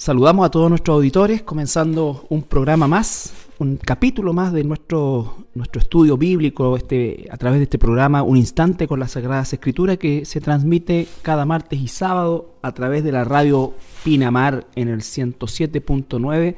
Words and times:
Saludamos 0.00 0.46
a 0.46 0.50
todos 0.52 0.70
nuestros 0.70 0.94
auditores, 0.94 1.42
comenzando 1.42 2.24
un 2.28 2.44
programa 2.44 2.86
más, 2.86 3.32
un 3.58 3.76
capítulo 3.78 4.32
más 4.32 4.52
de 4.52 4.62
nuestro, 4.62 5.38
nuestro 5.54 5.80
estudio 5.80 6.16
bíblico 6.16 6.76
este, 6.76 7.26
a 7.32 7.36
través 7.36 7.58
de 7.58 7.64
este 7.64 7.80
programa, 7.80 8.22
Un 8.22 8.36
Instante 8.36 8.86
con 8.86 9.00
las 9.00 9.10
Sagradas 9.10 9.52
Escrituras, 9.52 9.98
que 9.98 10.24
se 10.24 10.40
transmite 10.40 11.08
cada 11.22 11.44
martes 11.46 11.80
y 11.80 11.88
sábado 11.88 12.54
a 12.62 12.70
través 12.70 13.02
de 13.02 13.10
la 13.10 13.24
radio 13.24 13.74
Pinamar 14.04 14.68
en 14.76 14.86
el 14.86 15.00
107.9. 15.00 16.54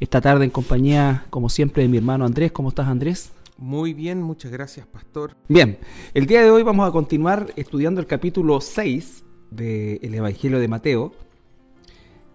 Esta 0.00 0.20
tarde 0.20 0.46
en 0.46 0.50
compañía, 0.50 1.26
como 1.30 1.50
siempre, 1.50 1.84
de 1.84 1.88
mi 1.88 1.98
hermano 1.98 2.24
Andrés. 2.24 2.50
¿Cómo 2.50 2.70
estás, 2.70 2.88
Andrés? 2.88 3.30
Muy 3.58 3.94
bien, 3.94 4.20
muchas 4.20 4.50
gracias, 4.50 4.88
pastor. 4.88 5.36
Bien, 5.48 5.78
el 6.14 6.26
día 6.26 6.42
de 6.42 6.50
hoy 6.50 6.64
vamos 6.64 6.88
a 6.88 6.90
continuar 6.90 7.52
estudiando 7.54 8.00
el 8.00 8.08
capítulo 8.08 8.60
6 8.60 9.22
del 9.52 10.14
Evangelio 10.14 10.58
de 10.58 10.66
Mateo 10.66 11.12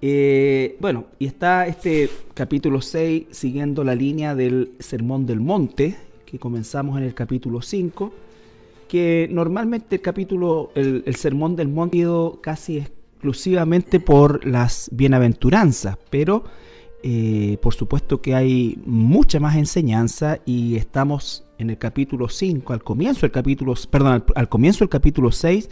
eh, 0.01 0.77
bueno, 0.79 1.05
y 1.17 1.25
está 1.25 1.65
este 1.65 2.09
capítulo 2.33 2.81
6 2.81 3.27
siguiendo 3.31 3.83
la 3.83 3.95
línea 3.95 4.35
del 4.35 4.73
Sermón 4.79 5.25
del 5.25 5.39
Monte, 5.39 5.97
que 6.25 6.37
comenzamos 6.37 6.97
en 6.97 7.03
el 7.03 7.15
capítulo 7.15 7.61
5, 7.61 8.13
que 8.87 9.27
normalmente 9.31 9.95
el 9.95 10.01
capítulo, 10.01 10.71
el, 10.75 11.15
Sermón 11.15 11.55
del 11.55 11.67
Monte 11.67 11.97
ha 11.97 12.01
ido 12.01 12.39
casi 12.41 12.77
exclusivamente 12.77 13.99
por 13.99 14.45
las 14.45 14.89
bienaventuranzas, 14.91 15.97
pero 16.11 16.43
eh, 17.01 17.57
por 17.61 17.73
supuesto 17.73 18.21
que 18.21 18.35
hay 18.35 18.77
mucha 18.85 19.39
más 19.39 19.55
enseñanza 19.55 20.39
y 20.45 20.75
estamos 20.75 21.45
en 21.57 21.71
el 21.71 21.77
capítulo 21.79 22.29
5, 22.29 22.71
al 22.71 22.83
comienzo 22.83 23.21
del 23.21 23.31
capítulo, 23.31 23.73
perdón, 23.89 24.13
al, 24.13 24.25
al 24.35 24.47
comienzo 24.49 24.79
del 24.79 24.89
capítulo 24.89 25.31
6, 25.31 25.69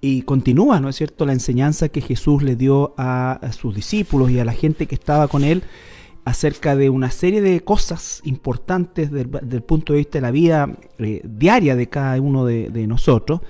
y 0.00 0.22
continúa, 0.22 0.80
¿no 0.80 0.88
es 0.88 0.96
cierto?, 0.96 1.26
la 1.26 1.32
enseñanza 1.32 1.88
que 1.88 2.00
Jesús 2.00 2.42
le 2.42 2.56
dio 2.56 2.94
a, 2.96 3.40
sus 3.52 3.74
discípulos 3.74 4.30
y 4.30 4.38
a 4.38 4.44
la 4.44 4.52
gente 4.52 4.86
que 4.86 4.94
estaba 4.94 5.28
con 5.28 5.44
él 5.44 5.62
acerca 6.24 6.76
de 6.76 6.90
una 6.90 7.10
serie 7.10 7.40
de 7.40 7.60
cosas 7.60 8.20
importantes 8.24 9.10
del, 9.10 9.62
punto 9.62 9.92
de 9.92 9.98
vista 9.98 10.18
de 10.18 10.22
la 10.22 10.30
vida 10.30 10.70
eh, 10.98 11.22
diaria 11.24 11.76
de 11.76 11.88
cada 11.88 12.20
uno 12.20 12.44
de, 12.44 12.86
nosotros 12.86 13.40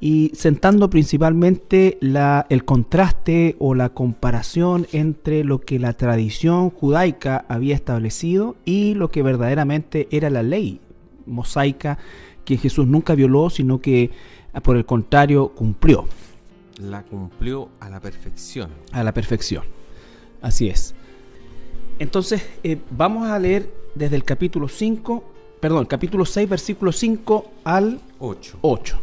y 0.00 0.30
sentando 0.34 0.90
principalmente 0.90 1.98
el 2.00 2.64
contraste 2.64 3.56
o 3.58 3.74
la 3.74 3.90
comparación 3.90 4.86
entre 4.92 5.44
lo 5.44 5.60
que 5.60 5.78
la 5.78 5.94
tradición 5.94 6.70
judaica 6.70 7.46
había 7.48 7.74
establecido 7.74 8.56
y 8.64 8.94
lo 8.94 9.10
que 9.10 9.22
verdaderamente 9.22 10.08
era 10.10 10.28
la 10.28 10.42
ley 10.42 10.80
mosaica 11.26 11.98
que 12.44 12.56
Jesús 12.56 12.86
nunca 12.86 13.14
violó, 13.14 13.50
sino 13.50 13.80
que 13.80 14.10
por 14.60 14.76
el 14.76 14.86
contrario, 14.86 15.48
cumplió. 15.48 16.06
La 16.78 17.02
cumplió 17.02 17.68
a 17.80 17.90
la 17.90 18.00
perfección. 18.00 18.70
A 18.92 19.02
la 19.02 19.12
perfección. 19.12 19.64
Así 20.42 20.68
es. 20.68 20.94
Entonces, 21.98 22.46
eh, 22.62 22.78
vamos 22.90 23.28
a 23.28 23.38
leer 23.38 23.72
desde 23.94 24.16
el 24.16 24.24
capítulo 24.24 24.68
5, 24.68 25.24
perdón, 25.60 25.86
capítulo 25.86 26.24
6, 26.24 26.48
versículo 26.48 26.92
5 26.92 27.50
al 27.64 28.00
8. 28.18 28.58
8. 28.60 29.00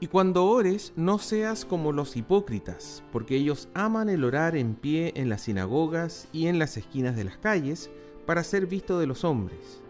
Y 0.00 0.08
cuando 0.08 0.46
ores, 0.46 0.92
no 0.96 1.18
seas 1.18 1.64
como 1.64 1.92
los 1.92 2.16
hipócritas, 2.16 3.04
porque 3.12 3.36
ellos 3.36 3.68
aman 3.72 4.08
el 4.08 4.24
orar 4.24 4.56
en 4.56 4.74
pie 4.74 5.12
en 5.14 5.28
las 5.28 5.42
sinagogas 5.42 6.26
y 6.32 6.48
en 6.48 6.58
las 6.58 6.76
esquinas 6.76 7.14
de 7.14 7.24
las 7.24 7.36
calles, 7.36 7.88
para 8.26 8.42
ser 8.42 8.66
visto 8.66 8.98
de 8.98 9.06
los 9.06 9.22
hombres. 9.22 9.81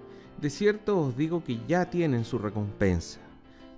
De 0.42 0.50
cierto 0.50 0.98
os 0.98 1.16
digo 1.16 1.44
que 1.44 1.60
ya 1.68 1.88
tienen 1.88 2.24
su 2.24 2.36
recompensa. 2.36 3.20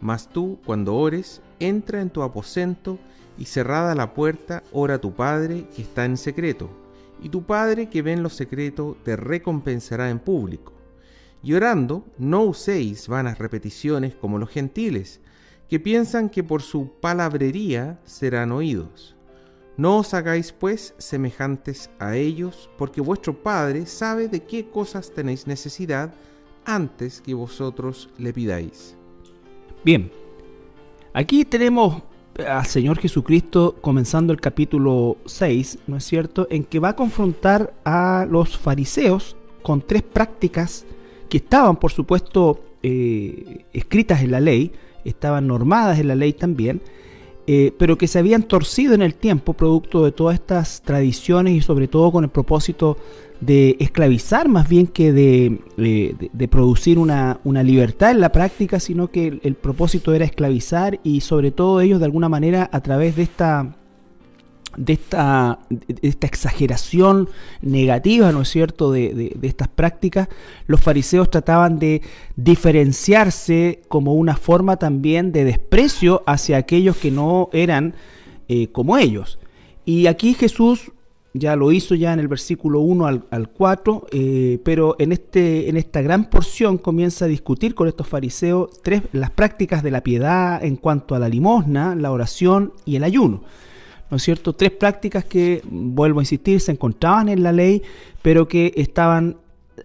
Mas 0.00 0.30
tú, 0.30 0.58
cuando 0.64 0.94
ores, 0.94 1.42
entra 1.60 2.00
en 2.00 2.08
tu 2.08 2.22
aposento 2.22 2.98
y 3.36 3.44
cerrada 3.44 3.94
la 3.94 4.14
puerta, 4.14 4.62
ora 4.72 4.94
a 4.94 4.98
tu 4.98 5.12
Padre 5.12 5.66
que 5.76 5.82
está 5.82 6.06
en 6.06 6.16
secreto, 6.16 6.70
y 7.22 7.28
tu 7.28 7.42
Padre 7.42 7.90
que 7.90 8.00
ve 8.00 8.12
en 8.12 8.22
lo 8.22 8.30
secreto 8.30 8.96
te 9.04 9.14
recompensará 9.14 10.08
en 10.08 10.18
público. 10.18 10.72
Y 11.42 11.52
orando, 11.52 12.06
no 12.16 12.44
uséis 12.44 13.08
vanas 13.08 13.38
repeticiones 13.38 14.14
como 14.14 14.38
los 14.38 14.48
gentiles, 14.48 15.20
que 15.68 15.78
piensan 15.78 16.30
que 16.30 16.42
por 16.42 16.62
su 16.62 16.92
palabrería 16.98 18.00
serán 18.06 18.52
oídos. 18.52 19.14
No 19.76 19.98
os 19.98 20.14
hagáis 20.14 20.52
pues 20.52 20.94
semejantes 20.96 21.90
a 21.98 22.16
ellos, 22.16 22.70
porque 22.78 23.02
vuestro 23.02 23.42
Padre 23.42 23.84
sabe 23.84 24.28
de 24.28 24.44
qué 24.44 24.70
cosas 24.70 25.12
tenéis 25.12 25.46
necesidad 25.46 26.14
antes 26.64 27.20
que 27.20 27.34
vosotros 27.34 28.08
le 28.18 28.32
pidáis. 28.32 28.96
Bien, 29.84 30.10
aquí 31.12 31.44
tenemos 31.44 32.02
al 32.46 32.66
Señor 32.66 32.98
Jesucristo 32.98 33.76
comenzando 33.80 34.32
el 34.32 34.40
capítulo 34.40 35.18
6, 35.26 35.78
¿no 35.86 35.96
es 35.96 36.04
cierto?, 36.04 36.46
en 36.50 36.64
que 36.64 36.80
va 36.80 36.90
a 36.90 36.96
confrontar 36.96 37.74
a 37.84 38.26
los 38.28 38.58
fariseos 38.58 39.36
con 39.62 39.80
tres 39.80 40.02
prácticas 40.02 40.84
que 41.28 41.38
estaban, 41.38 41.76
por 41.76 41.92
supuesto, 41.92 42.64
eh, 42.82 43.64
escritas 43.72 44.22
en 44.22 44.30
la 44.30 44.40
ley, 44.40 44.72
estaban 45.04 45.46
normadas 45.46 45.98
en 45.98 46.08
la 46.08 46.14
ley 46.14 46.32
también, 46.32 46.82
eh, 47.46 47.72
pero 47.78 47.98
que 47.98 48.08
se 48.08 48.18
habían 48.18 48.42
torcido 48.42 48.94
en 48.94 49.02
el 49.02 49.14
tiempo 49.14 49.52
producto 49.52 50.04
de 50.04 50.12
todas 50.12 50.34
estas 50.34 50.80
tradiciones 50.82 51.54
y 51.54 51.60
sobre 51.60 51.88
todo 51.88 52.10
con 52.10 52.24
el 52.24 52.30
propósito 52.30 52.96
de 53.40 53.76
esclavizar 53.80 54.48
más 54.48 54.68
bien 54.68 54.86
que 54.86 55.12
de, 55.12 55.58
eh, 55.76 56.48
producir 56.48 56.98
una, 56.98 57.38
libertad 57.44 58.12
en 58.12 58.20
la 58.20 58.32
práctica, 58.32 58.80
sino 58.80 59.10
que 59.10 59.40
el, 59.42 59.54
propósito 59.54 60.14
era 60.14 60.24
esclavizar 60.24 61.00
y 61.02 61.20
sobre 61.20 61.50
todo 61.50 61.80
ellos 61.80 61.98
de 61.98 62.06
alguna 62.06 62.28
manera 62.28 62.70
a 62.72 62.80
través 62.80 63.16
de 63.16 63.24
esta, 63.24 63.76
de 64.76 64.94
esta, 64.94 65.58
esta 66.02 66.26
exageración 66.26 67.28
negativa, 67.62 68.32
¿no 68.32 68.42
es 68.42 68.48
cierto?, 68.48 68.92
de, 68.92 69.36
estas 69.42 69.68
prácticas, 69.68 70.28
los 70.66 70.80
fariseos 70.80 71.30
trataban 71.30 71.78
de 71.78 72.02
diferenciarse 72.36 73.82
como 73.88 74.14
una 74.14 74.36
forma 74.36 74.76
también 74.76 75.32
de 75.32 75.44
desprecio 75.44 76.22
hacia 76.26 76.56
aquellos 76.56 76.96
que 76.96 77.10
no 77.10 77.48
eran 77.52 77.94
eh, 78.48 78.68
como 78.68 78.96
ellos. 78.96 79.38
Y 79.84 80.06
aquí 80.06 80.34
Jesús 80.34 80.92
ya 81.34 81.56
lo 81.56 81.72
hizo 81.72 81.96
ya 81.96 82.12
en 82.12 82.20
el 82.20 82.28
versículo 82.28 82.80
1 82.80 83.06
al, 83.28 83.48
4, 83.48 84.06
eh, 84.12 84.60
pero 84.64 84.94
en, 85.00 85.10
este, 85.10 85.68
en 85.68 85.76
esta 85.76 86.00
gran 86.00 86.30
porción 86.30 86.78
comienza 86.78 87.24
a 87.24 87.28
discutir 87.28 87.74
con 87.74 87.88
estos 87.88 88.06
fariseos 88.06 88.70
tres, 88.82 89.02
las 89.12 89.30
prácticas 89.30 89.82
de 89.82 89.90
la 89.90 90.02
piedad 90.02 90.64
en 90.64 90.76
cuanto 90.76 91.14
a 91.14 91.18
la 91.18 91.28
limosna, 91.28 91.96
la 91.96 92.12
oración 92.12 92.72
y 92.84 92.96
el 92.96 93.04
ayuno. 93.04 93.42
¿No 94.14 94.18
es 94.18 94.22
cierto? 94.22 94.52
Tres 94.52 94.70
prácticas 94.70 95.24
que, 95.24 95.60
vuelvo 95.68 96.20
a 96.20 96.22
insistir, 96.22 96.60
se 96.60 96.70
encontraban 96.70 97.28
en 97.28 97.42
la 97.42 97.50
ley, 97.50 97.82
pero 98.22 98.46
que 98.46 98.72
estaban 98.76 99.38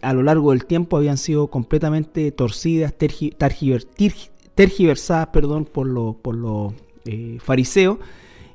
a 0.04 0.14
lo 0.14 0.22
largo 0.22 0.52
del 0.52 0.66
tiempo 0.66 0.98
habían 0.98 1.18
sido 1.18 1.48
completamente 1.48 2.32
torcidas, 2.32 2.94
tergiversadas 4.54 5.28
perdón, 5.34 5.66
por 5.66 5.88
los 5.88 6.16
por 6.18 6.36
lo, 6.36 6.76
eh, 7.06 7.40
fariseos 7.42 7.98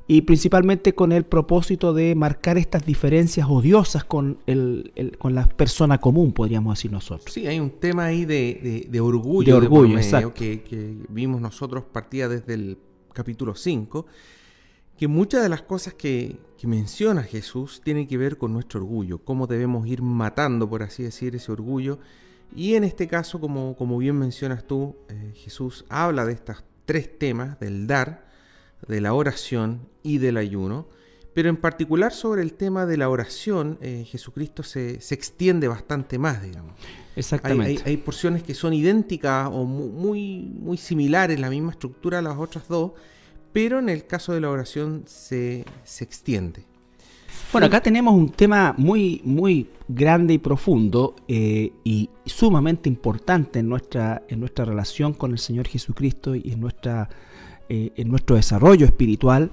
y 0.07 0.21
principalmente 0.21 0.95
con 0.95 1.11
el 1.11 1.25
propósito 1.25 1.93
de 1.93 2.15
marcar 2.15 2.57
estas 2.57 2.85
diferencias 2.85 3.45
odiosas 3.49 4.05
con, 4.05 4.37
el, 4.47 5.17
con 5.17 5.35
la 5.35 5.45
persona 5.45 5.97
común, 5.97 6.31
podríamos 6.31 6.77
decir 6.77 6.93
nosotros. 6.93 7.33
Sí, 7.33 7.47
hay 7.47 7.59
un 7.59 7.71
tema 7.71 8.05
ahí 8.05 8.23
de, 8.23 8.87
de, 8.89 8.99
orgullo, 9.01 9.59
de 9.59 9.65
orgullo. 9.65 9.99
Que, 10.33 10.61
que, 10.61 10.95
vimos 11.09 11.41
nosotros 11.41 11.83
partía 11.91 12.29
desde 12.29 12.53
el 12.53 12.77
capítulo 13.11 13.55
5, 13.55 14.05
que 14.97 15.07
muchas 15.07 15.43
de 15.43 15.49
las 15.49 15.61
cosas 15.61 15.93
que, 15.93 16.37
que, 16.57 16.67
menciona 16.67 17.23
Jesús 17.23 17.81
tienen 17.83 18.07
que 18.07 18.17
ver 18.17 18.37
con 18.37 18.53
nuestro 18.53 18.79
orgullo, 18.79 19.19
cómo 19.19 19.47
debemos 19.47 19.87
ir 19.87 20.01
matando, 20.01 20.69
por 20.69 20.83
así 20.83 21.03
decir, 21.03 21.35
ese 21.35 21.51
orgullo. 21.51 21.99
Y 22.55 22.75
en 22.75 22.83
este 22.83 23.07
caso, 23.07 23.39
como, 23.39 23.75
como 23.75 23.97
bien 23.97 24.17
mencionas 24.17 24.65
tú, 24.65 24.95
eh, 25.09 25.33
Jesús 25.35 25.85
habla 25.89 26.25
de 26.25 26.33
estos 26.33 26.63
tres 26.85 27.17
temas, 27.17 27.59
del 27.59 27.87
dar, 27.87 28.25
de 28.87 29.01
la 29.01 29.13
oración 29.13 29.89
y 30.03 30.19
del 30.19 30.37
ayuno, 30.37 30.87
pero 31.33 31.49
en 31.49 31.57
particular 31.57 32.13
sobre 32.13 32.41
el 32.41 32.53
tema 32.53 32.85
de 32.85 32.95
la 32.95 33.09
oración, 33.09 33.77
eh, 33.81 34.05
Jesucristo 34.07 34.63
se, 34.63 34.93
extiende 34.93 35.67
bastante 35.67 36.17
más, 36.17 36.41
digamos. 36.41 36.73
Exactamente. 37.17 37.83
Hay, 37.85 37.97
porciones 37.97 38.41
que 38.41 38.53
son 38.53 38.73
idénticas 38.73 39.49
o 39.51 39.65
muy, 39.65 40.53
muy 40.57 40.77
similares, 40.77 41.37
la 41.39 41.49
misma 41.49 41.71
estructura 41.71 42.19
a 42.19 42.21
las 42.21 42.37
otras 42.37 42.69
dos, 42.69 42.93
pero 43.55 43.79
en 43.79 43.87
el 43.87 44.05
caso 44.05 44.33
de 44.33 44.41
la 44.41 44.49
oración 44.49 45.03
se, 45.05 45.63
extiende. 46.01 46.65
Bueno, 47.53 47.67
acá 47.67 47.79
tenemos 47.79 48.13
un 48.13 48.27
tema 48.27 48.75
muy, 48.77 49.21
muy 49.23 49.69
grande 49.87 50.33
y 50.33 50.39
profundo 50.39 51.15
eh, 51.29 51.71
y 51.85 52.09
sumamente 52.25 52.89
importante 52.89 53.59
en 53.59 53.69
nuestra, 53.69 54.23
en 54.27 54.41
nuestra 54.41 54.65
relación 54.65 55.13
con 55.13 55.31
el 55.31 55.39
Señor 55.39 55.69
Jesucristo 55.69 56.35
y 56.35 56.51
en 56.51 56.59
nuestra 56.59 57.07
eh, 57.69 57.93
en 57.95 58.09
nuestro 58.09 58.35
desarrollo 58.35 58.85
espiritual. 58.85 59.51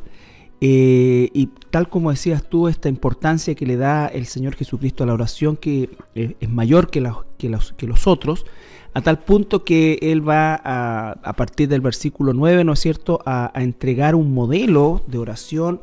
Eh, 0.60 1.31
y 1.32 1.50
tal 1.70 1.88
como 1.88 2.10
decías 2.10 2.43
tú, 2.49 2.66
esta 2.66 2.88
importancia 2.88 3.54
que 3.54 3.66
le 3.66 3.76
da 3.76 4.08
el 4.08 4.26
Señor 4.26 4.56
Jesucristo 4.56 5.04
a 5.04 5.06
la 5.06 5.14
oración, 5.14 5.56
que 5.56 5.90
es 6.16 6.50
mayor 6.50 6.90
que, 6.90 7.08
que, 7.38 7.49
los, 7.49 7.72
que 7.75 7.87
los 7.87 8.08
otros, 8.08 8.46
a 8.94 9.00
tal 9.00 9.18
punto 9.20 9.64
que 9.64 9.98
Él 10.02 10.26
va 10.26 10.60
a, 10.62 11.12
a 11.22 11.32
partir 11.32 11.68
del 11.68 11.80
versículo 11.80 12.32
9, 12.32 12.64
¿no 12.64 12.74
es 12.74 12.80
cierto?, 12.80 13.20
a, 13.24 13.50
entregar 13.54 14.14
un 14.14 14.34
modelo 14.34 15.02
de 15.06 15.18
oración 15.18 15.80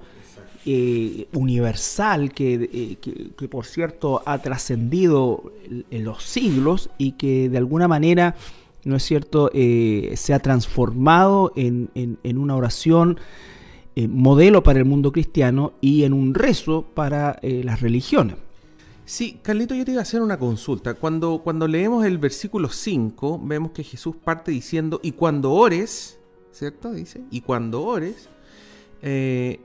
eh, 0.65 1.27
universal 1.33 2.31
que, 2.31 2.97
que, 3.35 3.47
por 3.47 3.65
cierto 3.65 4.21
ha 4.25 4.38
trascendido 4.39 5.51
en 5.89 6.03
los 6.03 6.23
siglos 6.23 6.89
y 6.97 7.13
que 7.13 7.50
de 7.50 7.57
alguna 7.57 7.88
manera, 7.88 8.35
¿no 8.83 8.95
es 8.95 9.03
cierto?, 9.03 9.50
se 9.53 10.33
ha 10.33 10.39
transformado 10.39 11.53
en, 11.56 11.89
en, 11.95 12.38
una 12.38 12.56
oración 12.56 13.19
modelo 13.95 14.61
para 14.61 14.79
el 14.79 14.85
mundo 14.85 15.11
cristiano 15.11 15.73
y 15.81 16.03
en 16.03 16.13
un 16.13 16.35
rezo 16.35 16.85
para 16.94 17.39
las 17.41 17.81
religiones. 17.81 18.35
Sí, 19.09 19.39
Carlito, 19.41 19.73
yo 19.73 19.83
te 19.85 19.94
iba 19.94 20.01
a 20.01 20.03
hacer 20.03 20.21
una 20.21 20.38
consulta. 20.38 20.94
Cuando, 20.94 21.41
cuando 21.44 21.67
leemos 21.67 22.06
el 22.06 22.19
versículo 22.19 22.69
5, 22.69 23.41
vemos 23.44 23.71
que 23.71 23.83
Jesús 23.83 24.15
parte 24.15 24.51
diciendo, 24.51 25.00
y 25.01 25.13
cuando 25.13 25.51
ores, 25.51 26.19
¿cierto? 26.51 26.91
Dice, 26.91 27.23
y 27.31 27.41
cuando 27.41 27.81
ores, 27.81 28.29
eh, 29.01 29.61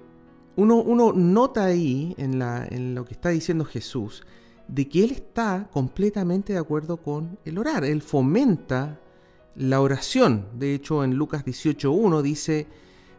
uno, 0.57 0.77
uno, 0.77 1.13
nota 1.13 1.67
ahí 1.67 2.15
en, 2.17 2.39
la, 2.39 2.67
en 2.67 2.95
lo 2.95 3.05
que 3.05 3.13
está 3.13 3.29
diciendo 3.29 3.67
Jesús, 3.67 4.25
de 4.67 4.89
que 4.89 5.05
Él 5.05 5.11
está 5.11 5.69
completamente 5.71 6.55
de 6.55 6.59
acuerdo 6.59 6.97
con 6.97 7.39
el 7.45 7.59
orar. 7.59 7.85
Él 7.85 8.01
fomenta 8.01 8.99
la 9.57 9.83
oración. 9.83 10.47
De 10.59 10.73
hecho, 10.73 11.05
en 11.05 11.17
Lucas 11.17 11.45
18.1 11.45 12.23
dice, 12.23 12.67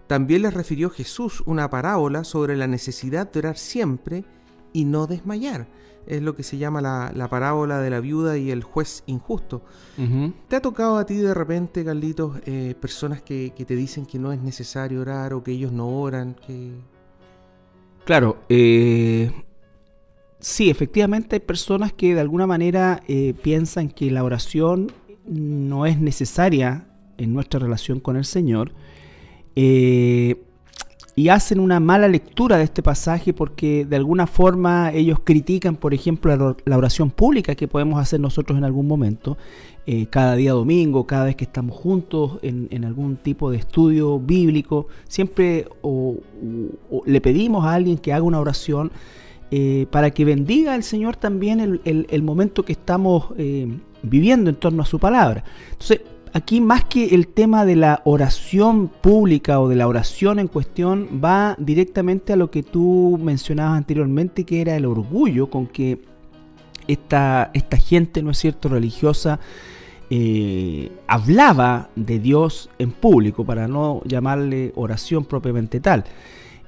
también 0.07 0.41
le 0.41 0.49
refirió 0.49 0.89
Jesús 0.89 1.43
una 1.45 1.69
parábola 1.69 2.23
sobre 2.23 2.57
la 2.57 2.65
necesidad 2.65 3.31
de 3.31 3.37
orar 3.37 3.59
siempre 3.59 4.25
y 4.73 4.85
no 4.85 5.05
desmayar 5.05 5.67
es 6.07 6.21
lo 6.21 6.35
que 6.35 6.43
se 6.43 6.57
llama 6.57 6.81
la, 6.81 7.27
parábola 7.29 7.79
de 7.79 7.89
la 7.89 7.99
viuda 7.99 8.37
y 8.37 8.51
el 8.51 8.63
juez 8.63 9.03
injusto. 9.05 9.61
¿Te 10.47 10.55
ha 10.55 10.61
tocado 10.61 10.97
a 10.97 11.05
ti 11.05 11.15
de 11.15 11.33
repente, 11.33 11.83
Carlitos, 11.83 12.37
eh, 12.45 12.75
personas 12.79 13.21
que, 13.21 13.51
te 13.55 13.75
dicen 13.75 14.05
que 14.05 14.19
no 14.19 14.31
es 14.31 14.41
necesario 14.41 15.01
orar 15.01 15.33
o 15.33 15.43
que 15.43 15.51
ellos 15.51 15.71
no 15.71 15.87
oran? 15.87 16.35
Que... 16.35 16.71
Claro, 18.05 18.37
eh, 18.49 19.31
sí, 20.39 20.69
efectivamente 20.69 21.37
hay 21.37 21.39
personas 21.39 21.93
que 21.93 22.13
de 22.13 22.21
alguna 22.21 22.45
manera 22.45 23.01
eh, 23.07 23.33
piensan 23.41 23.89
que 23.89 24.11
la 24.11 24.23
oración 24.23 24.91
no 25.25 25.85
es 25.85 25.99
necesaria 25.99 26.87
en 27.17 27.33
nuestra 27.33 27.59
relación 27.59 27.99
con 27.99 28.17
el 28.17 28.25
Señor. 28.25 28.71
Eh, 29.55 30.41
y 31.15 31.29
hacen 31.29 31.59
una 31.59 31.79
mala 31.79 32.09
lectura 32.09 32.57
de 32.57 32.65
este 32.65 32.83
pasaje 32.83 33.33
porque 33.33 33.85
de 33.85 33.95
alguna 33.95 34.27
forma 34.27 34.91
ellos 34.91 35.19
critican, 35.23 35.77
por 35.77 35.93
ejemplo, 35.93 36.57
la 36.65 36.77
oración 36.77 37.09
pública 37.09 37.55
que 37.55 37.69
podemos 37.69 37.99
hacer 38.01 38.19
nosotros 38.19 38.57
en 38.57 38.65
algún 38.65 38.85
momento, 38.85 39.37
eh, 39.87 40.07
cada 40.07 40.35
día 40.35 40.51
domingo, 40.51 41.07
cada 41.07 41.25
vez 41.25 41.35
que 41.37 41.45
estamos 41.45 41.77
juntos 41.77 42.39
en, 42.41 42.83
algún 42.83 43.15
tipo 43.15 43.49
de 43.49 43.57
estudio 43.57 44.19
bíblico, 44.19 44.87
siempre 45.07 45.67
le 47.05 47.21
pedimos 47.21 47.65
a 47.65 47.73
alguien 47.73 47.97
que 47.97 48.11
haga 48.11 48.23
una 48.23 48.39
oración 48.39 48.91
eh, 49.51 49.85
para 49.91 50.11
que 50.11 50.25
bendiga 50.25 50.73
al 50.73 50.83
Señor 50.83 51.15
también 51.15 51.79
el, 51.85 52.23
momento 52.23 52.65
que 52.65 52.73
estamos 52.73 53.27
eh, 53.37 53.71
viviendo 54.01 54.49
en 54.49 54.57
torno 54.57 54.81
a 54.81 54.85
su 54.85 54.99
palabra. 54.99 55.45
Entonces, 55.71 56.01
aquí 56.35 56.59
más 56.59 56.83
que 56.83 57.15
el 57.15 57.29
tema 57.29 57.63
de 57.63 57.77
la 57.77 58.01
oración 58.03 58.89
pública 58.89 59.61
o 59.61 59.69
de 59.69 59.77
la 59.77 59.87
oración 59.87 60.37
en 60.37 60.49
cuestión, 60.49 61.21
va 61.23 61.55
directamente 61.57 62.33
a 62.33 62.35
lo 62.35 62.51
que 62.51 62.61
tú 62.61 63.17
mencionabas 63.23 63.77
anteriormente, 63.77 64.43
que 64.43 64.59
era 64.59 64.75
el 64.75 64.85
orgullo 64.85 65.49
con 65.49 65.65
que 65.65 66.01
esta, 66.89 67.51
esta 67.53 67.77
gente, 67.77 68.21
¿no 68.21 68.31
es 68.31 68.37
cierto?, 68.37 68.67
religiosa, 68.67 69.39
eh, 70.09 70.91
hablaba 71.07 71.89
de 71.95 72.19
Dios 72.19 72.69
en 72.79 72.91
público, 72.91 73.45
para 73.45 73.69
no 73.69 74.01
llamarle 74.03 74.73
oración 74.75 75.23
propiamente 75.23 75.79
tal. 75.79 76.03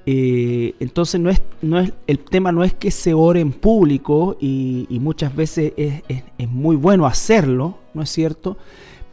Eh, 0.06 0.75
entonces 0.80 1.19
no 1.19 1.30
es, 1.30 1.42
no 1.62 1.81
es, 1.81 1.92
el 2.08 2.19
tema 2.19 2.54
no 2.54 2.64
es 2.64 2.74
que 2.74 2.90
se 2.90 3.14
ore 3.14 3.42
en 3.42 3.52
público 3.52 4.38
y, 4.40 4.88
muchas 5.02 5.36
veces 5.36 5.74
es, 5.75 6.04
es, 6.08 6.50
muy 6.50 6.78
bueno 6.78 7.06
hacerlo, 7.06 7.80
¿no 7.94 8.04
es 8.04 8.10
cierto? 8.10 8.58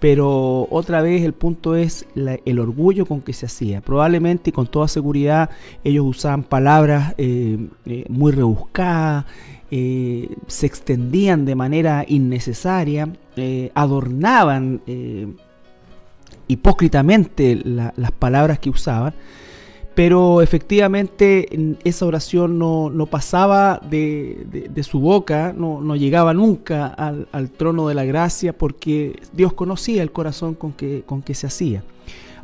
Pero 0.05 0.69
otra 0.71 1.01
vez 1.01 1.23
el 1.23 1.33
punto 1.33 1.77
es 1.77 2.05
el 2.15 2.59
orgullo 2.59 3.06
con 3.06 3.23
que 3.23 3.33
se 3.33 3.47
hacía. 3.47 3.81
Probablemente 3.81 4.51
y 4.51 4.53
con 4.53 4.67
toda 4.67 4.87
seguridad 4.87 5.49
ellos 5.83 6.05
usaban 6.05 6.43
palabras 6.43 7.15
eh, 7.17 7.71
eh, 7.87 8.05
muy 8.11 8.31
rebuscadas, 8.31 9.25
eh, 9.71 10.29
se 10.47 10.67
extendían 10.67 11.47
de 11.47 11.55
manera 11.55 12.05
innecesaria, 12.06 13.09
adornaban 13.73 14.83
hipócritamente 16.49 17.62
las 17.65 18.12
palabras 18.12 18.59
que 18.59 18.69
usaban 18.69 19.15
pero 19.94 20.43
efectivamente 20.43 21.76
esa 21.85 22.06
oración 22.06 22.58
no, 22.58 23.06
pasaba 23.11 23.81
de, 23.88 24.73
su 24.82 25.00
boca, 25.00 25.55
no, 25.56 25.96
llegaba 25.96 26.35
nunca 26.35 26.87
al, 26.87 27.50
trono 27.50 27.88
de 27.88 27.94
la 27.94 28.05
gracia 28.05 28.56
porque 28.56 29.20
Dios 29.32 29.52
conocía 29.52 30.02
el 30.02 30.11
corazón 30.11 30.55
con 30.55 30.73
que, 30.73 31.02
con 31.06 31.23
que 31.23 31.35
se 31.35 31.46
hacía. 31.46 31.82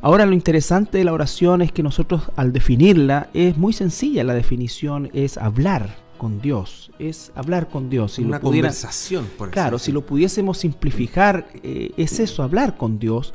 Ahora 0.03 0.25
lo 0.25 0.33
interesante 0.33 0.97
de 0.99 1.05
la 1.05 1.13
oración 1.13 1.61
es 1.61 1.73
que 1.73 1.83
nosotros 1.83 2.23
al 2.37 2.53
definirla 2.53 3.29
es 3.35 3.59
muy 3.59 3.73
sencilla, 3.73 4.25
la 4.25 4.33
definición 4.33 5.11
es 5.13 5.37
hablar 5.37 5.95
con 6.17 6.41
Dios, 6.41 6.91
es 6.99 7.33
hablar 7.35 7.69
con 7.69 7.91
Dios. 7.91 8.13
Si 8.13 8.23
Una 8.23 8.41
conversación, 8.41 9.27
por 9.37 9.51
Claro, 9.51 9.79
si 9.79 9.91
lo 9.91 10.07
pudiésemos 10.07 10.59
simplificar, 10.59 11.49
eh, 11.63 11.93
es 11.97 12.21
eso, 12.21 12.43
hablar 12.43 12.77
con 12.77 12.99
Dios. 12.99 13.35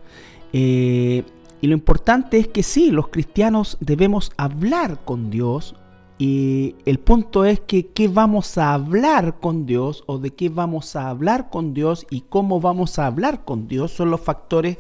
Eh, 0.54 1.24
y 1.66 1.68
lo 1.68 1.74
importante 1.74 2.38
es 2.38 2.48
que 2.48 2.62
sí, 2.62 2.92
los 2.92 3.08
cristianos 3.08 3.78
debemos 3.80 4.32
hablar 4.38 5.00
con 5.04 5.32
Dios. 5.32 5.74
Y 6.20 6.76
el 6.86 7.00
punto 7.00 7.44
es 7.44 7.60
que 7.60 7.88
qué 7.88 8.08
vamos 8.08 8.60
a 8.60 8.72
hablar 8.72 9.40
con 9.40 9.66
Dios 9.66 10.04
o 10.06 10.20
de 10.20 10.30
qué 10.30 10.50
vamos 10.50 10.96
a 10.96 11.10
hablar 11.10 11.50
con 11.50 11.74
Dios 11.74 12.06
y 12.12 12.22
cómo 12.22 12.62
vamos 12.62 13.00
a 13.00 13.08
hablar 13.08 13.46
con 13.46 13.68
Dios 13.68 13.92
son 13.94 14.12
los 14.12 14.22
factores 14.22 14.78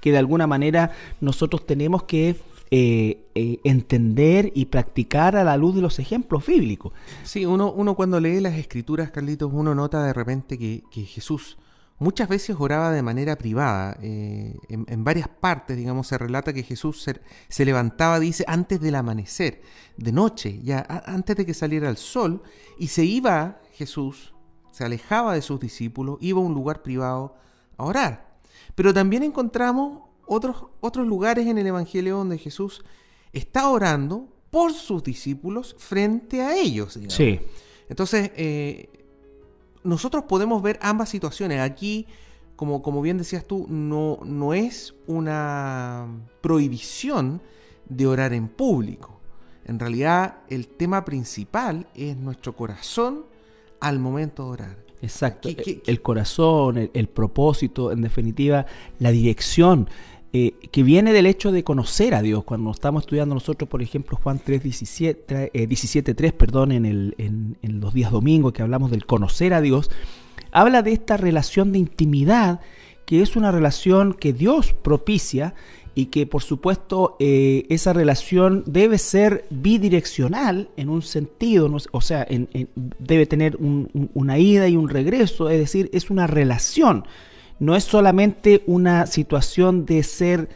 que 0.00 0.12
de 0.12 0.18
alguna 0.18 0.46
manera 0.46 0.92
nosotros 1.20 1.66
tenemos 1.66 2.04
que 2.04 2.36
eh, 2.70 3.26
eh, 3.34 3.58
entender 3.64 4.52
y 4.54 4.66
practicar 4.66 5.34
a 5.34 5.42
la 5.42 5.56
luz 5.56 5.74
de 5.74 5.82
los 5.82 5.98
ejemplos 5.98 6.46
bíblicos. 6.46 6.92
Sí, 7.24 7.46
uno, 7.46 7.72
uno 7.72 7.96
cuando 7.96 8.20
lee 8.20 8.38
las 8.38 8.54
escrituras, 8.54 9.10
Carlitos, 9.10 9.50
uno 9.52 9.74
nota 9.74 10.04
de 10.04 10.12
repente 10.12 10.56
que, 10.56 10.84
que 10.88 11.02
Jesús 11.02 11.58
Muchas 12.00 12.28
veces 12.28 12.56
oraba 12.58 12.92
de 12.92 13.02
manera 13.02 13.36
privada. 13.36 13.98
Eh, 14.02 14.56
en, 14.68 15.04
varias 15.04 15.28
partes, 15.28 15.76
digamos, 15.76 16.06
se 16.06 16.16
relata 16.16 16.52
que 16.52 16.62
Jesús 16.62 17.04
se, 17.48 17.64
levantaba, 17.64 18.20
dice, 18.20 18.44
antes 18.46 18.80
del 18.80 18.94
amanecer, 18.94 19.62
de 19.96 20.12
noche, 20.12 20.60
ya 20.62 20.86
antes 21.06 21.36
de 21.36 21.44
que 21.44 21.54
saliera 21.54 21.90
el 21.90 21.96
sol, 21.96 22.42
y 22.78 22.88
se 22.88 23.04
iba 23.04 23.60
Jesús, 23.72 24.32
se 24.70 24.84
alejaba 24.84 25.34
de 25.34 25.42
sus 25.42 25.58
discípulos, 25.58 26.18
iba 26.20 26.40
a 26.40 26.44
un 26.44 26.54
lugar 26.54 26.82
privado 26.82 27.34
a 27.76 27.84
orar. 27.84 28.38
Pero 28.76 28.94
también 28.94 29.24
encontramos 29.24 30.02
otros, 30.24 30.66
otros 30.80 31.04
lugares 31.06 31.48
en 31.48 31.58
el 31.58 31.66
Evangelio 31.66 32.18
donde 32.18 32.38
Jesús 32.38 32.84
está 33.32 33.68
orando 33.68 34.28
por 34.50 34.72
sus 34.72 35.02
discípulos 35.02 35.74
frente 35.78 36.42
a 36.42 36.56
ellos. 36.56 36.98
Sí. 37.08 37.40
Entonces, 37.88 38.30
eh, 38.36 38.97
nosotros 39.88 40.24
podemos 40.24 40.62
ver 40.62 40.78
ambas 40.82 41.08
situaciones. 41.08 41.60
Aquí, 41.60 42.06
como, 42.56 42.82
como 42.82 43.00
bien 43.00 43.18
decías 43.18 43.46
tú, 43.46 43.66
no, 43.68 44.18
no 44.24 44.54
es 44.54 44.94
una 45.06 46.06
prohibición 46.40 47.40
de 47.88 48.06
orar 48.06 48.32
en 48.34 48.48
público. 48.48 49.20
En 49.64 49.78
realidad, 49.78 50.40
el 50.48 50.68
tema 50.68 51.04
principal 51.04 51.86
es 51.94 52.16
nuestro 52.16 52.54
corazón 52.54 53.24
al 53.80 53.98
momento 53.98 54.44
de 54.44 54.50
orar. 54.50 54.88
Exacto. 55.00 55.48
el 55.48 56.02
corazón, 56.02 56.90
el, 56.92 57.08
propósito, 57.08 57.92
en 57.92 58.02
definitiva, 58.02 58.66
la 58.98 59.10
dirección. 59.10 59.88
Eh, 60.34 60.52
que 60.70 60.82
viene 60.82 61.14
del 61.14 61.24
hecho 61.24 61.52
de 61.52 61.64
conocer 61.64 62.14
a 62.14 62.20
Dios. 62.20 62.44
Cuando 62.44 62.70
estamos 62.70 63.04
estudiando 63.04 63.34
nosotros, 63.34 63.66
por 63.66 63.80
ejemplo, 63.80 64.18
Juan 64.22 64.38
3, 64.44 64.62
17, 64.62 66.14
3, 66.14 66.32
perdón, 66.34 66.72
en, 66.72 66.84
el, 66.84 67.14
en, 67.16 67.80
los 67.80 67.94
días 67.94 68.12
domingos 68.12 68.52
que 68.52 68.60
hablamos 68.60 68.90
del 68.90 69.06
conocer 69.06 69.54
a 69.54 69.62
Dios, 69.62 69.90
habla 70.52 70.82
de 70.82 70.92
esta 70.92 71.16
relación 71.16 71.72
de 71.72 71.78
intimidad 71.78 72.60
que 73.06 73.22
es 73.22 73.36
una 73.36 73.50
relación 73.50 74.12
que 74.12 74.34
Dios 74.34 74.74
propicia 74.74 75.54
y 75.94 76.06
que 76.06 76.26
por 76.26 76.42
supuesto 76.42 77.16
eh, 77.20 77.64
esa 77.70 77.94
relación 77.94 78.64
debe 78.66 78.98
ser 78.98 79.46
bidireccional 79.48 80.68
en 80.76 80.90
un 80.90 81.00
sentido, 81.00 81.74
o 81.90 82.00
sea, 82.02 82.26
debe 82.98 83.24
tener 83.24 83.56
una 83.58 84.38
ida 84.38 84.68
y 84.68 84.76
un 84.76 84.90
regreso, 84.90 85.48
es 85.48 85.58
decir, 85.58 85.88
es 85.94 86.10
una 86.10 86.26
relación 86.26 87.04
no 87.58 87.76
es 87.76 87.84
solamente 87.84 88.62
una 88.66 89.06
situación 89.06 89.86
de 89.86 90.02
ser 90.02 90.48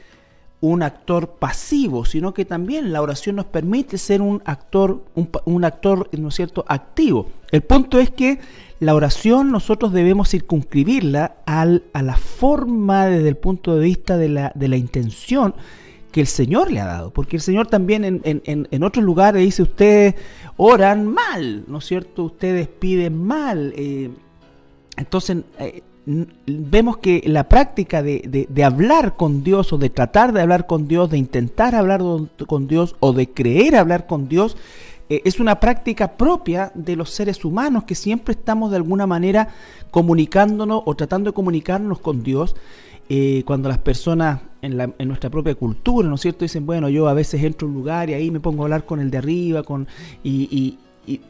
un 0.61 0.85
actor 0.85 1.38
pasivo, 1.40 2.04
sino 2.04 2.32
que 2.32 2.44
también 2.44 2.92
la 2.92 3.02
oración 3.02 3.35
nos 3.35 3.47
permite 3.47 3.99
ser 3.99 4.23
un 4.23 4.40
actor, 4.44 5.04
un, 5.44 5.64
actor, 5.64 6.09
¿no 6.16 6.28
es 6.28 6.35
cierto?, 6.37 6.64
activo. 6.68 7.28
El 7.50 7.62
punto 7.62 7.99
es 7.99 8.11
que 8.11 8.38
la 8.78 8.94
oración 8.94 9.50
nosotros 9.50 9.92
debemos 9.92 10.30
circunscribirla 10.30 11.38
al, 11.47 11.82
a 11.92 12.02
la 12.02 12.16
forma 12.16 13.06
desde 13.06 13.28
el 13.28 13.37
punto 13.37 13.75
de 13.75 13.85
vista 13.85 14.16
de 14.16 14.28
la, 14.28 14.52
de 14.54 14.68
la 14.68 14.76
intención 14.76 15.54
que 16.12 16.21
el 16.21 16.28
Señor 16.28 16.71
le 16.71 16.78
ha 16.78 16.87
dado, 16.87 17.11
porque 17.11 17.37
el 17.37 17.42
Señor 17.42 17.66
también 17.66 18.04
en, 18.04 18.21
en, 18.23 18.68
en 18.71 18.82
otros 18.85 19.04
lugares 19.04 19.42
dice, 19.42 19.62
ustedes 19.62 20.14
oran 20.56 21.06
mal, 21.06 21.64
¿no 21.66 21.78
es 21.78 21.87
cierto? 21.87 22.23
Ustedes 22.25 22.68
piden 22.68 23.25
mal. 23.25 23.73
Eh, 23.76 24.11
entonces, 24.97 25.38
eh, 25.59 25.82
vemos 26.04 26.99
que 26.99 27.23
la 27.26 27.49
práctica 27.49 28.02
de, 28.02 28.47
de, 28.49 28.64
hablar 28.64 29.16
con 29.16 29.44
Dios 29.44 29.73
o 29.73 29.78
de 29.78 29.90
tratar 29.90 30.32
de 30.32 30.40
hablar 30.40 30.66
con 30.66 30.88
Dios, 30.88 31.11
de 31.11 31.18
intentar 31.18 31.75
hablar 31.75 32.02
con 32.47 32.66
Dios 32.66 32.97
o 33.00 33.12
de 33.12 33.30
creer 33.30 33.76
hablar 33.76 34.06
con 34.06 34.28
Dios, 34.28 34.56
eh, 35.09 35.23
es 35.25 35.38
una 35.40 35.61
práctica 35.61 36.16
propia 36.16 36.73
de 36.75 36.97
los 36.97 37.11
seres 37.11 37.44
humanos 37.44 37.85
que 37.85 37.94
siempre 37.94 38.32
estamos 38.32 38.71
de 38.71 38.78
alguna 38.78 39.06
manera 39.06 39.49
comunicándonos 39.90 40.82
o 40.87 40.94
tratando 40.94 41.30
de 41.30 41.35
comunicarnos 41.35 42.00
con 42.00 42.23
Dios. 42.23 42.56
Eh, 43.09 43.42
cuando 43.44 43.68
las 43.68 43.78
personas 43.78 44.40
en, 44.62 44.76
la, 44.78 44.90
en, 44.97 45.09
nuestra 45.09 45.28
propia 45.28 45.54
cultura, 45.54 46.09
¿no 46.09 46.14
es 46.14 46.21
cierto?, 46.21 46.44
dicen, 46.44 46.64
bueno, 46.64 46.88
yo 46.88 47.09
a 47.09 47.14
veces 47.14 47.42
entro 47.42 47.66
a 47.66 47.71
un 47.71 47.75
lugar 47.75 48.09
y 48.09 48.14
ahí 48.14 48.30
me 48.30 48.40
pongo 48.40 48.62
a 48.62 48.66
hablar 48.66 48.87
con 48.87 49.00
el 49.00 49.11
de 49.11 49.18
arriba, 49.18 49.64
con, 49.64 49.87
y, 50.23 50.49
y, 50.50 50.78
y, 51.12 51.21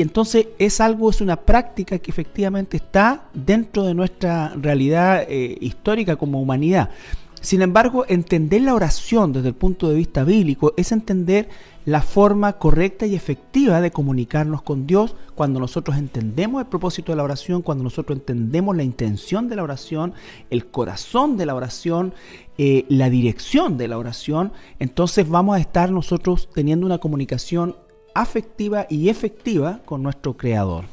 entonces 0.00 0.48
es 0.58 0.80
algo, 0.80 1.10
es 1.10 1.20
una 1.20 1.36
práctica 1.36 1.98
que 1.98 2.10
efectivamente 2.10 2.78
está 2.78 3.24
dentro 3.34 3.84
de 3.84 3.94
nuestra 3.94 4.54
realidad 4.56 5.26
eh, 5.28 5.58
histórica 5.60 6.16
como 6.16 6.40
humanidad. 6.40 6.90
Sin 7.42 7.60
embargo, 7.60 8.04
entender 8.08 8.62
la 8.62 8.72
oración 8.72 9.32
desde 9.32 9.48
el 9.48 9.54
punto 9.54 9.88
de 9.88 9.96
vista 9.96 10.22
bíblico 10.22 10.74
es 10.76 10.92
entender 10.92 11.48
la 11.84 12.00
forma 12.00 12.52
correcta 12.52 13.04
y 13.04 13.16
efectiva 13.16 13.80
de 13.80 13.90
comunicarnos 13.90 14.62
con 14.62 14.86
Dios 14.86 15.16
cuando 15.34 15.58
nosotros 15.58 15.96
entendemos 15.96 16.62
el 16.62 16.68
propósito 16.68 17.10
de 17.10 17.16
la 17.16 17.24
oración, 17.24 17.62
cuando 17.62 17.82
nosotros 17.82 18.16
entendemos 18.16 18.76
la 18.76 18.84
intención 18.84 19.48
de 19.48 19.56
la 19.56 19.64
oración, 19.64 20.14
el 20.50 20.66
corazón 20.66 21.36
de 21.36 21.46
la 21.46 21.56
oración, 21.56 22.14
eh, 22.58 22.86
la 22.88 23.10
dirección 23.10 23.76
de 23.76 23.88
la 23.88 23.98
oración, 23.98 24.52
entonces 24.78 25.28
vamos 25.28 25.56
a 25.56 25.60
estar 25.60 25.90
nosotros 25.90 26.48
teniendo 26.54 26.86
una 26.86 26.98
comunicación 26.98 27.74
afectiva 28.14 28.86
y 28.88 29.08
efectiva 29.08 29.80
con 29.84 30.02
nuestro 30.02 30.36
Creador. 30.36 30.84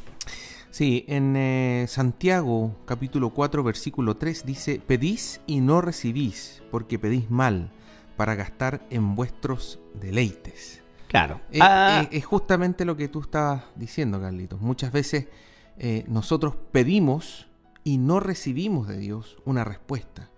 Sí, 0.71 1.03
en 1.07 1.35
eh, 1.35 1.85
Santiago 1.88 2.75
capítulo 2.85 3.31
4 3.31 3.63
versículo 3.63 4.17
3 4.17 4.45
dice, 4.45 4.79
pedís 4.85 5.41
y 5.45 5.61
no 5.61 5.81
recibís, 5.81 6.61
porque 6.71 6.99
pedís 6.99 7.29
mal, 7.29 7.71
para 8.15 8.35
gastar 8.35 8.85
en 8.89 9.15
vuestros 9.15 9.79
deleites. 9.95 10.81
Claro. 11.07 11.41
Eh, 11.51 11.59
ah. 11.61 12.03
eh, 12.03 12.17
es 12.17 12.25
justamente 12.25 12.85
lo 12.85 12.95
que 12.95 13.07
tú 13.07 13.21
estabas 13.21 13.63
diciendo, 13.75 14.21
Carlitos. 14.21 14.61
Muchas 14.61 14.91
veces 14.91 15.27
nosotros 16.07 16.55
pedimos 16.73 17.47
y 17.85 17.99
no 17.99 18.19
recibimos 18.19 18.89
de 18.89 18.97
Dios 18.97 19.38
una 19.45 19.63
respuesta. 19.63 20.29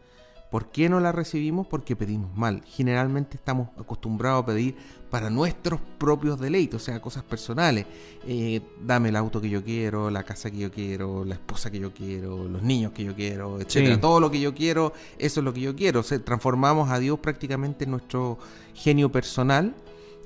¿Por 0.52 0.70
qué 0.70 0.90
no 0.90 1.00
la 1.00 1.12
recibimos? 1.12 1.66
Porque 1.66 1.96
pedimos 1.96 2.36
mal. 2.36 2.62
Generalmente 2.66 3.38
estamos 3.38 3.70
acostumbrados 3.78 4.44
a 4.44 4.46
pedir 4.46 4.76
para 5.12 5.30
nuestros 5.30 5.80
propios 5.98 6.40
deleites, 6.40 6.76
o 6.76 6.80
sea, 6.80 7.02
cosas 7.02 7.24
personales. 7.24 7.86
dame 8.82 9.10
el 9.10 9.16
auto 9.18 9.42
que 9.42 9.50
yo 9.50 9.64
quiero, 9.64 10.10
la 10.10 10.24
casa 10.24 10.50
que 10.50 10.58
yo 10.58 10.72
quiero, 10.72 11.26
la 11.26 11.36
esposa 11.36 11.70
que 11.70 11.80
yo 11.80 11.94
quiero, 11.94 12.48
los 12.48 12.64
niños 12.64 12.94
que 12.94 13.04
yo 13.04 13.14
quiero, 13.14 13.60
etcétera. 13.60 14.00
Todo 14.00 14.22
lo 14.22 14.32
que 14.32 14.40
yo 14.40 14.56
quiero, 14.56 14.94
eso 15.20 15.42
es 15.42 15.44
lo 15.44 15.54
que 15.54 15.60
yo 15.60 15.76
quiero. 15.76 16.00
O 16.00 16.04
sea, 16.04 16.18
transformamos 16.24 16.90
a 16.90 16.98
Dios 16.98 17.20
prácticamente 17.20 17.84
en 17.84 17.92
nuestro 17.92 18.40
genio 18.74 19.12
personal 19.12 19.76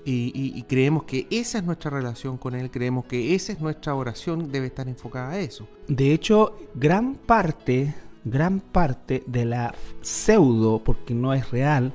y, 0.08 0.62
creemos 0.70 1.06
que 1.06 1.26
esa 1.32 1.58
es 1.58 1.64
nuestra 1.64 1.90
relación 1.90 2.38
con 2.38 2.54
Él, 2.54 2.70
creemos 2.70 3.06
que 3.06 3.34
esa 3.34 3.54
es 3.54 3.60
nuestra 3.60 3.96
oración, 3.96 4.52
debe 4.52 4.68
estar 4.68 4.88
enfocada 4.88 5.32
a 5.32 5.40
eso. 5.40 5.68
De 5.88 6.14
hecho, 6.14 6.56
gran 6.76 7.16
parte, 7.16 7.96
gran 8.24 8.60
parte 8.60 9.24
de 9.26 9.46
la 9.46 9.74
pseudo, 10.02 10.80
porque 10.84 11.16
no 11.16 11.34
es 11.34 11.50
real, 11.50 11.92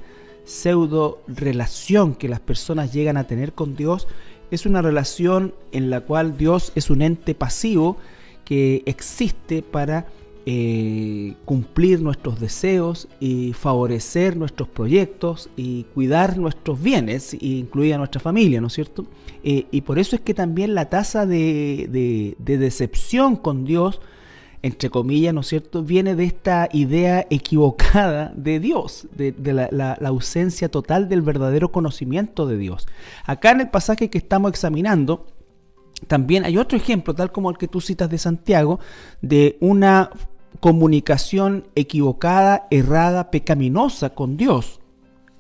pseudo 0.50 1.23
relación 1.28 2.14
que 2.14 2.28
las 2.28 2.40
personas 2.40 2.92
llegan 2.92 3.16
a 3.16 3.25
tener 3.25 3.52
con 3.52 3.76
Dios, 3.76 4.09
es 4.50 4.66
una 4.66 4.83
relación 4.83 5.54
en 5.73 5.90
la 5.90 6.00
cual 6.00 6.37
Dios 6.37 6.73
es 6.75 6.90
un 6.90 7.02
ente 7.02 7.35
pasivo 7.35 7.97
que 8.45 8.83
existe 8.85 9.62
para 9.62 10.07
eh, 10.47 11.35
cumplir 11.45 12.00
nuestros 12.00 12.40
deseos 12.40 13.09
y 13.21 13.52
favorecer 13.52 14.37
nuestros 14.37 14.69
proyectos 14.69 15.50
y 15.54 15.85
cuidar 15.95 16.38
nuestros 16.38 16.83
bienes, 16.83 17.37
incluida 17.40 17.99
nuestra 17.99 18.21
familia, 18.21 18.61
¿no 18.61 18.69
es 18.69 18.73
cierto? 18.73 19.07
Eh, 19.45 19.66
y 19.71 19.83
por 19.83 19.99
eso 19.99 20.16
es 20.16 20.23
que 20.23 20.35
también 20.35 20.75
la 20.75 20.88
tasa 20.88 21.26
de, 21.26 22.35
decepción 22.38 23.37
con 23.37 23.64
Dios, 23.64 24.00
entre 24.62 24.90
comillas, 24.90 25.33
¿no 25.33 25.40
es 25.40 25.49
cierto?, 25.49 25.83
viene 25.83 26.14
de 26.14 26.25
esta 26.25 26.69
idea 26.73 27.26
equivocada 27.31 28.33
de 28.37 28.61
Dios, 28.61 29.07
de, 29.17 29.35
la, 29.52 29.93
ausencia 30.05 30.69
total 30.69 31.09
del 31.09 31.23
verdadero 31.23 31.73
conocimiento 31.73 32.47
de 32.47 32.59
Dios. 32.59 32.87
Acá 33.25 33.52
en 33.52 33.61
el 33.61 33.71
pasaje 33.71 34.11
que 34.11 34.19
estamos 34.19 34.50
examinando, 34.50 35.26
también 36.07 36.45
hay 36.45 36.59
otro 36.59 36.76
ejemplo, 36.76 37.14
tal 37.14 37.33
como 37.33 37.50
el 37.50 37.57
que 37.57 37.69
tú 37.69 37.81
citas 37.81 38.11
de 38.11 38.19
Santiago, 38.19 38.81
de 39.23 39.57
una 39.61 40.11
comunicación 40.61 41.69
equivocada, 41.75 42.67
errada, 42.71 43.31
pecaminosa 43.31 44.11
con 44.11 44.37
Dios, 44.37 44.81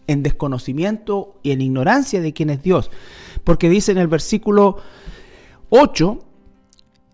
en 0.06 0.22
desconocimiento 0.22 1.34
y 1.42 1.50
en 1.50 1.60
ignorancia 1.60 2.20
de 2.20 2.32
quién 2.32 2.50
es 2.50 2.62
Dios. 2.62 2.90
Porque 3.44 3.68
dice 3.68 3.92
en 3.92 3.98
el 3.98 4.08
versículo 4.08 4.78
8, 5.68 6.18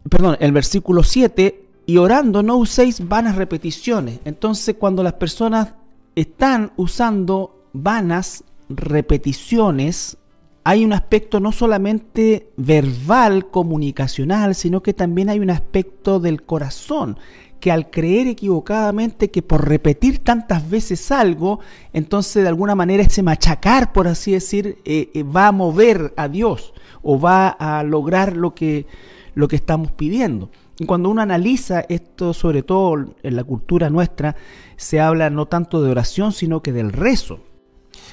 perdón, 0.09 0.37
el 0.41 0.53
versículo 0.53 1.03
7, 1.03 1.66
y 1.87 1.99
orando 1.99 2.43
no 2.43 2.57
uséis 2.57 3.07
vanas 3.09 3.37
repeticiones. 3.37 4.19
Entonces 4.25 4.75
cuando 4.79 5.03
las 5.03 5.15
personas 5.15 5.75
están 6.15 6.73
usando 6.77 7.69
vanas 7.73 8.45
repeticiones, 8.69 10.19
hay 10.65 10.85
un 10.85 10.93
aspecto 10.93 11.39
no 11.39 11.53
solamente 11.53 12.51
verbal, 12.57 13.51
comunicacional, 13.51 14.57
sino 14.57 14.83
que 14.83 14.95
también 14.95 15.31
hay 15.31 15.39
un 15.39 15.51
aspecto 15.51 16.19
del 16.19 16.43
corazón, 16.43 17.19
que 17.61 17.71
al 17.71 17.89
creer 17.89 18.27
equivocadamente 18.27 19.31
que 19.31 19.43
por 19.43 19.69
repetir 19.69 20.19
tantas 20.19 20.69
veces 20.69 21.13
algo, 21.13 21.61
entonces 21.93 22.43
de 22.43 22.49
alguna 22.49 22.75
manera 22.75 23.05
ese 23.05 23.23
machacar, 23.23 23.93
por 23.93 24.09
así 24.09 24.33
decir, 24.33 24.79
eh, 24.85 25.11
eh, 25.15 25.23
va 25.23 25.47
a 25.47 25.53
mover 25.53 26.13
a 26.17 26.29
Dios 26.29 26.75
o 27.03 27.21
va 27.21 27.49
a 27.49 27.85
lograr 27.85 28.37
lo 28.37 28.55
que, 28.55 28.87
lo 29.35 29.47
que 29.47 29.57
estamos 29.57 29.93
pidiendo. 29.93 30.51
Y 30.79 30.85
cuando 30.85 31.09
uno 31.09 31.23
analiza 31.23 31.81
esto, 31.89 32.35
sobre 32.35 32.63
todo 32.63 33.15
en 33.23 33.37
la 33.37 33.45
cultura 33.45 33.89
nuestra, 33.89 34.37
se 34.77 35.01
habla 35.01 35.31
no 35.31 35.47
tanto 35.47 35.83
de 35.83 35.91
oración, 35.91 36.33
sino 36.33 36.63
que 36.63 36.73
del 36.73 36.93
rezo. 36.93 37.41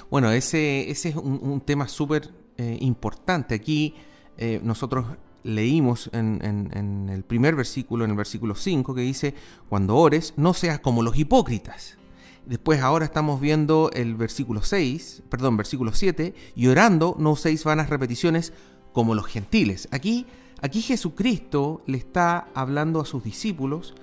Bueno, 0.09 0.31
ese, 0.31 0.89
ese 0.89 1.09
es 1.09 1.15
un, 1.15 1.61
tema 1.61 1.87
súper 1.87 2.29
eh, 2.57 2.77
importante. 2.81 3.55
Aquí 3.55 3.95
eh, 4.37 4.61
nosotros 4.63 5.05
leímos 5.43 6.09
en, 6.13 7.09
el 7.11 7.23
primer 7.23 7.55
versículo, 7.55 8.05
en 8.05 8.11
el 8.11 8.17
versículo 8.17 8.55
5, 8.55 8.95
que 8.95 9.01
dice, 9.01 9.35
cuando 9.69 9.97
ores, 9.97 10.33
no 10.37 10.53
seas 10.53 10.79
como 10.79 11.03
los 11.03 11.17
hipócritas. 11.17 11.97
Después 12.45 12.81
ahora 12.81 13.05
estamos 13.05 13.39
viendo 13.39 13.89
el 13.93 14.15
versículo 14.15 14.63
6, 14.63 15.23
perdón, 15.29 15.57
versículo 15.57 15.93
7, 15.93 16.33
y 16.55 16.67
orando 16.67 17.15
no 17.19 17.31
uséis 17.31 17.63
vanas 17.63 17.89
repeticiones 17.89 18.53
como 18.91 19.15
los 19.15 19.25
gentiles. 19.25 19.87
Aquí, 19.91 20.25
aquí 20.63 20.81
Jesucristo 20.81 21.81
le 21.85 21.99
está 21.99 22.47
hablando 22.55 22.99
a 23.01 23.05
sus 23.05 23.23
discípulos 23.23 23.93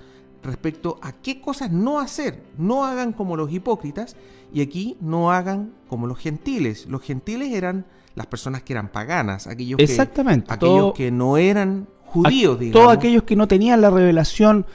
respecto 0.43 0.99
a 1.01 1.11
qué 1.11 1.41
cosas 1.41 1.71
no 1.71 1.99
hacer. 1.99 2.43
No 2.57 2.85
hagan 2.85 3.11
como 3.13 3.35
los 3.35 3.51
hipócritas 3.51 4.15
y 4.53 4.61
aquí 4.61 4.95
no 5.01 5.31
hagan 5.31 5.73
como 5.89 6.07
los 6.07 6.19
gentiles. 6.19 6.85
Los 6.85 7.01
gentiles 7.01 7.51
eran 7.51 7.85
las 8.15 8.27
personas 8.27 8.63
que 8.63 8.73
eran 8.73 8.89
paganas, 8.89 9.47
aquellos, 9.47 9.79
Exactamente, 9.79 10.47
que, 10.47 10.53
aquellos 10.53 10.93
que 10.93 11.11
no 11.11 11.37
eran 11.37 11.87
judíos, 12.05 12.59
digamos. 12.59 12.81
Todos 12.81 12.97
aquellos 12.97 13.23
que 13.23 13.35
no 13.35 13.47
tenían 13.47 13.81
la 13.81 13.89
revelación 13.89 14.65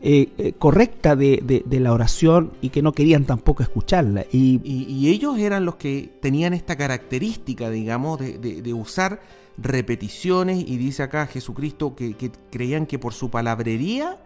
eh, 0.00 0.28
eh, 0.38 0.52
correcta 0.52 1.16
de, 1.16 1.64
la 1.68 1.92
oración 1.92 2.52
y 2.60 2.70
que 2.70 2.82
no 2.82 2.92
querían 2.92 3.24
tampoco 3.24 3.62
escucharla. 3.62 4.24
Y, 4.32 5.08
ellos 5.08 5.38
eran 5.38 5.64
los 5.64 5.76
que 5.76 6.18
tenían 6.20 6.54
esta 6.54 6.76
característica, 6.76 7.68
digamos, 7.70 8.18
de, 8.20 8.74
usar 8.74 9.20
repeticiones 9.60 10.64
y 10.66 10.76
dice 10.76 11.02
acá 11.02 11.26
Jesucristo 11.26 11.96
que, 11.96 12.14
creían 12.50 12.86
que 12.86 12.98
por 12.98 13.12
su 13.12 13.30
palabrería 13.30 14.16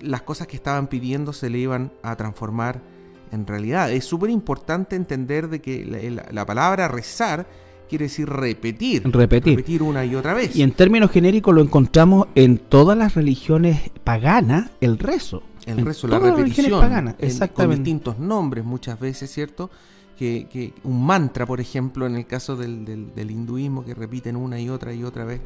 las 0.00 0.22
cosas 0.22 0.46
que 0.46 0.56
estaban 0.56 0.88
pidiendo 0.88 1.32
se 1.32 1.48
le 1.50 1.58
iban 1.58 1.92
a 2.02 2.16
transformar 2.16 2.80
en 3.32 3.46
realidad. 3.46 3.92
Es 3.92 4.04
súper 4.04 4.30
importante 4.30 4.96
entender 4.96 5.48
de 5.48 5.60
que 5.60 6.22
la 6.30 6.46
palabra 6.46 6.88
rezar 6.88 7.46
quiere 7.88 8.04
decir 8.04 8.28
repetir. 8.28 9.02
Repetir. 9.10 9.56
Repetir 9.56 9.82
una 9.82 10.04
y 10.04 10.14
otra 10.14 10.34
vez. 10.34 10.54
Y 10.54 10.62
en 10.62 10.72
términos 10.72 11.10
genéricos 11.10 11.54
lo 11.54 11.62
encontramos 11.62 12.28
en 12.34 12.58
todas 12.58 12.96
las 12.96 13.14
religiones 13.14 13.90
paganas, 14.04 14.70
el 14.80 14.98
rezo. 14.98 15.42
El 15.66 15.84
rezo, 15.84 16.06
la 16.06 16.18
repetición. 16.18 16.80
Paganas, 16.80 17.16
exactamente. 17.18 17.76
con 17.76 17.84
distintos 17.84 18.18
nombres 18.18 18.64
muchas 18.64 18.98
veces, 19.00 19.30
¿cierto? 19.30 19.70
Que, 20.18 20.72
un 20.82 21.06
mantra, 21.06 21.46
por 21.46 21.60
ejemplo, 21.60 22.04
en 22.06 22.16
el 22.16 22.26
caso 22.26 22.56
del, 22.56 23.30
hinduismo, 23.30 23.84
que 23.84 23.94
repiten 23.94 24.34
una 24.36 24.58
y 24.60 24.68
otra 24.68 24.92
y 24.92 25.04
otra 25.04 25.24
vez. 25.24 25.40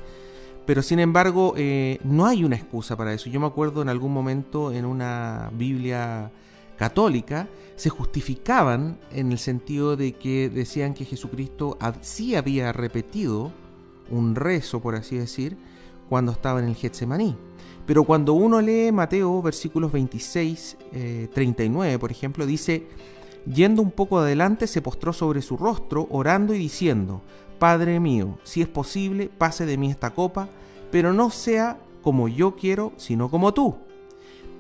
Pero 0.64 0.80
sin 0.80 0.98
embargo, 0.98 1.54
eh, 1.56 1.98
no 2.04 2.26
hay 2.26 2.44
una 2.44 2.56
excusa 2.56 2.96
para 2.96 3.12
eso. 3.12 3.28
Yo 3.28 3.40
me 3.40 3.46
acuerdo 3.46 3.82
en 3.82 3.88
algún 3.88 4.12
momento 4.12 4.72
en 4.72 4.84
una 4.84 5.50
Biblia 5.52 6.30
católica 6.76 7.48
se 7.76 7.90
justificaban 7.90 8.98
en 9.12 9.32
el 9.32 9.38
sentido 9.38 9.96
de 9.96 10.12
que 10.12 10.48
decían 10.48 10.94
que 10.94 11.04
Jesucristo 11.04 11.78
sí 12.00 12.34
había 12.34 12.72
repetido 12.72 13.52
un 14.10 14.34
rezo, 14.34 14.80
por 14.80 14.94
así 14.94 15.16
decir, 15.16 15.56
cuando 16.08 16.32
estaba 16.32 16.60
en 16.60 16.66
el 16.66 16.76
Getsemaní. 16.76 17.36
Pero 17.86 18.04
cuando 18.04 18.34
uno 18.34 18.60
lee 18.60 18.92
Mateo 18.92 19.42
versículos 19.42 19.90
26, 19.90 20.76
39, 21.32 21.92
eh, 21.92 21.98
por 21.98 22.10
ejemplo, 22.10 22.46
dice, 22.46 22.86
yendo 23.46 23.82
un 23.82 23.90
poco 23.90 24.18
adelante, 24.18 24.66
se 24.66 24.82
postró 24.82 25.12
sobre 25.12 25.42
su 25.42 25.56
rostro, 25.56 26.06
orando 26.10 26.54
y 26.54 26.58
diciendo, 26.58 27.22
Padre 27.58 28.00
mío, 28.00 28.38
si 28.42 28.62
es 28.62 28.68
posible, 28.68 29.30
pase 29.36 29.66
de 29.66 29.76
mí 29.76 29.90
esta 29.90 30.10
copa, 30.10 30.48
pero 30.90 31.12
no 31.12 31.30
sea 31.30 31.78
como 32.02 32.28
yo 32.28 32.56
quiero, 32.56 32.92
sino 32.96 33.30
como 33.30 33.54
tú. 33.54 33.76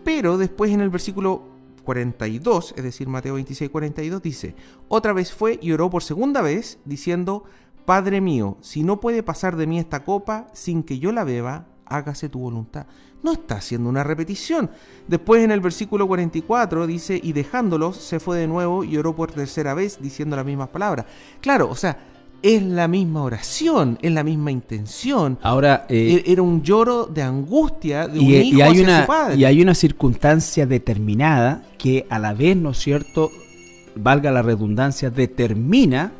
Pero 0.04 0.38
después 0.38 0.70
en 0.70 0.80
el 0.80 0.90
versículo 0.90 1.42
42, 1.84 2.74
es 2.76 2.82
decir, 2.82 3.08
Mateo 3.08 3.34
26, 3.34 3.70
42, 3.70 4.22
dice, 4.22 4.54
otra 4.88 5.12
vez 5.12 5.32
fue 5.32 5.58
y 5.60 5.72
oró 5.72 5.90
por 5.90 6.02
segunda 6.02 6.42
vez, 6.42 6.78
diciendo, 6.84 7.44
Padre 7.84 8.20
mío, 8.20 8.56
si 8.60 8.84
no 8.84 9.00
puede 9.00 9.22
pasar 9.22 9.56
de 9.56 9.66
mí 9.66 9.78
esta 9.78 10.04
copa 10.04 10.46
sin 10.52 10.82
que 10.84 10.98
yo 10.98 11.10
la 11.10 11.24
beba, 11.24 11.66
hágase 11.84 12.28
tu 12.28 12.38
voluntad. 12.38 12.86
No 13.22 13.32
está 13.32 13.56
haciendo 13.56 13.88
una 13.88 14.02
repetición. 14.02 14.70
Después 15.06 15.44
en 15.44 15.52
el 15.52 15.60
versículo 15.60 16.06
44 16.08 16.86
dice, 16.86 17.20
y 17.22 17.32
dejándolos, 17.32 17.96
se 17.96 18.18
fue 18.18 18.38
de 18.38 18.48
nuevo 18.48 18.84
y 18.84 18.96
oró 18.96 19.14
por 19.14 19.30
tercera 19.30 19.74
vez, 19.74 19.98
diciendo 20.00 20.36
las 20.36 20.44
mismas 20.44 20.68
palabras. 20.68 21.06
Claro, 21.40 21.68
o 21.70 21.76
sea, 21.76 21.98
es 22.42 22.62
la 22.62 22.88
misma 22.88 23.22
oración, 23.22 23.98
es 24.02 24.12
la 24.12 24.24
misma 24.24 24.50
intención. 24.50 25.38
Ahora 25.42 25.86
eh, 25.88 26.24
e-, 26.26 26.32
era 26.32 26.42
un 26.42 26.62
lloro 26.62 27.06
de 27.06 27.22
angustia 27.22 28.08
de 28.08 28.18
un 28.18 28.26
hijo 28.26 28.58
y 28.58 28.60
hay 28.60 28.80
una, 28.80 29.06
Y 29.36 29.44
hay 29.44 29.62
una 29.62 29.74
circunstancia 29.74 30.66
determinada 30.66 31.62
que 31.78 32.06
a 32.10 32.18
la 32.18 32.34
vez, 32.34 32.56
¿no 32.56 32.70
es 32.70 32.78
cierto? 32.78 33.30
Valga 33.94 34.32
la 34.32 34.42
redundancia, 34.42 35.10
determina 35.10 36.12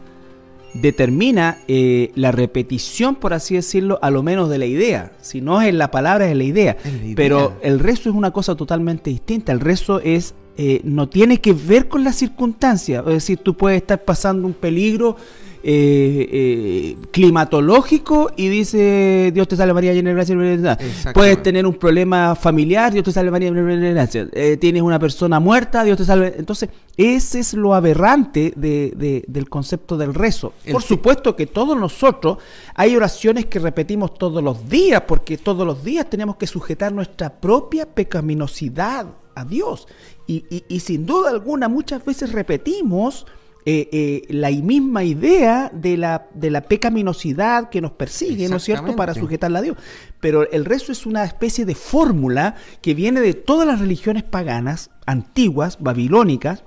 determina 0.74 1.58
eh, 1.68 2.10
la 2.14 2.32
repetición, 2.32 3.16
por 3.16 3.34
así 3.34 3.54
decirlo, 3.54 3.98
a 4.02 4.10
lo 4.10 4.22
menos 4.22 4.48
de 4.48 4.58
la 4.58 4.66
idea. 4.66 5.12
Si 5.20 5.40
no 5.40 5.60
es 5.60 5.68
en 5.68 5.78
la 5.78 5.90
palabra, 5.90 6.26
es 6.26 6.32
en 6.32 6.38
la 6.38 6.44
idea. 6.44 6.76
Pero 7.14 7.54
el 7.62 7.78
rezo 7.78 8.08
es 8.08 8.14
una 8.14 8.30
cosa 8.30 8.54
totalmente 8.54 9.10
distinta. 9.10 9.52
El 9.52 9.60
rezo 9.60 10.00
es 10.00 10.34
eh, 10.58 10.82
no 10.84 11.08
tiene 11.08 11.40
que 11.40 11.54
ver 11.54 11.88
con 11.88 12.04
la 12.04 12.12
circunstancia. 12.12 13.00
Es 13.00 13.14
decir, 13.14 13.38
tú 13.38 13.56
puedes 13.56 13.80
estar 13.80 14.04
pasando 14.04 14.46
un 14.46 14.52
peligro 14.52 15.16
eh, 15.64 16.28
eh, 16.32 16.96
climatológico 17.12 18.32
y 18.36 18.48
dice 18.48 19.30
Dios 19.32 19.46
te 19.46 19.56
salve 19.56 19.72
María 19.74 19.92
llena 19.92 20.10
de 20.10 20.14
gracia 20.14 20.78
puedes 21.14 21.42
tener 21.42 21.66
un 21.66 21.74
problema 21.74 22.34
familiar 22.34 22.92
Dios 22.92 23.04
te 23.04 23.12
salve 23.12 23.30
María 23.30 23.50
llena 23.50 23.76
de 23.76 23.92
gracia 23.92 24.28
eh, 24.32 24.56
tienes 24.56 24.82
una 24.82 24.98
persona 24.98 25.38
muerta 25.38 25.84
Dios 25.84 25.98
te 25.98 26.04
salve 26.04 26.34
entonces 26.36 26.68
ese 26.96 27.38
es 27.38 27.54
lo 27.54 27.74
aberrante 27.74 28.52
de, 28.54 29.24
del 29.26 29.48
concepto 29.48 29.96
del 29.96 30.12
rezo. 30.12 30.52
Por 30.70 30.82
supuesto 30.82 31.34
que 31.34 31.46
todos 31.46 31.76
nosotros 31.76 32.38
hay 32.74 32.94
oraciones 32.94 33.46
que 33.46 33.58
repetimos 33.58 34.14
todos 34.14 34.42
los 34.42 34.68
días 34.68 35.02
porque 35.08 35.38
todos 35.38 35.66
los 35.66 35.82
días 35.82 36.10
tenemos 36.10 36.36
que 36.36 36.46
sujetar 36.46 36.92
nuestra 36.92 37.30
propia 37.40 37.86
pecaminosidad 37.86 39.06
a 39.34 39.44
Dios. 39.44 39.88
Y, 40.26 40.64
y 40.68 40.80
sin 40.80 41.06
duda 41.06 41.30
alguna 41.30 41.68
muchas 41.68 42.04
veces 42.04 42.32
repetimos 42.32 43.26
eh, 43.64 43.88
eh, 43.92 44.22
la 44.28 44.50
misma 44.50 45.04
idea 45.04 45.70
de 45.72 45.96
la, 45.96 46.26
de 46.34 46.50
la 46.50 46.62
pecaminosidad 46.62 47.68
que 47.68 47.80
nos 47.80 47.92
persigue, 47.92 48.48
¿no 48.48 48.56
es 48.56 48.64
cierto?, 48.64 48.96
para 48.96 49.14
sujetarla 49.14 49.60
a 49.60 49.62
Dios. 49.62 49.76
Pero 50.20 50.50
el 50.50 50.64
rezo 50.64 50.92
es 50.92 51.06
una 51.06 51.24
especie 51.24 51.64
de 51.64 51.74
fórmula 51.74 52.56
que 52.80 52.94
viene 52.94 53.20
de 53.20 53.34
todas 53.34 53.66
las 53.66 53.80
religiones 53.80 54.24
paganas, 54.24 54.90
antiguas, 55.06 55.78
babilónicas, 55.80 56.64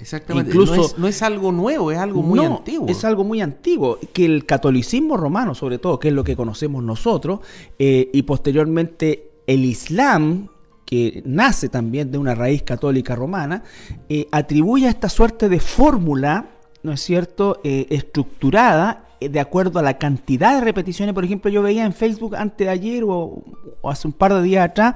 Exactamente. 0.00 0.52
Incluso, 0.52 0.94
no, 0.96 1.08
es, 1.08 1.22
algo 1.22 1.50
nuevo, 1.50 1.90
es 1.90 1.98
algo 1.98 2.22
muy 2.22 2.38
antiguo. 2.38 2.88
Es 2.88 3.04
algo 3.04 3.24
muy 3.24 3.40
antiguo. 3.40 3.98
Que 4.12 4.24
el 4.24 4.46
catolicismo 4.46 5.16
romano, 5.16 5.54
sobre 5.54 5.78
todo, 5.78 5.98
que 5.98 6.08
es 6.08 6.14
lo 6.14 6.22
que 6.22 6.36
conocemos 6.36 6.84
nosotros, 6.84 7.40
eh, 7.78 8.08
y 8.12 8.22
posteriormente 8.22 9.32
el 9.46 9.64
Islam, 9.64 10.50
que 10.88 11.22
nace 11.26 11.68
también 11.68 12.10
de 12.10 12.16
una 12.16 12.34
raíz 12.34 12.62
católica 12.62 13.14
romana, 13.14 13.62
eh, 14.08 14.26
atribuye 14.32 14.86
a 14.86 14.88
esta 14.88 15.10
suerte 15.10 15.50
de 15.50 15.60
fórmula, 15.60 16.46
¿no 16.82 16.92
es 16.92 17.02
cierto?, 17.02 17.60
eh, 17.62 17.86
estructurada 17.90 19.04
eh, 19.20 19.28
de 19.28 19.38
acuerdo 19.38 19.80
a 19.80 19.82
la 19.82 19.98
cantidad 19.98 20.54
de 20.54 20.64
repeticiones. 20.64 21.14
Por 21.14 21.26
ejemplo, 21.26 21.50
yo 21.50 21.60
veía 21.60 21.84
en 21.84 21.92
Facebook 21.92 22.36
antes 22.36 22.66
de 22.66 22.70
ayer 22.70 23.04
o, 23.06 23.44
hace 23.84 24.08
un 24.08 24.14
par 24.14 24.32
de 24.32 24.42
días 24.42 24.64
atrás, 24.64 24.94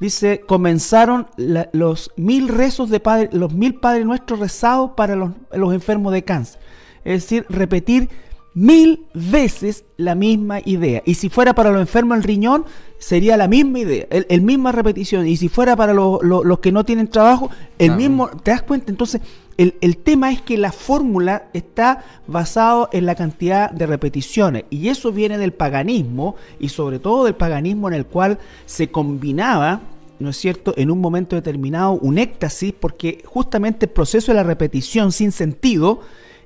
dice, 0.00 0.40
comenzaron 0.46 1.26
los 1.36 2.10
mil 2.16 2.48
rezos 2.48 2.88
de 2.88 3.00
Padre, 3.00 3.28
los 3.32 3.52
mil 3.52 3.74
Padres 3.74 4.06
Nuestros 4.06 4.40
rezados 4.40 4.92
para 4.96 5.14
los, 5.14 5.32
los 5.52 5.74
enfermos 5.74 6.14
de 6.14 6.24
cáncer. 6.24 6.58
Es 7.04 7.24
decir, 7.24 7.44
repetir 7.50 8.08
mil 8.54 9.06
veces 9.14 9.84
la 9.96 10.14
misma 10.14 10.60
idea. 10.64 11.02
Y 11.04 11.14
si 11.14 11.28
fuera 11.28 11.54
para 11.54 11.70
los 11.70 11.80
enfermos 11.80 12.16
el 12.16 12.22
riñón, 12.22 12.64
sería 12.98 13.36
la 13.36 13.48
misma 13.48 13.80
idea, 13.80 14.06
el, 14.10 14.40
misma 14.42 14.72
repetición. 14.72 15.26
Y 15.26 15.36
si 15.36 15.48
fuera 15.48 15.76
para 15.76 15.92
los 15.92 16.58
que 16.60 16.72
no 16.72 16.84
tienen 16.84 17.08
trabajo, 17.08 17.50
el 17.78 17.96
mismo. 17.96 18.28
¿Te 18.28 18.52
das 18.52 18.62
cuenta? 18.62 18.90
Entonces, 18.90 19.20
el, 19.56 19.74
el, 19.80 19.96
tema 19.98 20.32
es 20.32 20.40
que 20.40 20.56
la 20.56 20.72
fórmula 20.72 21.48
está 21.52 22.04
basado 22.26 22.88
en 22.92 23.06
la 23.06 23.14
cantidad 23.14 23.70
de 23.70 23.86
repeticiones. 23.86 24.64
Y 24.70 24.88
eso 24.88 25.12
viene 25.12 25.36
del 25.36 25.52
paganismo, 25.52 26.36
y 26.58 26.68
sobre 26.68 26.98
todo 26.98 27.24
del 27.24 27.34
paganismo 27.34 27.88
en 27.88 27.94
el 27.94 28.06
cual 28.06 28.38
se 28.66 28.90
combinaba. 28.90 29.80
¿no 30.20 30.30
es 30.30 30.36
cierto?, 30.36 30.72
en 30.76 30.92
un 30.92 31.00
momento 31.00 31.34
determinado 31.34 31.92
un 31.94 32.18
éxtasis, 32.18 32.72
porque 32.72 33.22
justamente 33.26 33.86
el 33.86 33.92
proceso 33.92 34.30
de 34.30 34.36
la 34.36 34.44
repetición 34.44 35.10
sin 35.10 35.32
sentido 35.32 36.00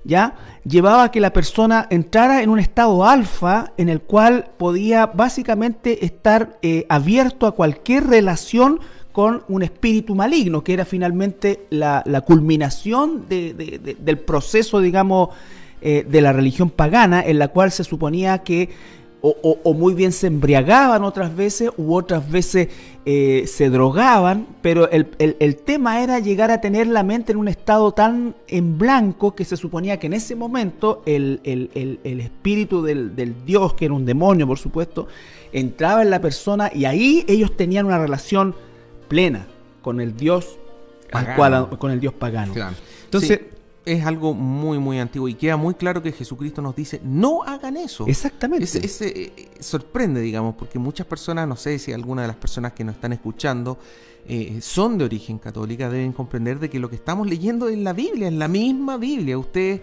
¿ya? 0.09 0.35
Llevaba 0.65 1.05
a 1.05 1.11
que 1.11 1.21
la 1.21 1.35
persona 1.35 1.87
entrara 1.91 2.43
en 2.43 2.49
un 2.49 2.59
estado 2.59 3.05
alfa 3.05 3.73
en 3.77 3.91
el 3.91 4.01
cual 4.01 4.47
podía 4.57 5.05
básicamente 5.07 6.05
estar 6.05 6.59
eh, 6.63 6.87
abierto 6.89 7.47
a 7.47 7.53
cualquier 7.53 8.07
relación 8.07 8.81
con 9.13 9.43
un 9.49 9.63
espíritu 9.63 10.15
maligno, 10.15 10.65
que 10.65 10.73
era 10.73 10.87
finalmente 10.87 11.67
la, 11.71 12.03
culminación 12.27 13.27
del 13.29 14.19
proceso, 14.19 14.81
digamos, 14.81 15.29
eh, 15.83 16.07
de 16.09 16.21
la 16.23 16.33
religión 16.33 16.71
pagana, 16.71 17.23
en 17.23 17.39
la 17.39 17.49
cual 17.49 17.71
se 17.71 17.85
suponía 17.85 18.39
que 18.39 18.71
o, 19.21 19.75
muy 19.75 19.95
bien 19.95 20.13
se 20.13 20.29
embriagaban 20.29 21.03
otras 21.03 21.35
veces 21.35 21.71
u 21.77 21.95
otras 21.95 22.31
veces 22.31 22.69
eh, 23.05 23.45
se 23.47 23.69
drogaban, 23.69 24.47
pero 24.63 24.89
el, 24.91 25.57
tema 25.57 26.03
era 26.03 26.21
llegar 26.21 26.51
a 26.51 26.61
tener 26.61 26.87
la 26.87 27.03
mente 27.03 27.33
en 27.33 27.39
un 27.39 27.49
estado 27.49 27.93
tan 27.93 28.37
en 28.47 28.79
blanco 28.79 29.35
que 29.35 29.45
se 29.45 29.57
suponía 29.57 29.99
que 29.99 30.07
en 30.07 30.13
ese 30.13 30.37
momento 30.37 31.03
el, 31.07 31.41
espíritu 32.05 32.83
del, 32.83 33.35
Dios, 33.45 33.75
que 33.75 33.87
era 33.87 33.95
un 33.95 34.05
demonio 34.05 34.47
por 34.47 34.59
supuesto, 34.59 35.09
entraba 35.53 36.03
en 36.03 36.11
la 36.11 36.21
persona 36.21 36.71
y 36.73 36.85
ahí 36.85 37.25
ellos 37.29 37.57
tenían 37.57 37.87
una 37.87 37.99
relación 37.99 38.55
plena 39.09 39.47
con 39.83 40.01
el 40.01 40.17
Dios 40.17 40.59
con 41.79 41.91
el 41.91 42.01
Dios 42.01 42.13
pagano. 42.13 42.53
Entonces, 43.05 43.41
es 43.89 44.05
algo 44.05 44.35
muy, 44.35 44.79
muy 44.79 44.99
antiguo 44.99 45.29
y 45.29 45.35
queda 45.35 45.57
muy 45.57 45.75
claro 45.75 46.03
que 46.03 46.13
Jesucristo 46.13 46.61
nos 46.61 46.77
dice, 46.77 47.01
no 47.03 47.43
hagan 47.43 47.77
eso. 47.79 48.07
Exactamente. 48.07 48.65
Ese, 48.65 49.09
eh, 49.09 49.49
sorprende, 49.61 50.21
digamos, 50.21 50.55
porque 50.57 50.79
muchas 50.79 51.07
personas, 51.07 51.49
no 51.49 51.57
sé 51.57 51.79
si 51.79 51.93
alguna 51.93 52.23
de 52.23 52.29
las 52.29 52.37
personas 52.37 52.75
que 52.75 52.85
nos 52.85 52.97
están 52.97 53.15
escuchando 53.15 53.79
eh, 54.27 54.59
son 54.61 54.99
de 54.99 55.07
origen 55.07 55.39
católica, 55.39 55.89
deben 55.89 56.13
comprender 56.13 56.59
de 56.59 56.69
que 56.69 56.79
lo 56.79 56.91
que 56.91 56.97
estamos 56.97 57.27
leyendo 57.27 57.69
es 57.69 57.79
la 57.79 57.95
Biblia, 57.95 58.29
es 58.29 58.35
la 58.35 58.49
misma 58.49 58.99
Biblia. 58.99 59.39
Ustedes 59.39 59.81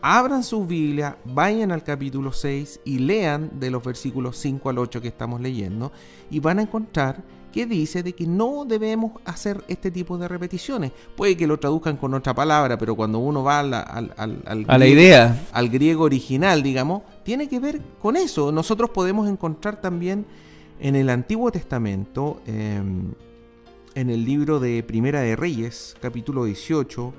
abran 0.00 0.42
su 0.42 0.66
Biblia, 0.66 1.18
vayan 1.26 1.70
al 1.70 1.84
capítulo 1.84 2.32
6 2.32 2.80
y 2.84 2.98
lean 2.98 3.50
de 3.60 3.70
los 3.70 3.84
versículos 3.84 4.38
5 4.38 4.70
al 4.70 4.78
8 4.78 5.02
que 5.02 5.08
estamos 5.08 5.40
leyendo 5.40 5.92
y 6.30 6.40
van 6.40 6.60
a 6.60 6.62
encontrar 6.62 7.22
que 7.54 7.66
dice 7.66 8.02
de 8.02 8.14
que 8.14 8.26
no 8.26 8.64
debemos 8.64 9.12
hacer 9.24 9.62
este 9.68 9.92
tipo 9.92 10.18
de 10.18 10.26
repeticiones. 10.26 10.90
Puede 11.16 11.36
que 11.36 11.46
lo 11.46 11.56
traduzcan 11.56 11.96
con 11.96 12.12
otra 12.12 12.34
palabra, 12.34 12.76
pero 12.76 12.96
cuando 12.96 13.20
uno 13.20 13.44
va 13.44 13.60
al, 13.60 13.72
a 13.72 14.78
la 14.78 14.86
idea, 14.88 15.46
al 15.52 15.68
griego 15.68 16.02
original, 16.02 16.64
digamos, 16.64 17.02
tiene 17.22 17.48
que 17.48 17.60
ver 17.60 17.80
con 18.02 18.16
eso. 18.16 18.50
Nosotros 18.50 18.90
podemos 18.90 19.28
encontrar 19.28 19.80
también 19.80 20.26
en 20.80 20.96
el 20.96 21.08
Antiguo 21.08 21.52
Testamento, 21.52 22.42
em, 22.44 23.12
en 23.94 24.10
el 24.10 24.24
libro 24.24 24.58
de 24.58 24.82
Primera 24.82 25.20
de 25.20 25.36
Reyes, 25.36 25.94
capítulo 26.02 26.46
18, 26.46 27.14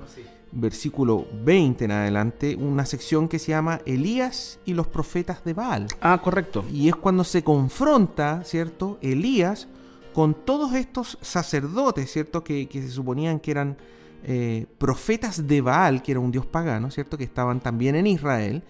versículo 0.52 1.26
20 1.44 1.86
en 1.86 1.92
adelante, 1.92 2.56
una 2.56 2.84
sección 2.84 3.26
que 3.26 3.38
se 3.38 3.52
llama 3.52 3.80
Elías 3.86 4.58
y 4.66 4.74
los 4.74 4.86
profetas 4.86 5.42
de 5.46 5.54
Baal. 5.54 5.86
Ah, 6.02 6.20
correcto. 6.22 6.62
Y 6.70 6.88
es 6.90 6.96
cuando 6.96 7.24
se 7.24 7.42
confronta, 7.42 8.44
¿cierto? 8.44 8.98
Elías 9.00 9.68
con 10.16 10.32
todos 10.32 10.72
estos 10.72 11.18
sacerdotes, 11.20 12.10
¿cierto? 12.10 12.42
Que, 12.42 12.66
se 12.72 12.88
suponían 12.88 13.38
que 13.38 13.50
eran 13.50 13.76
eh, 14.24 14.64
profetas 14.78 15.46
de 15.46 15.60
Baal, 15.60 16.02
que 16.02 16.12
era 16.12 16.20
un 16.20 16.32
dios 16.32 16.46
pagano, 16.46 16.90
¿cierto? 16.90 17.18
Que 17.18 17.24
estaban 17.24 17.60
también 17.60 17.96
en 17.96 18.06
Israel. 18.06 18.62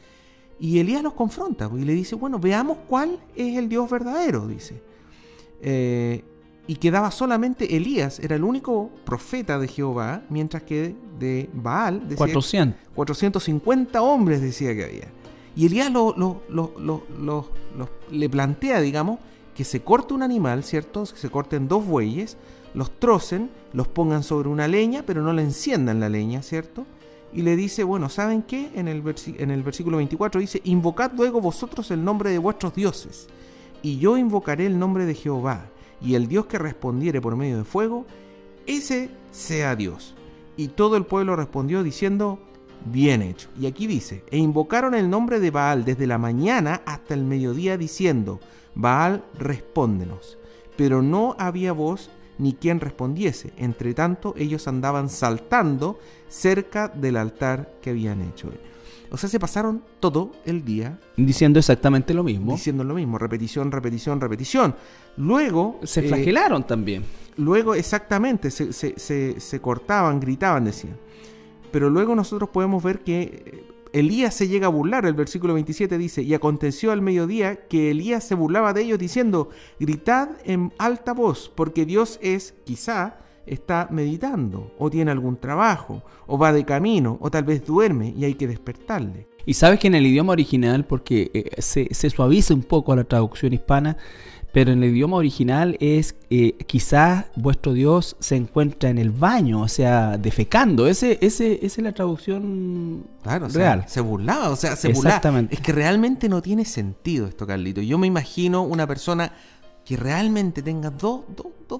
Y 0.59 0.81
Elías 0.81 1.05
los 1.05 1.13
confronta 1.13 1.69
pues, 1.71 1.85
y 1.85 1.85
le 1.85 1.95
dice, 1.95 2.17
bueno, 2.17 2.41
veamos 2.41 2.79
cuál 2.89 3.21
es 3.37 3.57
el 3.57 3.69
dios 3.69 3.89
verdadero, 3.89 4.49
dice. 4.49 4.83
Eh, 5.63 6.25
y 6.67 6.75
quedaba 6.75 7.13
solamente 7.13 7.77
Elías, 7.77 8.19
era 8.19 8.35
el 8.35 8.43
único 8.43 8.91
profeta 9.05 9.61
de 9.61 9.69
Jehová, 9.69 10.25
mientras 10.29 10.65
que 10.65 10.97
de 11.17 11.49
Baal 11.53 12.09
decía 12.09 12.17
400. 12.17 12.81
450 12.93 14.03
hombres 14.03 14.41
decía 14.41 14.75
que 14.75 14.83
había. 14.83 15.13
Y 15.55 15.67
Elías 15.67 15.93
lo, 15.93 16.43
le 18.11 18.29
plantea, 18.31 18.81
digamos, 18.81 19.21
que 19.57 19.65
se 19.65 19.81
corte 19.81 20.13
un 20.13 20.23
animal, 20.23 20.63
¿cierto? 20.65 21.05
Que 21.05 21.17
se 21.17 21.31
corten 21.31 21.67
dos 21.67 21.87
bueyes, 21.87 22.37
los 22.75 22.91
trocen, 23.01 23.51
los 23.73 23.89
pongan 23.89 24.23
sobre 24.23 24.51
una 24.51 24.69
leña, 24.69 25.03
pero 25.07 25.23
no 25.23 25.33
le 25.33 25.43
enciendan 25.43 25.99
la 25.99 26.11
leña, 26.11 26.43
¿cierto? 26.43 26.85
Y 27.33 27.41
le 27.41 27.57
dice, 27.57 27.83
bueno, 27.83 28.11
¿saben 28.11 28.43
qué? 28.43 28.71
En 28.75 28.87
el, 28.87 29.03
en 29.39 29.51
el 29.51 29.63
versículo 29.63 29.97
24 29.97 30.43
dice, 30.43 30.61
invocad 30.65 31.13
luego 31.17 31.41
vosotros 31.41 31.91
el 31.91 32.05
nombre 32.05 32.31
de 32.31 32.39
vuestros 32.39 32.75
dioses, 32.75 33.29
y 33.81 33.99
yo 33.99 34.19
invocaré 34.19 34.67
el 34.67 34.79
nombre 34.79 35.07
de 35.07 35.15
Jehová 35.15 35.71
y 36.03 36.17
el 36.17 36.29
Dios 36.29 36.45
que 36.47 36.59
respondiere 36.59 37.23
por 37.23 37.35
medio 37.35 37.57
de 37.57 37.65
fuego, 37.65 38.05
ese 38.67 39.09
sea 39.31 39.75
Dios. 39.75 40.15
Y 40.59 40.69
todo 40.69 40.99
el 40.99 41.07
pueblo 41.07 41.35
respondió 41.35 41.83
diciendo, 41.83 42.39
bien 42.85 43.23
hecho. 43.23 43.49
Y 43.59 43.67
aquí 43.67 43.87
dice, 43.87 44.23
e 44.31 44.37
invocaron 44.37 44.95
el 44.95 45.09
nombre 45.09 45.41
de 45.41 45.51
Baal 45.51 45.87
desde 45.87 46.07
la 46.07 46.19
mañana 46.19 46.83
hasta 46.85 47.15
el 47.15 47.25
mediodía 47.25 47.79
diciendo, 47.79 48.39
Baal, 48.77 49.25
respóndenos. 49.39 50.39
Pero 50.77 51.03
no 51.03 51.35
había 51.39 51.73
voz 51.73 52.11
ni 52.39 52.53
quien 52.53 52.79
respondiese. 52.79 53.53
Entre 53.57 53.95
tanto, 53.95 54.35
ellos 54.37 54.69
andaban 54.69 55.09
saltando 55.09 55.99
cerca 56.29 56.89
del 56.89 57.17
altar 57.17 57.73
que 57.81 57.91
habían 57.91 58.21
hecho. 58.21 58.51
O 59.11 59.17
sea, 59.17 59.31
se 59.31 59.41
pasaron 59.41 59.83
todo 59.99 60.33
el 60.45 60.65
día 60.65 60.99
diciendo 61.17 61.59
exactamente 61.59 62.13
lo 62.13 62.23
mismo. 62.23 62.53
Diciendo 62.53 62.85
lo 62.85 62.95
mismo, 62.95 63.19
repetición, 63.19 63.73
repetición, 63.73 64.21
repetición. 64.21 64.75
Luego... 65.17 65.81
Se 65.85 66.01
eh, 66.01 66.09
flagelaron 66.09 66.67
también. 66.67 67.05
Luego, 67.37 67.75
exactamente, 67.75 68.51
se, 68.51 68.73
se, 68.73 69.61
cortaban, 69.61 70.21
gritaban, 70.21 70.65
decían. 70.65 70.97
Pero 71.71 71.89
luego 71.89 72.15
nosotros 72.15 72.51
podemos 72.51 72.83
ver 72.83 73.01
que 73.01 73.23
eh, 73.23 73.76
Elías 73.99 74.35
se 74.35 74.47
llega 74.47 74.67
a 74.67 74.71
burlar. 74.71 75.07
El 75.07 75.15
versículo 75.15 75.55
27 75.55 75.97
dice, 75.97 76.23
y 76.23 76.35
aconteció 76.35 76.93
al 76.93 77.01
mediodía 77.01 77.67
que 77.67 77.91
Elías 77.91 78.25
se 78.25 78.35
burlaba 78.35 78.75
de 78.75 78.83
ellos 78.83 78.99
diciendo, 78.99 79.49
gritad 79.81 80.29
en 80.45 80.75
alta 80.77 81.15
voz, 81.15 81.51
porque 81.55 81.87
Dios 81.87 82.19
es, 82.21 82.55
quizá, 82.65 83.21
está 83.47 83.89
meditando, 83.91 84.75
o 84.79 84.91
tiene 84.91 85.13
algún 85.13 85.39
trabajo, 85.39 86.03
o 86.27 86.37
va 86.37 86.53
de 86.53 86.67
camino, 86.67 87.17
o 87.23 87.31
tal 87.31 87.45
vez 87.45 87.65
duerme 87.65 88.13
y 88.15 88.25
hay 88.25 88.35
que 88.35 88.47
despertarle. 88.47 89.29
Y 89.47 89.55
sabes 89.55 89.79
que 89.79 89.87
en 89.87 89.95
el 89.95 90.05
idioma 90.05 90.33
original, 90.33 90.85
porque 90.85 91.31
eh, 91.33 91.63
se, 91.63 92.11
suaviza 92.11 92.53
un 92.53 92.65
poco 92.65 92.93
a 92.93 92.97
la 92.97 93.05
traducción 93.05 93.53
hispana, 93.53 93.97
pero 94.57 94.73
en 94.73 94.83
el 94.83 94.89
idioma 94.89 95.19
original 95.19 95.77
es 95.81 96.17
eh, 96.31 96.57
quizás 96.67 97.27
vuestro 97.37 97.75
Dios 97.75 98.17
se 98.21 98.37
encuentra 98.37 98.89
en 98.89 98.97
el 98.97 99.11
baño, 99.11 99.61
o 99.61 99.69
sea, 99.69 100.17
defecando. 100.17 100.87
Ese, 100.87 101.19
ese, 101.21 101.57
esa 101.57 101.83
es 101.83 101.85
la 101.85 101.93
traducción 101.93 103.05
claro, 103.23 103.49
real. 103.49 103.85
se 103.87 104.01
burlaba, 104.01 104.49
o 104.49 104.57
sea, 104.57 104.75
se 104.75 104.89
Exactamente. 104.89 105.55
Es 105.55 105.61
que 105.61 105.73
realmente 105.73 106.31
no 106.31 106.41
tiene 106.41 106.65
sentido 106.65 107.27
esto, 107.27 107.47
Carlito. 107.47 107.83
Yo 107.83 107.99
me 107.99 108.07
imagino 108.07 108.63
una 108.63 108.87
persona 108.87 109.31
que 109.87 109.97
realmente 109.97 110.63
tenga 110.63 110.91
dos, 110.91 111.23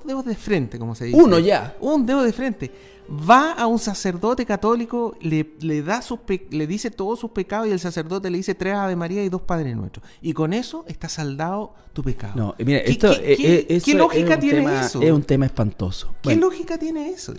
dedos 0.05 0.25
de 0.25 0.37
frente, 0.37 0.79
como 0.79 0.95
se 0.95 1.07
dice. 1.07 1.21
Uno 1.21 1.41
ya. 1.41 1.77
Un 1.81 2.07
dedo 2.07 2.23
de 2.23 2.33
frente. 2.33 2.71
Va 3.11 3.53
a 3.53 3.67
un 3.67 3.81
sacerdote 3.81 4.47
católico, 4.47 5.17
le, 5.21 5.55
le, 5.61 5.83
da 5.83 6.01
sus 6.03 6.21
le 6.51 6.67
dice 6.69 6.93
todos 6.93 7.19
sus 7.19 7.33
pecados 7.33 7.67
y 7.67 7.73
el 7.73 7.81
sacerdote 7.81 8.31
le 8.31 8.37
dice 8.39 8.55
tres 8.55 8.75
Ave 8.75 8.95
María 8.95 9.25
y 9.25 9.29
dos 9.29 9.43
Padres 9.43 9.77
Nuestros. 9.77 10.07
Y 10.23 10.33
con 10.35 10.53
eso 10.53 10.85
está 10.87 11.09
saldado 11.09 11.75
tu 11.93 12.05
pecado. 12.05 12.35
No, 12.37 12.55
mira, 12.65 12.79
esto, 12.79 13.13
¿Qué, 13.13 13.83
¿qué 13.85 13.95
lógica 13.95 14.39
tiene 14.39 14.81
eso? 14.81 15.03
Es 15.03 15.11
un 15.11 15.25
tema 15.25 15.47
espantoso. 15.47 16.15
¿Qué 16.23 16.37
lógica 16.37 16.79
tiene 16.79 17.11
eso? 17.11 17.35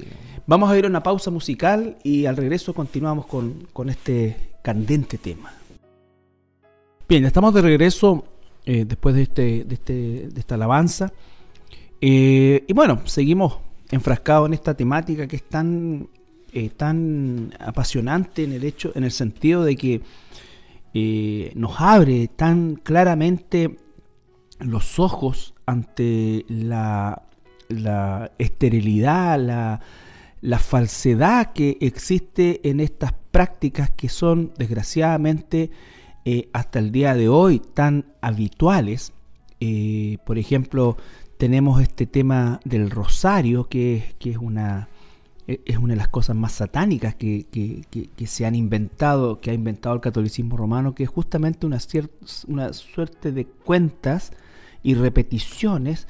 Vamos 0.46 0.70
a 0.70 0.78
ir 0.78 0.84
a 0.84 0.90
una 0.90 1.02
pausa 1.02 1.32
musical 1.32 1.98
y 2.04 2.26
al 2.26 2.36
regreso 2.36 2.74
continuamos 2.74 3.26
con, 3.26 3.68
con 3.72 3.90
este 3.90 4.58
candente 4.62 5.18
tema. 5.18 5.54
Bien, 7.08 7.24
estamos 7.26 7.54
de 7.54 7.62
regreso 7.62 8.26
eh, 8.70 8.84
después 8.86 9.16
de, 9.16 9.22
este, 9.22 9.64
de, 9.64 9.76
este, 9.76 9.94
de 10.28 10.40
esta 10.42 10.56
alabanza. 10.56 11.14
Eh, 12.02 12.66
y 12.68 12.74
bueno, 12.74 13.00
seguimos 13.06 13.60
enfrascados 13.92 14.48
en 14.48 14.56
esta 14.56 14.74
temática 14.74 15.26
que 15.26 15.38
es 15.38 15.44
tan, 15.48 16.10
eh, 16.52 16.70
tan 16.76 17.56
apasionante 17.62 18.44
en 18.44 18.52
el 18.52 18.66
hecho, 18.66 18.92
en 18.94 19.06
el 19.06 19.12
sentido 19.12 19.64
de 19.64 19.78
que 19.78 20.02
nos 21.56 21.80
abre 21.80 22.28
tan 22.28 22.76
claramente 22.76 23.78
los 24.60 25.00
ojos 25.00 25.54
ante 25.66 26.44
la, 26.50 27.22
la 27.70 28.32
esterilidad, 28.38 29.40
la, 29.40 29.80
la 30.42 30.60
falsedad 30.60 31.54
que 31.54 31.78
existe 31.80 32.68
en 32.68 32.82
estas 32.82 33.14
prácticas 33.32 33.92
que 33.92 34.10
son 34.10 34.52
desgraciadamente 34.58 35.72
eh, 36.30 36.50
hasta 36.52 36.80
el 36.80 36.92
día 36.92 37.16
de 37.16 37.30
hoy 37.30 37.62
tan 37.74 38.04
habituales. 38.20 39.14
Eh, 39.62 40.18
por 40.26 40.38
ejemplo, 40.38 40.98
tenemos 41.38 41.82
este 41.82 42.06
tema 42.06 42.60
del 42.66 42.90
rosario, 42.90 43.70
que, 43.70 44.14
es, 44.20 44.38
una, 44.38 44.90
e, 45.48 45.62
es 45.66 45.78
una 45.78 45.94
de 45.94 46.00
las 46.00 46.10
cosas 46.10 46.36
más 46.36 46.52
satánicas 46.52 47.16
que, 47.16 47.46
se 48.26 48.46
han 48.46 48.56
inventado, 48.56 49.40
que 49.40 49.52
ha 49.52 49.54
inventado 49.54 49.96
el 49.96 50.02
catolicismo 50.02 50.58
romano, 50.58 50.94
que 50.94 51.04
es 51.04 51.10
justamente 51.10 51.66
una, 51.66 51.80
una 52.48 52.74
suerte 52.74 53.32
de 53.32 53.46
cuentas 53.46 54.34
y 54.84 54.96
repeticiones, 54.96 56.10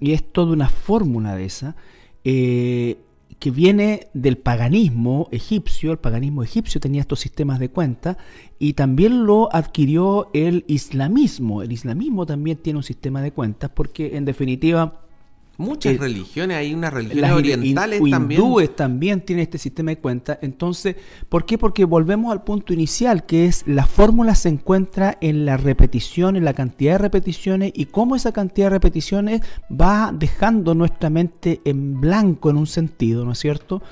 y 0.00 0.10
es 0.10 0.24
toda 0.24 0.54
una 0.54 0.70
fórmula 0.70 1.36
de 1.36 1.44
esa. 1.44 1.76
Eh, 2.24 2.98
que 3.42 3.50
viene 3.50 4.06
del 4.14 4.38
paganismo 4.38 5.26
egipcio, 5.32 5.90
el 5.90 5.98
paganismo 5.98 6.44
egipcio 6.44 6.80
tenía 6.80 7.00
estos 7.00 7.18
sistemas 7.18 7.58
de 7.58 7.70
cuenta 7.70 8.16
y 8.60 8.74
también 8.74 9.26
lo 9.26 9.52
adquirió 9.52 10.30
el 10.32 10.64
islamismo. 10.68 11.60
El 11.60 11.72
islamismo 11.72 12.24
también 12.24 12.58
tiene 12.58 12.76
un 12.76 12.84
sistema 12.84 13.20
de 13.20 13.32
cuentas 13.32 13.72
porque 13.74 14.16
en 14.16 14.26
definitiva 14.26 15.06
Muchas 15.58 15.98
religiones, 15.98 16.56
hay 16.56 16.72
unas 16.72 16.92
religiones 16.92 17.30
orientales 17.30 18.00
también. 18.10 18.40
hindúes 18.40 18.74
también 18.74 19.20
tienen 19.20 19.42
este 19.42 19.58
sistema 19.58 19.90
de 19.90 19.98
cuenta. 19.98 20.38
Entonces, 20.40 20.96
¿por 21.28 21.44
qué? 21.44 21.58
Porque 21.58 21.84
volvemos 21.84 22.32
al 22.32 22.42
punto 22.42 22.72
inicial, 22.72 23.26
que 23.26 23.46
es 23.46 23.64
la 23.66 23.86
fórmula 23.86 24.34
se 24.34 24.48
encuentra 24.48 25.18
en 25.20 25.44
la 25.44 25.56
repetición, 25.58 26.36
en 26.36 26.44
la 26.44 26.54
cantidad 26.54 26.92
de 26.92 26.98
repeticiones 26.98 27.72
y 27.74 27.86
cómo 27.86 28.16
esa 28.16 28.32
cantidad 28.32 28.66
de 28.66 28.70
repeticiones 28.70 29.42
va 29.70 30.12
dejando 30.12 30.74
nuestra 30.74 31.10
mente 31.10 31.60
en 31.64 32.00
blanco 32.00 32.50
en 32.50 32.56
un 32.56 32.66
sentido, 32.66 33.24
¿no 33.24 33.32
es 33.32 33.38
cierto? 33.38 33.82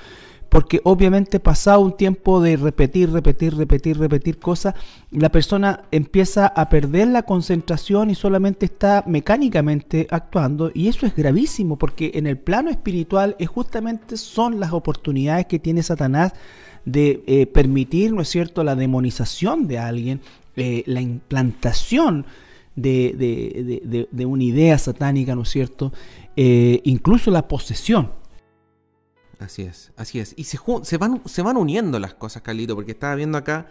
Porque 0.51 0.81
obviamente 0.85 1.39
pasado 1.39 1.81
un 1.81 1.97
tiempo 1.97 2.43
de 2.43 2.57
repetir, 2.57 3.11
repetir, 3.11 3.57
repetir, 3.57 3.97
repetir 3.99 4.39
cosas, 4.39 4.75
la 5.13 5.31
persona 5.31 5.85
empieza 5.93 6.49
a 6.49 6.69
perder 6.69 7.09
la 7.09 7.23
concentración 7.23 8.11
y 8.11 8.17
solamente 8.17 8.67
está 8.67 9.05
mecánicamente 9.07 10.09
actuando 10.11 10.73
y 10.75 10.89
eso 10.89 11.07
es 11.07 11.15
gravísimo 11.15 11.77
porque 11.77 12.11
en 12.15 12.27
el 12.27 12.37
plano 12.37 12.69
espiritual 12.69 13.37
es 13.39 13.49
justamente 13.49 14.17
son 14.17 14.59
las 14.59 14.73
oportunidades 14.73 15.47
que 15.47 15.61
tiene 15.61 15.85
Satanás 15.85 16.33
de 16.85 17.23
eh, 17.27 17.47
permitir, 17.47 18.13
¿no 18.13 18.23
es 18.23 18.29
cierto?, 18.29 18.65
la 18.65 18.75
demonización 18.75 19.69
de 19.69 19.79
alguien, 19.79 20.21
eh, 20.57 20.83
la 20.87 21.01
implantación 21.01 22.27
de, 22.75 24.09
una 24.27 24.43
idea 24.43 24.79
satánica, 24.79 25.37
¿no 25.37 25.43
es 25.43 25.49
cierto?, 25.51 25.93
eh, 26.37 26.81
incluso 26.85 27.31
la 27.31 27.47
posesión. 27.47 28.20
Así 29.41 29.63
es, 29.63 29.91
así 29.97 30.21
es. 30.21 30.35
Y 30.37 30.45
se, 30.45 30.59
van, 30.99 31.23
se 31.25 31.43
van 31.43 31.57
uniendo 31.57 31.99
las 31.99 32.13
cosas, 32.13 32.43
Carlito, 32.43 32.75
porque 32.75 32.93
estaba 32.93 33.15
viendo 33.15 33.39
acá, 33.39 33.69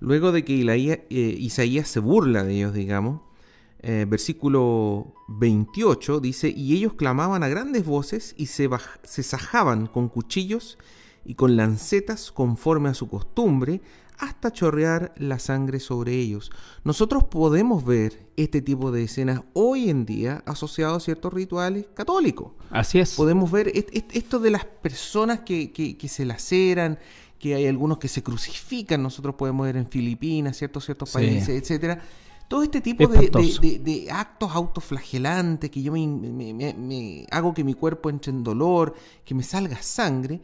luego 0.00 0.32
de 0.32 0.44
que 0.44 0.60
eh, 0.60 1.06
Isaías 1.08 1.86
se 1.88 2.00
burla 2.00 2.42
de 2.42 2.54
ellos, 2.54 2.74
digamos, 2.74 3.20
eh, 3.84 4.04
versículo 4.08 5.14
28 5.28 6.20
dice, 6.20 6.48
y 6.48 6.76
ellos 6.76 6.94
clamaban 6.94 7.44
a 7.44 7.48
grandes 7.48 7.84
voces 7.84 8.34
y 8.36 8.46
se 8.46 8.68
sajaban 9.22 9.86
con 9.86 10.08
cuchillos 10.08 10.76
y 11.24 11.34
con 11.34 11.56
lancetas 11.56 12.32
conforme 12.32 12.88
a 12.88 12.94
su 12.94 13.08
costumbre, 13.08 13.80
hasta 14.22 14.52
chorrear 14.52 15.12
la 15.16 15.40
sangre 15.40 15.80
sobre 15.80 16.14
ellos. 16.14 16.52
Nosotros 16.84 17.24
podemos 17.24 17.84
ver 17.84 18.24
este 18.36 18.62
tipo 18.62 18.92
de 18.92 19.02
escenas 19.02 19.42
hoy 19.52 19.90
en 19.90 20.06
día 20.06 20.44
asociados 20.46 21.02
a 21.02 21.04
ciertos 21.04 21.32
rituales 21.32 21.86
católicos. 21.92 22.52
Así 22.70 23.00
es. 23.00 23.14
Podemos 23.16 23.50
ver 23.50 23.72
esto 23.74 24.38
de 24.38 24.50
las 24.50 24.64
personas 24.64 25.40
que, 25.40 25.72
que, 25.72 26.08
se 26.08 26.24
laceran, 26.24 27.00
que 27.40 27.56
hay 27.56 27.66
algunos 27.66 27.98
que 27.98 28.06
se 28.06 28.22
crucifican, 28.22 29.02
nosotros 29.02 29.34
podemos 29.34 29.66
ver 29.66 29.76
en 29.76 29.88
Filipinas, 29.88 30.56
ciertos, 30.56 30.84
ciertos 30.84 31.10
países, 31.10 31.48
etcétera. 31.48 32.00
Todo 32.46 32.62
este 32.62 32.80
tipo 32.80 33.08
de, 33.08 34.08
actos 34.12 34.52
autoflagelantes, 34.54 35.68
que 35.68 35.82
yo 35.82 35.90
me, 35.92 36.06
me, 36.06 37.26
hago 37.32 37.52
que 37.52 37.64
mi 37.64 37.74
cuerpo 37.74 38.08
entre 38.08 38.30
en 38.30 38.44
dolor, 38.44 38.94
que 39.24 39.34
me 39.34 39.42
salga 39.42 39.82
sangre, 39.82 40.40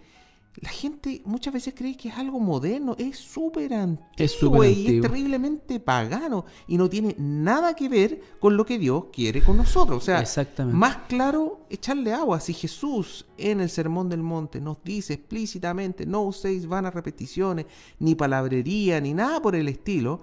la 0.61 0.71
gente 0.71 1.23
muchas 1.25 1.55
veces 1.55 1.75
cree 1.77 1.97
que 1.97 2.09
es 2.09 2.17
algo 2.17 2.41
moderno, 2.41 2.97
es 2.99 3.19
súper 3.19 3.75
antiguo 3.75 4.65
Es 4.65 4.77
y 4.77 4.97
es 4.97 5.03
terriblemente 5.03 5.79
pagano 5.79 6.47
y 6.67 6.77
no 6.77 6.89
tiene 6.89 7.15
nada 7.19 7.75
que 7.75 7.89
ver 7.89 8.21
con 8.41 8.57
lo 8.57 8.67
que 8.67 8.79
Dios 8.79 9.05
quiere 9.13 9.43
con 9.43 9.57
nosotros. 9.57 9.99
O 9.99 10.05
sea, 10.05 10.21
Exactamente. 10.21 10.77
más 10.77 10.97
claro, 11.09 11.61
echarle 11.71 12.13
agua. 12.13 12.41
Si 12.41 12.55
Jesús 12.55 13.27
en 13.37 13.61
el 13.61 13.71
Sermón 13.71 14.09
del 14.09 14.23
Monte 14.23 14.61
nos 14.61 14.83
dice 14.83 15.15
explícitamente, 15.15 16.07
no 16.07 16.23
uséis 16.23 16.67
vanas 16.67 16.95
repeticiones, 16.95 17.67
ni 18.01 18.15
palabrería, 18.15 19.01
ni 19.01 19.15
nada 19.15 19.41
por 19.41 19.55
el 19.55 19.69
estilo. 19.69 20.23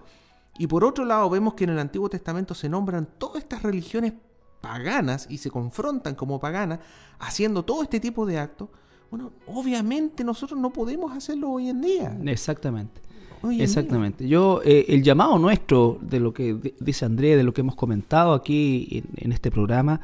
Y 0.57 0.67
por 0.67 0.83
otro 0.83 1.05
lado, 1.05 1.29
vemos 1.29 1.53
que 1.53 1.65
en 1.65 1.71
el 1.71 1.79
Antiguo 1.79 2.09
Testamento 2.09 2.53
se 2.53 2.69
nombran 2.69 3.07
todas 3.17 3.43
estas 3.43 3.63
religiones 3.63 4.13
paganas 4.61 5.27
y 5.29 5.37
se 5.37 5.51
confrontan 5.51 6.15
como 6.15 6.39
paganas, 6.39 6.79
haciendo 7.19 7.63
todo 7.63 7.83
este 7.83 7.99
tipo 7.99 8.25
de 8.25 8.39
actos. 8.39 8.69
Bueno, 9.11 9.31
obviamente 9.47 10.23
nosotros 10.23 10.59
no 10.59 10.71
podemos 10.71 11.11
hacerlo 11.15 11.49
hoy 11.51 11.69
en 11.69 11.81
día. 11.81 12.17
Exactamente. 12.25 13.01
Hoy 13.41 13.53
en 13.55 13.57
día. 13.59 13.65
Exactamente. 13.65 14.27
Yo, 14.27 14.61
eh, 14.65 14.85
el 14.89 15.03
llamado 15.03 15.37
nuestro, 15.39 15.97
de 16.01 16.19
lo 16.19 16.33
que 16.33 16.53
di- 16.53 16.73
dice 16.79 17.05
Andrés, 17.05 17.37
de 17.37 17.43
lo 17.43 17.53
que 17.53 17.61
hemos 17.61 17.75
comentado 17.75 18.33
aquí 18.33 18.87
en, 18.91 19.05
en 19.25 19.31
este 19.31 19.51
programa, 19.51 20.01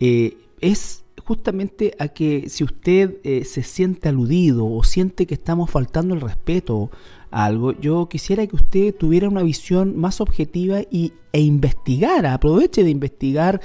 eh, 0.00 0.36
es 0.60 1.04
justamente 1.24 1.94
a 1.98 2.08
que 2.08 2.48
si 2.48 2.64
usted 2.64 3.18
eh, 3.22 3.44
se 3.44 3.62
siente 3.62 4.08
aludido 4.08 4.66
o 4.66 4.82
siente 4.82 5.26
que 5.26 5.34
estamos 5.34 5.70
faltando 5.70 6.14
el 6.14 6.20
respeto 6.20 6.90
a 7.30 7.44
algo, 7.44 7.72
yo 7.72 8.08
quisiera 8.08 8.46
que 8.46 8.56
usted 8.56 8.94
tuviera 8.94 9.28
una 9.28 9.42
visión 9.42 9.96
más 9.98 10.20
objetiva 10.22 10.80
y, 10.90 11.12
e 11.32 11.40
investigara, 11.42 12.32
aproveche 12.32 12.82
de 12.82 12.90
investigar 12.90 13.60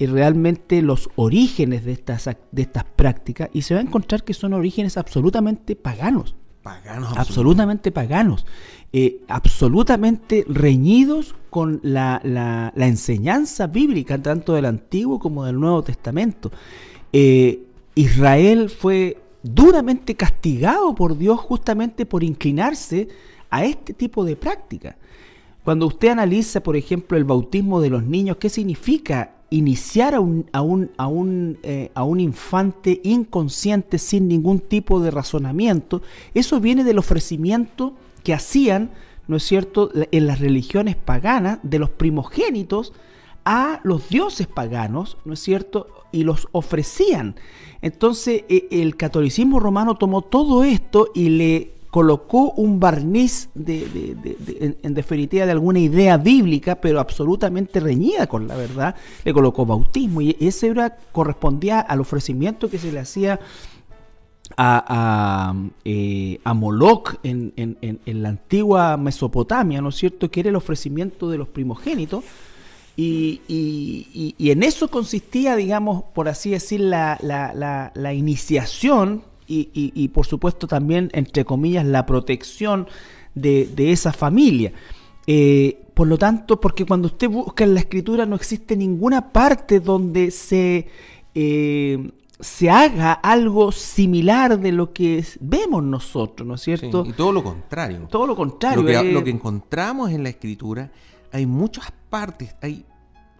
realmente 0.00 0.82
los 0.82 1.08
orígenes 1.16 1.84
de 1.84 1.92
estas, 1.92 2.28
de 2.52 2.62
estas 2.62 2.84
prácticas 2.84 3.48
y 3.52 3.62
se 3.62 3.74
va 3.74 3.80
a 3.80 3.82
encontrar 3.84 4.24
que 4.24 4.34
son 4.34 4.52
orígenes 4.52 4.96
absolutamente 4.96 5.76
paganos 5.76 6.34
Paganos 6.62 7.12
absolutamente 7.18 7.92
paganos, 7.92 8.46
eh, 8.90 9.20
absolutamente 9.28 10.46
reñidos 10.48 11.34
con 11.50 11.78
la, 11.82 12.22
la- 12.24 12.72
la 12.74 12.86
enseñanza 12.86 13.66
bíblica, 13.66 14.16
tanto 14.20 14.54
del 14.54 14.64
Antiguo 14.64 15.18
como 15.18 15.44
del 15.44 15.60
Nuevo 15.60 15.82
Testamento. 15.82 16.50
Eh, 17.12 17.64
Israel 17.94 18.70
fue 18.70 19.18
duramente 19.42 20.14
castigado 20.14 20.94
por 20.94 21.18
Dios 21.18 21.38
justamente 21.38 22.06
por 22.06 22.24
inclinarse 22.24 23.08
a 23.50 23.66
este 23.66 23.92
tipo 23.92 24.24
de 24.24 24.36
práctica. 24.36 24.96
Cuando 25.64 25.86
usted 25.86 26.08
analiza, 26.08 26.62
por 26.62 26.76
ejemplo, 26.76 27.18
el 27.18 27.24
bautismo 27.24 27.80
de 27.82 27.90
los 27.90 28.04
niños, 28.04 28.38
¿qué 28.38 28.48
significa 28.48 29.33
iniciar 29.50 30.14
a 30.14 30.20
un, 30.20 30.46
a 30.52 30.62
un, 30.62 30.90
a 30.96 31.06
un, 31.06 31.58
eh, 31.62 31.90
a 31.94 32.04
un 32.04 32.20
infante 32.20 33.00
inconsciente 33.04 33.98
sin 33.98 34.28
ningún 34.28 34.60
tipo 34.60 35.00
de 35.00 35.10
razonamiento? 35.10 36.02
Eso 36.34 36.60
viene 36.60 36.84
del 36.84 36.98
ofrecimiento 36.98 37.94
que 38.22 38.34
hacían, 38.34 38.90
¿no 39.28 39.36
es 39.36 39.42
cierto?, 39.44 39.90
en 39.94 40.26
las 40.26 40.40
religiones 40.40 40.96
paganas 40.96 41.58
de 41.62 41.78
los 41.78 41.90
primogénitos 41.90 42.92
a 43.44 43.80
los 43.84 44.08
dioses 44.08 44.46
paganos, 44.46 45.18
¿no 45.24 45.34
es 45.34 45.40
cierto? 45.40 45.88
Y 46.12 46.24
los 46.24 46.48
ofrecían. 46.52 47.36
Entonces 47.82 48.44
eh, 48.48 48.68
el 48.70 48.96
catolicismo 48.96 49.60
romano 49.60 49.96
tomó 49.96 50.22
todo 50.22 50.64
esto 50.64 51.10
y 51.14 51.28
le 51.28 51.73
colocó 51.94 52.50
un 52.56 52.80
barniz 52.80 53.50
de, 53.54 54.16
en, 54.82 54.94
definitiva 54.94 55.46
de 55.46 55.52
alguna 55.52 55.78
idea 55.78 56.16
bíblica, 56.16 56.74
pero 56.80 56.98
absolutamente 56.98 57.78
reñida 57.78 58.26
con 58.26 58.48
la 58.48 58.56
verdad, 58.56 58.96
le 59.24 59.32
colocó 59.32 59.64
bautismo 59.64 60.20
y 60.20 60.36
ese 60.40 60.66
era, 60.66 60.96
correspondía 61.12 61.78
al 61.78 62.00
ofrecimiento 62.00 62.68
que 62.68 62.78
se 62.78 62.90
le 62.90 62.98
hacía 62.98 63.38
a, 64.56 64.84
a, 64.88 65.54
eh, 65.84 66.40
a 66.42 66.52
Moloch 66.52 67.14
en, 67.22 67.52
en- 67.54 67.78
en- 67.80 68.00
en 68.04 68.22
la 68.24 68.30
antigua 68.30 68.96
Mesopotamia, 68.96 69.80
¿no 69.80 69.90
es 69.90 69.94
cierto? 69.94 70.28
Que 70.32 70.40
era 70.40 70.48
el 70.48 70.56
ofrecimiento 70.56 71.30
de 71.30 71.38
los 71.38 71.46
primogénitos. 71.46 72.24
Y, 72.96 73.40
y- 73.46 74.08
y- 74.12 74.34
y 74.36 74.50
en 74.50 74.64
eso 74.64 74.88
consistía, 74.88 75.54
digamos, 75.54 76.02
por 76.12 76.28
así 76.28 76.50
decir, 76.50 76.80
la, 76.80 77.18
la- 77.22 77.54
la- 77.54 77.92
la 77.94 78.12
iniciación 78.14 79.22
y, 79.46 79.68
y- 79.74 79.92
y, 79.94 80.08
por 80.08 80.26
supuesto 80.26 80.66
también, 80.66 81.10
entre 81.12 81.44
comillas, 81.44 81.84
la 81.86 82.06
protección 82.06 82.86
de, 83.34 83.66
de 83.74 83.92
esa 83.92 84.12
familia. 84.12 84.72
Eh, 85.26 85.80
por 85.94 86.06
lo 86.08 86.18
tanto, 86.18 86.60
porque 86.60 86.84
cuando 86.84 87.06
usted 87.06 87.28
busca 87.28 87.64
en 87.64 87.74
la 87.74 87.80
escritura 87.80 88.26
no 88.26 88.36
existe 88.36 88.76
ninguna 88.76 89.32
parte 89.32 89.80
donde 89.80 90.30
se, 90.30 90.88
eh, 91.34 92.10
se 92.40 92.68
haga 92.70 93.12
algo 93.12 93.70
similar 93.72 94.58
de 94.58 94.72
lo 94.72 94.92
que 94.92 95.24
vemos 95.40 95.82
nosotros, 95.82 96.46
¿no 96.46 96.54
es 96.54 96.60
Sí, 96.62 96.76
cierto? 96.76 97.04
y 97.06 97.12
todo 97.12 97.32
lo 97.32 97.42
contrario. 97.44 98.06
Todo 98.10 98.26
lo 98.26 98.36
contrario. 98.36 98.82
Lo 98.82 98.86
que, 98.86 98.96
eh, 98.96 99.12
lo 99.12 99.22
que 99.24 99.30
encontramos 99.30 100.10
en 100.10 100.22
la 100.24 100.28
escritura, 100.30 100.90
hay 101.32 101.46
muchas 101.46 101.92
partes, 102.10 102.54
hay 102.60 102.84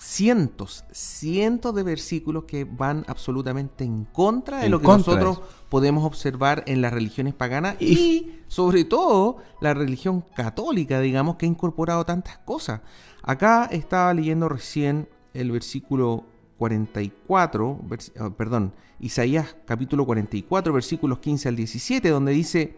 cientos, 0.06 0.84
cientos 0.92 1.74
de 1.74 1.82
versículos 1.82 2.44
que 2.44 2.64
van 2.64 3.04
absolutamente 3.08 3.84
en 3.84 4.04
contra 4.04 4.58
de 4.58 4.66
En 4.66 4.72
lo 4.72 4.78
que 4.80 4.86
nosotros 4.86 5.40
podemos 5.70 6.04
observar 6.04 6.62
en 6.66 6.82
las 6.82 6.92
religiones 6.92 7.32
paganas 7.32 7.76
Y- 7.80 7.86
y, 7.94 8.42
sobre 8.46 8.84
todo 8.84 9.38
la 9.62 9.72
religión 9.72 10.22
católica, 10.36 11.00
digamos, 11.00 11.36
que 11.36 11.46
ha 11.46 11.48
incorporado 11.48 12.04
tantas 12.04 12.36
cosas. 12.38 12.82
Acá 13.22 13.64
estaba 13.72 14.12
leyendo 14.12 14.48
recién 14.50 15.08
el 15.32 15.50
versículo 15.50 16.24
44, 16.58 17.80
vers- 17.88 18.12
ah, 18.20 18.30
perdón, 18.36 18.74
Isaías 19.00 19.56
capítulo 19.64 20.04
44, 20.04 20.72
versículos 20.72 21.18
15 21.18 21.48
al 21.48 21.56
17, 21.56 22.10
donde 22.10 22.32
dice, 22.32 22.76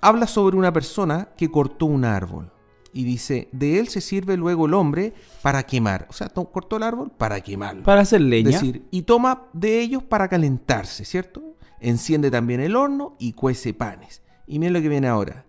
habla 0.00 0.26
sobre 0.28 0.56
una 0.56 0.72
persona 0.72 1.30
que 1.36 1.50
cortó 1.50 1.86
un 1.86 2.04
árbol 2.04 2.52
y 2.92 3.04
dice, 3.04 3.48
de 3.52 3.78
él 3.78 3.88
se 3.88 4.00
sirve 4.00 4.36
luego 4.36 4.66
el 4.66 4.74
hombre 4.74 5.14
para 5.42 5.64
quemar. 5.64 6.06
O 6.08 6.12
sea, 6.12 6.28
cortó 6.28 6.76
el 6.76 6.82
árbol 6.82 7.10
para 7.10 7.40
quemarlo. 7.40 7.82
para 7.82 8.02
hacer 8.02 8.20
leña. 8.20 8.50
Es 8.50 8.60
decir, 8.60 8.84
y 8.90 9.02
toma 9.02 9.44
de 9.52 9.80
ellos 9.80 10.02
para 10.02 10.28
calentarse, 10.28 11.04
¿cierto? 11.04 11.56
Enciende 11.80 12.30
también 12.30 12.60
el 12.60 12.76
horno 12.76 13.16
y 13.18 13.32
cuece 13.32 13.74
panes. 13.74 14.22
Y 14.46 14.58
miren 14.58 14.72
lo 14.72 14.80
que 14.80 14.88
viene 14.88 15.08
ahora. 15.08 15.44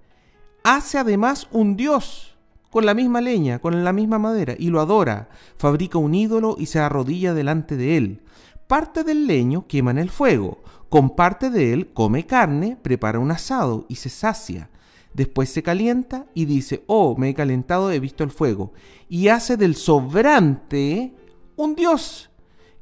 Hace 0.64 0.98
además 0.98 1.48
un 1.52 1.76
dios 1.76 2.38
con 2.70 2.86
la 2.86 2.94
misma 2.94 3.22
leña, 3.22 3.60
con 3.60 3.84
la 3.84 3.94
misma 3.94 4.20
madera, 4.20 4.54
y 4.58 4.70
lo 4.70 4.80
adora. 4.80 5.30
Fabrica 5.58 5.98
un 5.98 6.14
ídolo 6.14 6.56
y 6.60 6.68
se 6.68 6.80
arrodilla 6.80 7.34
delante 7.34 7.76
de 7.76 7.98
él. 7.98 8.22
Parte 8.68 9.04
del 9.04 9.26
leño 9.26 9.66
quema 9.68 9.92
en 9.92 9.98
el 9.98 10.10
fuego. 10.10 10.60
Con 10.90 11.16
parte 11.16 11.50
de 11.50 11.74
él 11.74 11.92
come 11.94 12.26
carne, 12.26 12.78
prepara 12.82 13.20
un 13.20 13.32
asado 13.32 13.86
y 13.90 13.96
se 13.96 14.10
sacia. 14.10 14.69
Después 15.14 15.50
se 15.50 15.64
calienta 15.64 16.26
y 16.34 16.46
dice, 16.46 16.84
oh, 16.88 17.16
me 17.18 17.30
he 17.30 17.34
calentado, 17.34 17.92
he 17.92 18.00
visto 18.00 18.24
el 18.24 18.32
fuego. 18.32 18.74
Y 19.10 19.28
hace 19.30 19.58
del 19.58 19.76
sobrante 19.76 21.14
un 21.56 21.76
dios. 21.76 22.30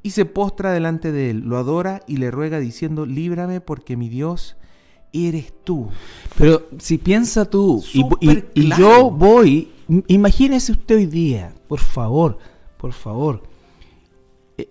Y 0.02 0.10
se 0.10 0.24
postra 0.24 0.72
delante 0.72 1.10
de 1.10 1.30
él, 1.30 1.40
lo 1.40 1.56
adora 1.58 2.02
y 2.06 2.18
le 2.18 2.30
ruega 2.30 2.60
diciendo, 2.60 3.04
líbrame 3.06 3.60
porque 3.60 3.96
mi 3.96 4.08
Dios 4.08 4.56
eres 5.12 5.52
tú. 5.64 5.88
Pero 6.36 6.68
si 6.78 6.98
piensa 6.98 7.44
tú, 7.46 7.82
y, 7.94 8.02
yo 8.78 9.10
voy, 9.10 9.72
im- 9.88 10.04
imagínese 10.06 10.72
usted 10.72 10.96
hoy 10.96 11.06
día, 11.06 11.52
por 11.66 11.80
favor, 11.80 12.38
por 12.76 12.92
favor. 12.92 13.42
Eh, 14.58 14.68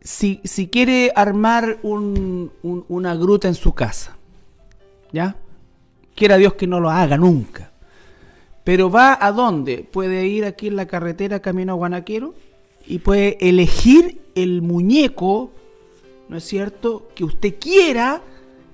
Si, 0.00 0.40
si 0.42 0.68
quiere 0.68 1.12
armar 1.14 1.78
un- 1.82 2.50
un- 2.62 2.84
una 2.88 3.14
gruta 3.14 3.46
en 3.46 3.54
su 3.54 3.72
casa, 3.74 4.16
¿ya? 5.12 5.36
Quiera 6.18 6.36
Dios 6.36 6.54
que 6.54 6.66
no 6.66 6.80
lo 6.80 6.90
haga 6.90 7.16
nunca. 7.16 7.70
Pero 8.64 8.90
va 8.90 9.16
a 9.20 9.30
dónde? 9.30 9.88
Puede 9.88 10.26
ir 10.26 10.44
aquí 10.44 10.66
en 10.66 10.74
la 10.74 10.86
carretera 10.86 11.38
camino 11.38 11.72
a 11.74 11.76
Guanaquero 11.76 12.34
y 12.88 12.98
puede 12.98 13.38
elegir 13.40 14.20
el 14.34 14.60
muñeco, 14.62 15.52
¿no 16.28 16.36
es 16.38 16.42
cierto?, 16.44 17.08
que 17.14 17.22
usted 17.22 17.54
quiera 17.60 18.20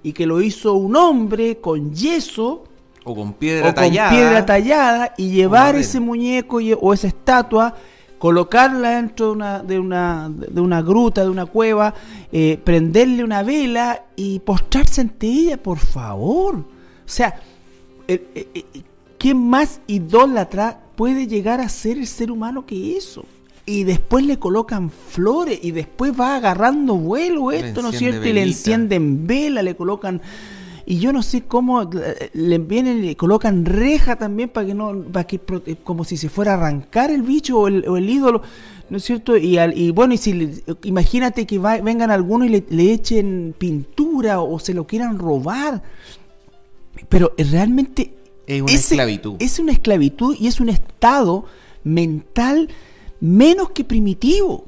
y 0.03 0.15
que 0.15 0.25
lo 0.27 0.41
hizo 0.41 0.73
un 0.73 0.97
hombre 0.97 1.59
con 1.59 1.93
yeso 1.95 2.65
O 3.05 3.15
con 3.15 3.35
piedra 3.35 3.65
o 3.69 3.75
con 3.75 3.83
tallada. 3.85 4.11
piedra 4.11 4.47
tallada 4.47 5.15
y 5.19 5.29
llevar 5.31 5.75
ese 5.77 6.01
muñeco 6.01 6.63
y- 6.63 6.73
o 6.73 6.95
esa 6.95 7.09
estatua, 7.09 7.75
colocarla 8.19 8.97
dentro 8.97 9.27
de 9.27 9.33
una, 9.33 9.63
de 9.63 9.79
una, 9.79 10.31
de 10.35 10.61
una 10.63 10.81
gruta, 10.81 11.23
de 11.23 11.29
una 11.29 11.45
cueva, 11.45 11.93
eh, 12.33 12.59
prenderle 12.65 13.23
una 13.23 13.43
vela 13.43 14.07
y 14.17 14.39
postrarse 14.39 15.03
ante 15.03 15.27
ella, 15.27 15.63
por 15.63 15.77
favor. 15.79 16.73
O 17.05 17.09
sea, 17.09 17.41
eh, 18.09 18.27
eh, 18.35 18.65
¿quién 19.19 19.39
más 19.49 19.81
idólatra 19.87 20.81
puede 20.97 21.27
llegar 21.27 21.61
a 21.61 21.69
ser 21.69 21.99
el 21.99 22.07
ser 22.07 22.31
humano 22.31 22.67
que 22.67 22.97
eso? 22.97 23.25
Y 23.67 23.85
después 23.85 24.27
le 24.27 24.39
colocan 24.39 24.91
flores 24.91 25.59
y 25.63 25.71
después 25.71 26.19
va 26.19 26.37
agarrando 26.37 26.97
vuelo 26.97 27.51
Le 27.51 27.61
esto, 27.61 27.81
¿no 27.83 27.91
es 27.91 27.99
cierto? 27.99 28.27
Y 28.27 28.33
le 28.33 28.43
encienden 28.43 29.27
vela, 29.27 29.63
le 29.63 29.75
colocan... 29.75 30.21
Y 30.87 30.99
yo 30.99 31.15
no 31.15 31.23
sé 31.23 31.45
cómo 31.45 31.83
eh, 31.83 32.31
le 32.35 32.59
vienen 32.59 33.01
le 33.01 33.17
colocan 33.17 33.65
reja 33.65 34.17
también 34.17 34.51
para 34.51 34.67
que 34.67 34.75
no, 34.75 34.95
para 35.05 35.27
que 35.27 35.41
como 35.83 36.05
si 36.05 36.19
se 36.19 36.29
fuera 36.29 36.53
a 36.53 36.55
arrancar 36.57 37.11
el 37.11 37.23
bicho 37.23 37.59
o 37.59 37.69
el, 37.69 37.89
o 37.89 37.97
el 37.97 38.11
ídolo. 38.11 38.43
¿No 38.91 38.99
es 38.99 39.05
cierto? 39.05 39.37
Y, 39.37 39.59
y 39.59 39.91
bueno, 39.93 40.13
y 40.15 40.19
si 40.19 40.63
imagínate 40.83 41.47
que 41.47 41.59
vengan 41.59 42.11
algunos 42.11 42.49
y 42.49 42.65
le, 42.69 42.93
echen 42.93 43.55
pintura 43.57 44.41
o 44.41 44.59
se 44.59 44.75
lo 44.75 44.87
quieran 44.87 45.19
robar. 45.19 45.83
Pero 47.09 47.33
realmente 47.37 48.15
es 48.47 48.63
una 48.63 48.73
esclavitud. 48.73 49.37
Es 49.39 49.59
una 49.59 49.73
esclavitud 49.73 50.37
y 50.39 50.47
es 50.47 50.61
un 50.61 50.69
estado 50.69 51.45
mental 51.83 52.69
menos 53.21 53.71
que 53.71 53.85
primitivo. 53.85 54.67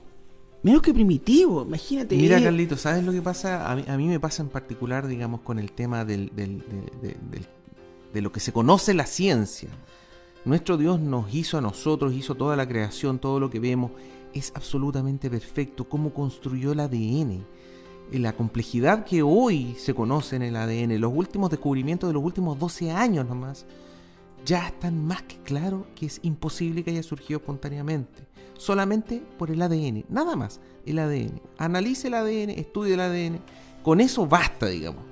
Menos 0.63 0.83
que 0.83 0.93
primitivo, 0.93 1.63
imagínate. 1.63 2.17
Mira, 2.17 2.43
Carlito, 2.43 2.77
¿sabes 2.77 3.05
lo 3.05 3.13
que 3.13 3.23
pasa? 3.23 3.71
A 3.71 3.97
mí, 3.97 4.09
me 4.09 4.19
pasa 4.19 4.43
en 4.43 4.49
particular, 4.49 5.07
digamos, 5.07 5.43
con 5.43 5.59
el 5.61 5.71
tema 5.71 6.05
del, 6.05 6.33
de 6.35 8.23
lo 8.23 8.33
que 8.33 8.41
se 8.41 8.53
conoce 8.53 8.93
la 8.95 9.07
ciencia. 9.07 9.69
Nuestro 10.45 10.77
Dios 10.77 11.01
nos 11.01 11.33
hizo 11.35 11.59
a 11.59 11.61
nosotros, 11.61 12.15
hizo 12.15 12.35
toda 12.35 12.57
la 12.57 12.67
creación, 12.67 13.19
todo 13.19 13.39
lo 13.39 13.51
que 13.51 13.61
vemos. 13.61 13.93
Es 14.33 14.53
absolutamente 14.55 15.31
perfecto. 15.31 15.89
Cómo 15.89 16.13
construyó 16.13 16.73
el 16.73 16.81
ADN. 16.81 17.45
La 18.13 18.33
complejidad 18.33 19.05
que 19.05 19.23
hoy 19.23 19.75
se 19.79 19.95
conoce 19.95 20.37
en 20.37 20.43
el 20.43 20.57
ADN, 20.57 21.01
los 21.01 21.13
últimos 21.15 21.51
descubrimientos 21.51 22.09
de 22.09 22.15
los 22.15 22.23
últimos 22.23 22.59
12 22.59 22.91
años 22.91 23.27
nomás, 23.27 23.67
ya 24.45 24.69
están 24.69 25.05
más 25.05 25.23
que 25.23 25.37
claro 25.39 25.87
que 25.95 26.07
es 26.07 26.21
imposible 26.23 26.85
que 26.85 26.91
haya 26.93 27.03
surgido 27.03 27.39
espontáneamente 27.41 28.27
solamente 28.59 29.23
por 29.39 29.51
el 29.51 29.63
ADN, 29.63 30.05
nada 30.09 30.37
más, 30.37 30.61
el 30.85 30.99
ADN. 30.99 31.41
Analice 31.59 32.09
el 32.09 32.15
ADN, 32.15 32.51
estudie 32.51 32.95
el 32.95 33.01
ADN, 33.01 33.41
con 33.83 34.01
eso 34.01 34.27
basta, 34.27 34.67
digamos. 34.67 35.03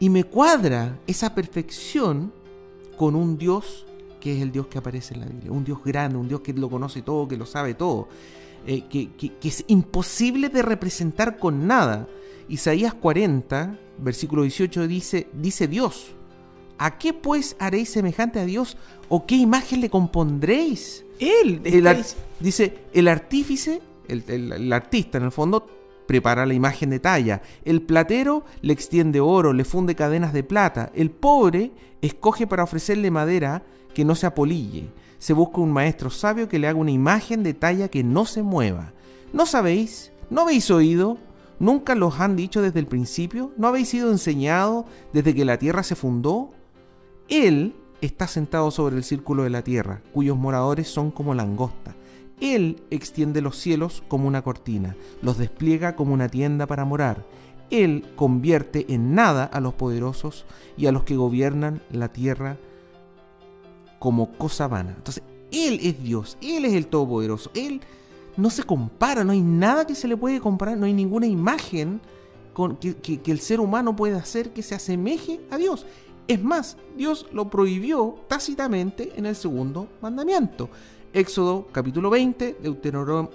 Y 0.00 0.10
me 0.10 0.24
cuadra 0.24 0.98
esa 1.06 1.34
perfección 1.34 2.32
con 2.96 3.14
un 3.14 3.38
Dios 3.38 3.86
que 4.20 4.36
es 4.36 4.42
el 4.42 4.50
Dios 4.50 4.66
que 4.66 4.78
aparece 4.78 5.14
en 5.14 5.20
la 5.20 5.26
Biblia, 5.26 5.52
un 5.52 5.64
Dios 5.64 5.78
grande, 5.84 6.18
un 6.18 6.26
Dios 6.26 6.40
que 6.40 6.52
lo 6.52 6.68
conoce 6.68 7.02
todo, 7.02 7.28
que 7.28 7.36
lo 7.36 7.46
sabe 7.46 7.74
todo, 7.74 8.08
eh, 8.70 8.84
que, 8.88 9.08
que 9.16 9.48
es 9.48 9.64
imposible 9.66 10.50
de 10.50 10.60
representar 10.60 11.38
con 11.38 11.66
nada. 11.66 12.06
Isaías 12.50 12.92
40, 12.92 13.78
versículo 13.96 14.42
18 14.42 14.86
dice, 14.86 15.28
dice 15.32 15.68
Dios, 15.68 16.08
¿a 16.76 16.98
qué 16.98 17.14
pues 17.14 17.56
haréis 17.58 17.88
semejante 17.88 18.40
a 18.40 18.44
Dios 18.44 18.76
o 19.08 19.24
qué 19.24 19.36
imagen 19.36 19.80
le 19.80 19.88
compondréis? 19.88 21.06
Él. 21.18 21.62
dice, 22.40 22.78
el 22.92 23.08
artífice, 23.08 23.80
el, 24.06 24.70
artista 24.70 25.16
en 25.16 25.24
el 25.24 25.32
fondo, 25.32 25.66
prepara 26.06 26.44
la 26.44 26.52
imagen 26.52 26.90
de 26.90 27.00
talla. 27.00 27.40
El 27.64 27.80
platero 27.80 28.44
le 28.60 28.74
extiende 28.74 29.20
oro, 29.20 29.54
le 29.54 29.64
funde 29.64 29.94
cadenas 29.94 30.34
de 30.34 30.42
plata. 30.42 30.92
El 30.94 31.10
pobre 31.10 31.72
escoge 32.02 32.46
para 32.46 32.64
ofrecerle 32.64 33.10
madera 33.10 33.62
que 33.94 34.04
no 34.04 34.14
se 34.14 34.26
apolille. 34.26 34.90
Se 35.18 35.32
busca 35.32 35.60
un 35.60 35.72
maestro 35.72 36.10
sabio 36.10 36.48
que 36.48 36.58
le 36.58 36.68
haga 36.68 36.78
una 36.78 36.90
imagen 36.90 37.42
de 37.42 37.54
talla 37.54 37.88
que 37.88 38.04
no 38.04 38.24
se 38.24 38.42
mueva. 38.42 38.92
¿No 39.32 39.46
sabéis? 39.46 40.12
¿No 40.30 40.42
habéis 40.42 40.70
oído? 40.70 41.18
¿Nunca 41.58 41.94
los 41.94 42.20
han 42.20 42.36
dicho 42.36 42.62
desde 42.62 42.78
el 42.78 42.86
principio? 42.86 43.52
¿No 43.56 43.66
habéis 43.66 43.88
sido 43.88 44.12
enseñado 44.12 44.86
desde 45.12 45.34
que 45.34 45.44
la 45.44 45.58
tierra 45.58 45.82
se 45.82 45.96
fundó? 45.96 46.52
Él 47.28 47.74
está 48.00 48.28
sentado 48.28 48.70
sobre 48.70 48.96
el 48.96 49.02
círculo 49.02 49.42
de 49.42 49.50
la 49.50 49.62
tierra, 49.62 50.00
cuyos 50.12 50.36
moradores 50.36 50.88
son 50.88 51.10
como 51.10 51.34
langosta. 51.34 51.96
Él 52.40 52.80
extiende 52.90 53.40
los 53.40 53.58
cielos 53.58 54.04
como 54.06 54.28
una 54.28 54.42
cortina, 54.42 54.96
los 55.20 55.38
despliega 55.38 55.96
como 55.96 56.14
una 56.14 56.28
tienda 56.28 56.66
para 56.68 56.84
morar. 56.84 57.26
Él 57.70 58.04
convierte 58.14 58.86
en 58.88 59.14
nada 59.14 59.44
a 59.44 59.60
los 59.60 59.74
poderosos 59.74 60.46
y 60.76 60.86
a 60.86 60.92
los 60.92 61.02
que 61.02 61.16
gobiernan 61.16 61.82
la 61.90 62.08
tierra 62.12 62.56
como 63.98 64.32
cosa 64.32 64.68
vana. 64.68 64.94
Entonces, 64.96 65.22
Él 65.50 65.80
es 65.82 66.02
Dios, 66.02 66.38
Él 66.40 66.64
es 66.64 66.74
el 66.74 66.86
Todopoderoso, 66.86 67.50
Él 67.54 67.80
no 68.36 68.50
se 68.50 68.62
compara, 68.62 69.24
no 69.24 69.32
hay 69.32 69.40
nada 69.40 69.86
que 69.86 69.94
se 69.94 70.08
le 70.08 70.16
puede 70.16 70.40
comparar, 70.40 70.76
no 70.76 70.86
hay 70.86 70.92
ninguna 70.92 71.26
imagen 71.26 72.00
con, 72.52 72.76
que, 72.76 72.94
que 72.94 73.30
el 73.30 73.40
ser 73.40 73.60
humano 73.60 73.94
pueda 73.96 74.18
hacer 74.18 74.50
que 74.50 74.62
se 74.62 74.74
asemeje 74.74 75.40
a 75.50 75.56
Dios. 75.56 75.86
Es 76.28 76.42
más, 76.42 76.76
Dios 76.96 77.26
lo 77.32 77.48
prohibió 77.48 78.16
tácitamente 78.28 79.12
en 79.16 79.26
el 79.26 79.34
segundo 79.34 79.88
mandamiento. 80.02 80.68
Éxodo 81.14 81.66
capítulo 81.72 82.10
20, 82.10 82.58
Deuteronomio, 82.62 83.30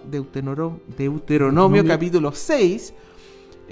Deuteronomio, 0.96 1.86
capítulo 1.86 2.32
6. 2.32 2.94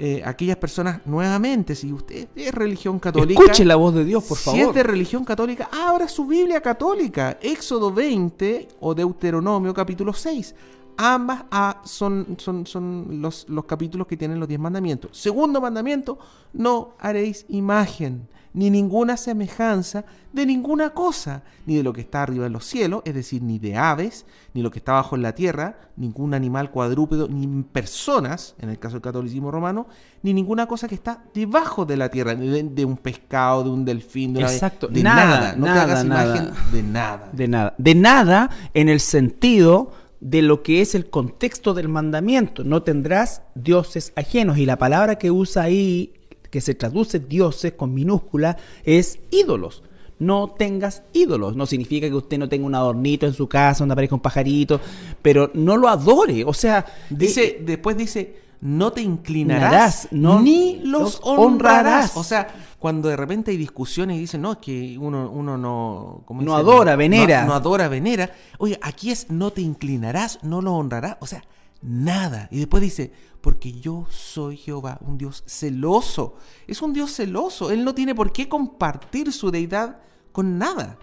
Eh, 0.04 0.20
aquellas 0.24 0.56
personas 0.56 1.00
nuevamente, 1.06 1.76
si 1.76 1.92
usted 1.92 2.26
es 2.34 2.52
religión 2.52 2.98
católica, 2.98 3.40
escuche 3.40 3.64
la 3.64 3.76
voz 3.76 3.94
de 3.94 4.04
Dios, 4.04 4.24
por 4.24 4.36
favor. 4.36 4.58
Si 4.58 4.66
es 4.66 4.74
de 4.74 4.82
religión 4.82 5.24
católica, 5.24 5.68
abra 5.70 6.08
su 6.08 6.26
Biblia 6.26 6.60
católica, 6.60 7.38
Éxodo 7.40 7.92
20 7.92 8.66
o 8.80 8.96
Deuteronomio 8.96 9.72
capítulo 9.72 10.12
6. 10.12 10.56
Ambas 10.96 11.44
ah, 11.52 11.82
son, 11.84 12.34
son, 12.38 12.66
son 12.66 13.22
los, 13.22 13.48
los 13.48 13.64
capítulos 13.64 14.08
que 14.08 14.16
tienen 14.16 14.40
los 14.40 14.48
diez 14.48 14.58
mandamientos. 14.58 15.16
Segundo 15.16 15.60
mandamiento, 15.60 16.18
no 16.52 16.94
haréis 16.98 17.46
imagen 17.48 18.26
ni 18.54 18.70
ninguna 18.70 19.16
semejanza 19.16 20.04
de 20.32 20.46
ninguna 20.46 20.90
cosa, 20.90 21.42
ni 21.66 21.76
de 21.76 21.82
lo 21.82 21.92
que 21.92 22.00
está 22.00 22.22
arriba 22.22 22.46
en 22.46 22.52
los 22.52 22.64
cielos, 22.64 23.02
es 23.04 23.14
decir, 23.14 23.42
ni 23.42 23.58
de 23.58 23.76
aves, 23.76 24.24
ni 24.54 24.62
lo 24.62 24.70
que 24.70 24.78
está 24.78 24.92
abajo 24.92 25.16
en 25.16 25.22
la 25.22 25.34
tierra, 25.34 25.76
ningún 25.96 26.32
animal 26.32 26.70
cuadrúpedo, 26.70 27.28
ni 27.28 27.62
personas, 27.64 28.54
en 28.58 28.70
el 28.70 28.78
caso 28.78 28.94
del 28.94 29.02
catolicismo 29.02 29.50
romano, 29.50 29.86
ni 30.22 30.32
ninguna 30.32 30.66
cosa 30.66 30.88
que 30.88 30.94
está 30.94 31.24
debajo 31.34 31.84
de 31.84 31.96
la 31.96 32.08
tierra, 32.08 32.34
ni 32.34 32.62
de, 32.62 32.84
un 32.84 32.96
pescado, 32.96 33.64
de 33.64 33.70
un 33.70 33.84
delfín, 33.84 34.34
de, 34.34 34.42
Exacto. 34.42 34.88
de 34.88 35.02
nada, 35.02 35.54
no 35.56 35.66
nada, 35.66 36.02
te 36.02 36.08
nada. 36.08 36.36
imagen 36.36 36.54
de 36.72 36.82
nada. 36.82 37.30
De 37.32 37.48
nada. 37.48 37.74
De 37.76 37.94
nada 37.94 38.50
en 38.74 38.88
el 38.88 39.00
sentido 39.00 39.92
de 40.20 40.40
lo 40.40 40.62
que 40.62 40.80
es 40.80 40.94
el 40.94 41.10
contexto 41.10 41.74
del 41.74 41.88
mandamiento. 41.88 42.62
No 42.62 42.82
tendrás 42.82 43.42
dioses 43.54 44.12
ajenos. 44.14 44.56
Y 44.56 44.66
la 44.66 44.78
palabra 44.78 45.16
que 45.16 45.32
usa 45.32 45.64
ahí 45.64 46.14
que 46.52 46.60
se 46.60 46.74
traduce 46.74 47.18
dioses 47.18 47.72
con 47.72 47.94
minúscula 47.94 48.58
es 48.84 49.18
ídolos. 49.30 49.82
No 50.18 50.50
tengas 50.50 51.02
ídolos. 51.14 51.56
No 51.56 51.64
significa 51.64 52.06
que 52.08 52.14
usted 52.14 52.38
no 52.38 52.48
tenga 52.48 52.66
un 52.66 52.74
adornito 52.74 53.26
en 53.26 53.32
su 53.32 53.48
casa 53.48 53.78
donde 53.80 53.94
aparezca 53.94 54.14
un 54.14 54.20
pajarito, 54.20 54.78
pero 55.22 55.50
no 55.54 55.78
lo 55.78 55.88
adore. 55.88 56.44
O 56.44 56.52
sea, 56.52 56.84
dice, 57.08 57.44
eh, 57.44 57.62
después 57.64 57.96
dice, 57.96 58.36
no 58.60 58.92
te 58.92 59.00
inclinarás, 59.00 60.08
ni 60.12 60.78
los, 60.84 61.20
honrarás. 61.22 62.18
O 62.18 62.22
sea, 62.22 62.46
cuando 62.78 63.08
de 63.08 63.16
repente 63.16 63.50
hay 63.50 63.56
discusiones 63.56 64.18
y 64.18 64.20
dicen, 64.20 64.42
no, 64.42 64.52
es 64.52 64.58
que 64.58 64.98
uno, 64.98 65.30
uno 65.30 65.56
no... 65.56 66.22
no 66.28 66.54
adora, 66.54 66.96
venera. 66.96 67.46
no, 67.46 67.54
adora, 67.54 67.88
venera. 67.88 68.30
Oye, 68.58 68.78
aquí 68.82 69.10
es, 69.10 69.30
no 69.30 69.52
te 69.52 69.62
inclinarás, 69.62 70.38
no 70.42 70.60
lo 70.60 70.74
honrarás. 70.74 71.16
O 71.20 71.26
sea, 71.26 71.42
nada. 71.82 72.48
Y 72.50 72.58
después 72.58 72.82
dice, 72.82 73.12
porque 73.40 73.72
yo 73.72 74.06
soy 74.08 74.56
Jehová, 74.56 74.98
un 75.02 75.18
Dios 75.18 75.42
celoso. 75.46 76.36
Es 76.66 76.80
un 76.80 76.92
Dios 76.92 77.12
celoso. 77.12 77.70
Él 77.70 77.84
no 77.84 77.94
tiene 77.94 78.14
por 78.14 78.32
qué 78.32 78.48
compartir 78.48 79.32
su 79.32 79.50
deidad 79.50 79.98
con 80.30 80.58
nada. 80.58 80.98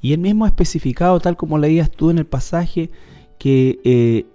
Y 0.00 0.12
él 0.12 0.20
mismo 0.20 0.44
ha 0.44 0.48
especificado, 0.48 1.20
tal 1.20 1.36
como 1.36 1.58
leías 1.58 1.90
tú 1.90 2.10
en 2.10 2.18
el 2.18 2.26
pasaje, 2.26 2.90
que, 3.38 3.78
eh, 3.84 4.26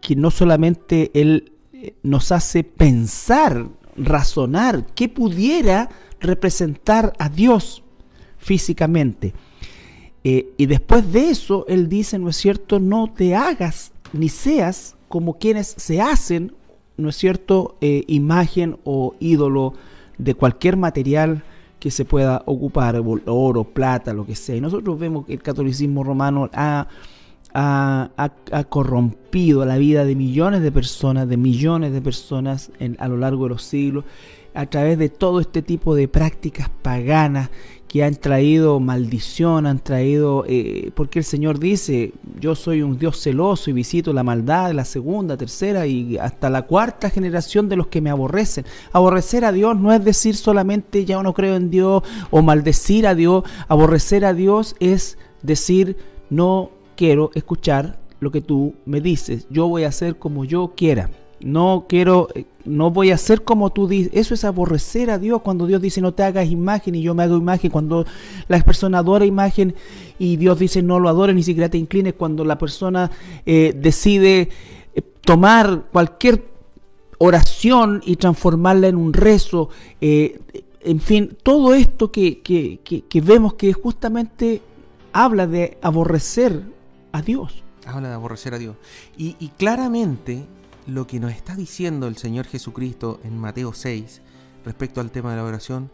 que, 0.00 0.16
no 0.16 0.30
solamente 0.30 1.10
él 1.14 1.52
eh, 1.72 1.94
nos 2.02 2.32
hace 2.32 2.64
pensar, 2.64 3.68
razonar, 3.96 4.84
que 4.94 5.08
pudiera 5.08 5.88
representar 6.20 7.12
a 7.18 7.28
Dios 7.28 7.82
físicamente. 8.36 9.32
Eh, 10.24 10.52
y 10.56 10.66
después 10.66 11.12
de 11.12 11.30
eso, 11.30 11.64
él 11.68 11.88
dice, 11.88 12.18
¿no 12.18 12.28
es 12.28 12.36
cierto? 12.36 12.78
No 12.80 13.12
te 13.12 13.34
hagas 13.34 13.91
ni 14.12 14.28
seas 14.28 14.96
como 15.08 15.38
quienes 15.38 15.74
se 15.76 16.00
hacen, 16.00 16.54
¿no 16.96 17.08
es 17.08 17.16
cierto?, 17.16 17.76
eh, 17.80 18.04
imagen 18.06 18.78
o 18.84 19.14
ídolo 19.20 19.74
de 20.18 20.34
cualquier 20.34 20.76
material 20.76 21.42
que 21.78 21.90
se 21.90 22.04
pueda 22.04 22.42
ocupar, 22.46 23.02
oro, 23.26 23.64
plata, 23.64 24.12
lo 24.12 24.24
que 24.24 24.36
sea. 24.36 24.54
Y 24.56 24.60
nosotros 24.60 24.98
vemos 24.98 25.26
que 25.26 25.32
el 25.32 25.42
catolicismo 25.42 26.04
romano 26.04 26.48
ha, 26.52 26.86
ha, 27.54 28.64
corrompido 28.68 29.64
la 29.64 29.78
vida 29.78 30.04
de 30.04 30.14
millones 30.14 30.62
de 30.62 30.70
personas, 30.70 31.28
de 31.28 31.36
millones 31.36 31.92
de 31.92 32.00
personas 32.00 32.70
a 32.98 33.08
lo 33.08 33.16
largo 33.16 33.44
de 33.44 33.48
los 33.50 33.64
siglos, 33.64 34.04
a 34.54 34.66
través 34.66 34.96
de 34.96 35.08
todo 35.08 35.40
este 35.40 35.62
tipo 35.62 35.94
de 35.94 36.08
prácticas 36.08 36.70
paganas 36.82 37.50
que 37.92 38.02
han 38.02 38.14
traído 38.14 38.80
maldición, 38.80 39.66
han 39.66 39.78
traído, 39.78 40.46
eh, 40.48 40.92
porque 40.94 41.18
el 41.18 41.26
Señor 41.26 41.58
dice, 41.58 42.14
yo 42.40 42.54
soy 42.54 42.80
un 42.80 42.96
Dios 42.96 43.20
celoso 43.20 43.68
y 43.68 43.74
visito 43.74 44.14
la 44.14 44.22
maldad 44.22 44.68
de 44.68 44.72
la 44.72 44.86
segunda, 44.86 45.36
tercera 45.36 45.86
y 45.86 46.16
hasta 46.16 46.48
la 46.48 46.62
cuarta 46.62 47.10
generación 47.10 47.68
de 47.68 47.76
los 47.76 47.88
que 47.88 48.00
me 48.00 48.08
aborrecen. 48.08 48.64
Aborrecer 48.92 49.44
a 49.44 49.52
Dios 49.52 49.78
no 49.78 49.92
es 49.92 50.02
decir 50.02 50.36
solamente 50.36 51.04
ya 51.04 51.22
no 51.22 51.34
creo 51.34 51.54
en 51.54 51.68
Dios 51.68 52.02
o 52.30 52.40
maldecir 52.40 53.06
a 53.06 53.14
Dios, 53.14 53.44
aborrecer 53.68 54.24
a 54.24 54.32
Dios 54.32 54.74
es 54.80 55.18
decir 55.42 55.98
no 56.30 56.70
quiero 56.96 57.30
escuchar 57.34 58.00
lo 58.20 58.30
que 58.30 58.40
tú 58.40 58.72
me 58.86 59.02
dices, 59.02 59.46
yo 59.50 59.68
voy 59.68 59.84
a 59.84 59.88
hacer 59.88 60.16
como 60.16 60.46
yo 60.46 60.72
quiera. 60.74 61.10
No 61.42 61.86
quiero, 61.88 62.28
eh, 62.34 62.46
no 62.64 62.90
voy 62.90 63.10
a 63.10 63.18
ser 63.18 63.42
como 63.42 63.70
tú 63.70 63.88
dices. 63.88 64.12
Eso 64.14 64.34
es 64.34 64.44
aborrecer 64.44 65.10
a 65.10 65.18
Dios 65.18 65.42
cuando 65.42 65.66
Dios 65.66 65.80
dice 65.82 66.00
no 66.00 66.14
te 66.14 66.22
hagas 66.22 66.48
imagen 66.48 66.94
y 66.94 67.02
yo 67.02 67.14
me 67.14 67.22
hago 67.22 67.36
imagen. 67.36 67.70
Cuando 67.70 68.04
la 68.48 68.60
persona 68.62 68.98
adora 68.98 69.24
imagen 69.24 69.74
y 70.18 70.36
Dios 70.36 70.58
dice 70.58 70.82
no 70.82 71.00
lo 71.00 71.08
adores, 71.08 71.34
ni 71.34 71.42
siquiera 71.42 71.68
te 71.68 71.78
inclines. 71.78 72.14
Cuando 72.14 72.44
la 72.44 72.58
persona 72.58 73.10
eh, 73.46 73.74
decide 73.76 74.48
eh, 74.94 75.02
tomar 75.22 75.84
cualquier 75.92 76.46
oración 77.18 78.02
y 78.04 78.16
transformarla 78.16 78.88
en 78.88 78.96
un 78.96 79.12
rezo. 79.12 79.68
en 80.00 81.00
fin, 81.00 81.36
todo 81.44 81.74
esto 81.74 82.10
que, 82.10 82.40
que, 82.40 82.80
que 82.82 83.20
vemos 83.20 83.54
que 83.54 83.72
justamente 83.72 84.60
habla 85.12 85.46
de 85.46 85.78
aborrecer 85.82 86.62
a 87.12 87.22
Dios. 87.22 87.62
Habla 87.86 88.08
de 88.08 88.14
aborrecer 88.14 88.54
a 88.54 88.58
Dios. 88.58 88.76
Y, 89.16 89.48
claramente 89.56 90.44
lo 90.86 91.06
que 91.06 91.20
nos 91.20 91.32
está 91.32 91.54
diciendo 91.54 92.06
el 92.06 92.16
Señor 92.16 92.46
Jesucristo 92.46 93.20
en 93.24 93.38
Mateo 93.38 93.72
6 93.72 94.20
respecto 94.64 95.00
al 95.00 95.10
tema 95.10 95.30
de 95.30 95.36
la 95.36 95.44
oración 95.44 95.90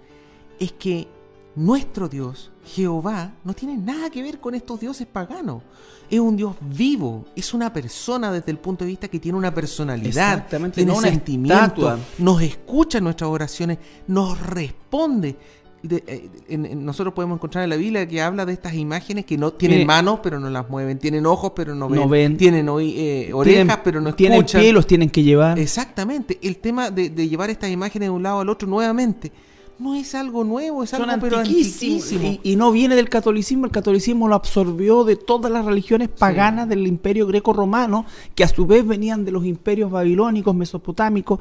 es 0.59 0.73
que 0.73 1.09
nuestro 1.55 2.09
Dios, 2.09 2.51
Jehová, 2.65 3.33
no 3.45 3.53
tiene 3.53 3.77
nada 3.77 4.11
que 4.11 4.23
ver 4.23 4.39
con 4.39 4.55
estos 4.55 4.79
dioses 4.81 5.07
paganos. 5.07 5.63
Es 6.09 6.21
un 6.21 6.37
Dios 6.37 6.55
vivo, 6.61 7.27
es 7.35 7.53
una 7.53 7.73
persona 7.73 8.31
desde 8.31 8.53
el 8.53 8.59
punto 8.59 8.85
de 8.85 8.91
vista 8.91 9.09
que 9.09 9.19
tiene 9.19 9.37
una 9.37 9.53
personalidad, 9.53 10.47
tiene 10.73 10.93
un 10.93 11.03
sentimiento, 11.03 11.99
nos 12.19 12.43
escucha 12.43 13.01
nuestras 13.01 13.29
oraciones, 13.29 13.79
nos 14.07 14.41
responde. 14.41 15.37
Eh, 15.85 16.29
nosotros 16.77 17.15
podemos 17.15 17.37
encontrar 17.37 17.63
en 17.63 17.71
la 17.71 17.77
Biblia 17.77 18.09
que 18.09 18.21
habla 18.21 18.45
de 18.45 18.53
estas 18.53 18.75
imágenes 18.75 19.25
que 19.25 19.39
no 19.39 19.53
tienen 19.53 19.87
manos 19.87 20.19
pero 20.25 20.41
no 20.41 20.51
las 20.51 20.69
mueven, 20.69 20.99
tienen 20.99 21.25
ojos 21.25 21.53
pero 21.55 21.73
no 21.73 21.89
ven, 22.09 22.37
tienen 22.37 22.69
eh, 22.81 23.31
orejas 23.33 23.79
pero 23.85 24.01
no 24.01 24.09
escuchan. 24.09 24.31
Tienen 24.33 24.45
pie, 24.45 24.73
los 24.73 24.89
tienen 24.89 25.09
que 25.09 25.23
llevar. 25.23 25.57
Exactamente, 25.57 26.39
el 26.43 26.57
tema 26.57 26.91
de, 26.91 27.11
llevar 27.11 27.51
estas 27.51 27.71
imágenes 27.71 28.07
de 28.07 28.11
un 28.11 28.25
lado 28.25 28.41
al 28.41 28.49
otro 28.49 28.67
nuevamente 28.67 29.31
no 29.79 29.95
es 29.95 30.17
algo 30.17 30.43
nuevo, 30.43 30.83
es 30.83 30.93
algo 30.95 31.07
pero 31.21 31.39
antiquísimo. 31.39 32.41
Y, 32.43 32.57
no 32.57 32.73
viene 32.73 32.97
del 32.97 33.09
catolicismo, 33.09 33.65
el 33.65 33.71
catolicismo 33.71 34.27
lo 34.27 34.35
absorbió 34.35 35.05
de 35.05 35.15
todas 35.15 35.53
las 35.53 35.65
religiones 35.65 36.09
paganas 36.09 36.69
del 36.69 36.89
imperio 36.89 37.29
greco-romano, 37.29 38.05
que 38.35 38.43
a 38.43 38.49
su 38.49 38.67
vez 38.67 38.85
venían 38.85 39.25
de 39.25 39.31
los 39.31 39.47
imperios 39.47 39.93
babilónicos, 39.93 40.57
mesopotámicos 40.57 41.39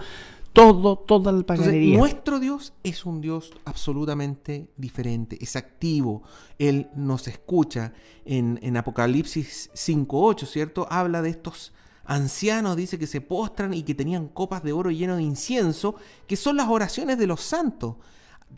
todo, 0.57 0.97
toda 0.97 1.31
la 1.31 1.43
paganería. 1.43 1.97
nuestro 1.97 2.39
Dios 2.39 2.73
es 2.83 3.05
un 3.05 3.21
Dios 3.21 3.51
absolutamente 3.63 4.69
diferente, 4.75 5.37
es 5.39 5.55
activo, 5.55 6.23
Él 6.57 6.89
nos 6.95 7.27
escucha. 7.27 7.93
En, 8.25 8.59
en 8.61 8.75
Apocalipsis 8.75 9.69
5.8, 9.73 10.45
¿cierto? 10.47 10.87
Habla 10.89 11.21
de 11.21 11.29
estos 11.29 11.73
ancianos, 12.03 12.75
dice 12.75 12.97
que 12.97 13.07
se 13.07 13.21
postran 13.21 13.73
y 13.73 13.83
que 13.83 13.95
tenían 13.95 14.27
copas 14.27 14.63
de 14.63 14.73
oro 14.73 14.89
lleno 14.91 15.15
de 15.15 15.23
incienso, 15.23 15.95
que 16.25 16.35
son 16.35 16.57
las 16.57 16.67
oraciones 16.67 17.17
de 17.17 17.27
los 17.27 17.41
santos. 17.41 17.95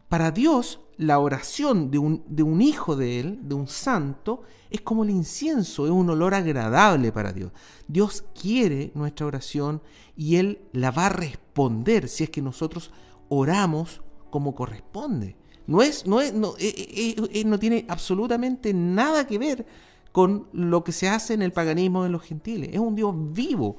Para 0.08 0.32
Dios, 0.32 0.82
la 0.98 1.20
oración 1.20 1.92
de 1.92 1.98
un, 1.98 2.24
de 2.28 2.44
un 2.44 2.62
hijo 2.62 2.96
de 2.96 3.20
Él, 3.20 3.40
de 3.44 3.56
un 3.56 3.68
santo, 3.68 4.42
es 4.70 4.82
como 4.82 5.04
el 5.04 5.10
incienso, 5.10 5.86
es 5.86 5.92
un 5.92 6.10
olor 6.10 6.34
agradable 6.34 7.12
para 7.12 7.32
Dios. 7.32 7.52
Dios 7.88 8.24
quiere 8.40 8.92
nuestra 8.96 9.26
oración 9.26 9.82
y 10.16 10.36
Él 10.36 10.62
la 10.74 10.92
va 10.92 11.08
a 11.08 11.10
responder 11.10 12.08
si 12.08 12.24
es 12.24 12.30
que 12.30 12.42
nosotros 12.42 12.92
oramos 13.30 14.02
como 14.30 14.56
corresponde. 14.56 15.36
No, 15.68 15.82
es, 15.82 16.06
no, 16.06 16.20
es, 16.20 16.34
no, 16.34 16.56
eh, 16.58 16.74
eh, 16.76 17.16
eh, 17.32 17.44
no 17.46 17.60
tiene 17.60 17.86
absolutamente 17.88 18.74
nada 18.74 19.28
que 19.28 19.38
ver 19.38 19.66
con 20.12 20.48
lo 20.52 20.84
que 20.84 20.92
se 20.92 21.08
hace 21.08 21.36
en 21.36 21.44
el 21.44 21.52
paganismo 21.52 22.04
de 22.04 22.10
los 22.10 22.24
gentiles. 22.24 22.72
Es 22.74 22.80
un 22.80 22.96
Dios 22.96 23.14
vivo 23.16 23.78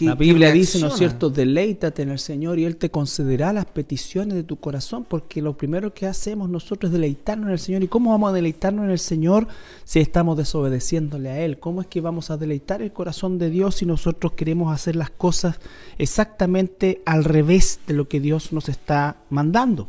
la 0.00 0.16
Biblia 0.16 0.50
dice, 0.50 0.80
¿no 0.80 0.88
es 0.88 0.94
cierto?, 0.94 1.30
deleítate 1.30 2.02
en 2.02 2.10
el 2.10 2.18
Señor 2.18 2.58
y 2.58 2.64
Él 2.64 2.76
te 2.76 2.90
concederá 2.90 3.52
las 3.52 3.66
peticiones 3.66 4.34
de 4.34 4.42
tu 4.42 4.56
corazón, 4.56 5.04
porque 5.08 5.40
lo 5.40 5.56
primero 5.56 5.94
que 5.94 6.06
hacemos 6.06 6.48
nosotros 6.48 6.88
es 6.88 6.92
deleitarnos 6.94 7.46
en 7.46 7.52
el 7.52 7.58
Señor. 7.60 7.82
¿Y 7.84 7.88
cómo 7.88 8.10
vamos 8.10 8.30
a 8.30 8.32
deleitarnos 8.32 8.86
en 8.86 8.90
el 8.90 8.98
Señor 8.98 9.46
si 9.84 10.00
estamos 10.00 10.36
desobedeciéndole 10.36 11.30
a 11.30 11.40
Él? 11.40 11.58
¿Cómo 11.60 11.80
es 11.80 11.86
que 11.86 12.00
vamos 12.00 12.30
a 12.30 12.36
deleitar 12.36 12.82
el 12.82 12.92
corazón 12.92 13.38
de 13.38 13.50
Dios 13.50 13.76
si 13.76 13.86
nosotros 13.86 14.32
queremos 14.32 14.74
hacer 14.74 14.96
las 14.96 15.10
cosas 15.10 15.60
exactamente 15.98 17.00
al 17.06 17.22
revés 17.22 17.78
de 17.86 17.94
lo 17.94 18.08
que 18.08 18.18
Dios 18.18 18.52
nos 18.52 18.68
está 18.68 19.18
mandando? 19.30 19.88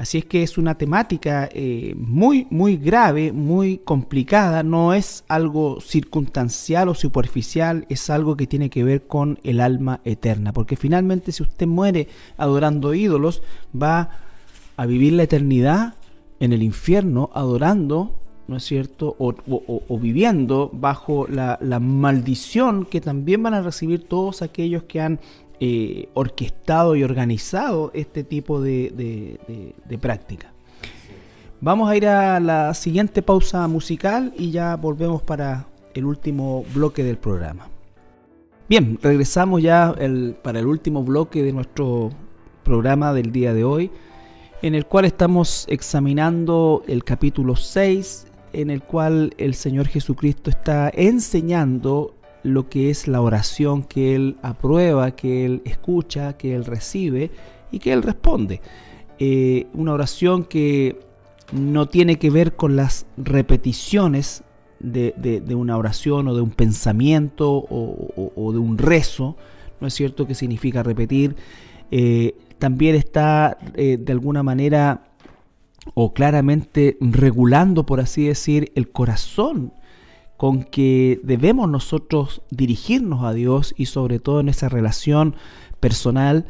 Así 0.00 0.16
es 0.16 0.24
que 0.24 0.42
es 0.42 0.56
una 0.56 0.78
temática 0.78 1.46
eh, 1.52 1.94
muy, 1.94 2.46
muy 2.48 2.78
grave, 2.78 3.32
muy 3.32 3.76
complicada. 3.84 4.62
No 4.62 4.94
es 4.94 5.24
algo 5.28 5.78
circunstancial 5.82 6.88
o 6.88 6.94
superficial, 6.94 7.84
es 7.90 8.08
algo 8.08 8.34
que 8.34 8.46
tiene 8.46 8.70
que 8.70 8.82
ver 8.82 9.06
con 9.06 9.38
el 9.44 9.60
alma 9.60 10.00
eterna. 10.06 10.54
Porque 10.54 10.76
finalmente 10.76 11.32
si 11.32 11.42
usted 11.42 11.66
muere 11.66 12.08
adorando 12.38 12.94
ídolos, 12.94 13.42
va 13.76 14.08
a 14.78 14.86
vivir 14.86 15.12
la 15.12 15.24
eternidad 15.24 15.96
en 16.40 16.54
el 16.54 16.62
infierno 16.62 17.28
adorando 17.34 18.16
¿no 18.48 18.56
es 18.56 18.64
cierto? 18.64 19.14
O, 19.18 19.98
viviendo 19.98 20.70
bajo 20.72 21.28
la, 21.28 21.56
la, 21.60 21.78
maldición 21.78 22.84
que 22.84 23.00
también 23.00 23.44
van 23.44 23.54
a 23.54 23.62
recibir 23.62 24.08
todos 24.08 24.42
aquellos 24.42 24.82
que 24.84 25.00
han 25.00 25.20
eh, 25.62 26.08
orquestado 26.14 26.96
y 26.96 27.04
organizado 27.04 27.90
este 27.92 28.24
tipo 28.24 28.62
de, 28.62 29.38
práctica. 30.00 30.54
Vamos 31.60 31.90
a 31.90 31.96
ir 31.98 32.06
a 32.06 32.40
la 32.40 32.72
siguiente 32.72 33.20
pausa 33.20 33.68
musical 33.68 34.32
y 34.38 34.52
ya 34.52 34.76
volvemos 34.76 35.20
para 35.20 35.66
el 35.92 36.06
último 36.06 36.64
bloque 36.72 37.04
del 37.04 37.18
programa. 37.18 37.68
Bien, 38.70 38.98
regresamos 39.02 39.60
ya 39.60 39.94
para 40.42 40.60
el 40.60 40.66
último 40.66 41.04
bloque 41.04 41.42
de 41.42 41.52
nuestro 41.52 42.08
programa 42.62 43.12
del 43.12 43.30
día 43.30 43.52
de 43.52 43.64
hoy, 43.64 43.90
en 44.62 44.74
el 44.74 44.86
cual 44.86 45.04
estamos 45.04 45.66
examinando 45.68 46.82
el 46.86 47.04
capítulo 47.04 47.54
6, 47.56 48.28
en 48.54 48.70
el 48.70 48.82
cual 48.82 49.34
el 49.36 49.54
Señor 49.54 49.88
Jesucristo 49.88 50.48
está 50.48 50.90
enseñando 50.94 52.14
lo 52.42 52.68
que 52.68 52.90
es 52.90 53.08
la 53.08 53.20
oración 53.20 53.82
que 53.82 54.14
Él 54.14 54.36
aprueba, 54.42 55.10
que 55.12 55.44
Él 55.44 55.62
escucha, 55.64 56.36
que 56.36 56.54
Él 56.54 56.64
recibe 56.64 57.30
y 57.70 57.78
que 57.78 57.92
Él 57.92 58.02
responde. 58.02 58.60
Eh, 59.18 59.66
una 59.74 59.92
oración 59.92 60.44
que 60.44 61.00
no 61.52 61.88
tiene 61.88 62.18
que 62.18 62.30
ver 62.30 62.54
con 62.54 62.76
las 62.76 63.06
repeticiones 63.16 64.44
de, 64.78 65.44
una 65.54 65.76
oración 65.76 66.28
o 66.28 66.34
de 66.34 66.40
un 66.40 66.50
pensamiento 66.50 67.50
o, 67.68 68.52
de 68.52 68.58
un 68.58 68.78
rezo, 68.78 69.36
¿no 69.80 69.86
es 69.86 69.94
cierto? 69.94 70.26
Que 70.26 70.34
significa 70.34 70.82
repetir. 70.82 71.36
Eh, 71.90 72.34
también 72.58 72.94
está 72.94 73.58
eh, 73.74 73.98
de 74.00 74.12
alguna 74.12 74.42
manera 74.42 75.04
o 75.94 76.12
claramente 76.12 76.96
regulando, 77.00 77.84
por 77.84 78.00
así 78.00 78.26
decir, 78.26 78.70
el 78.74 78.90
corazón 78.90 79.72
con 80.40 80.62
que 80.62 81.20
debemos 81.22 81.68
nosotros 81.68 82.40
dirigirnos 82.48 83.24
a 83.24 83.34
Dios 83.34 83.74
y 83.76 83.84
sobre 83.84 84.20
todo 84.20 84.40
en 84.40 84.48
esa 84.48 84.70
relación 84.70 85.34
personal 85.80 86.46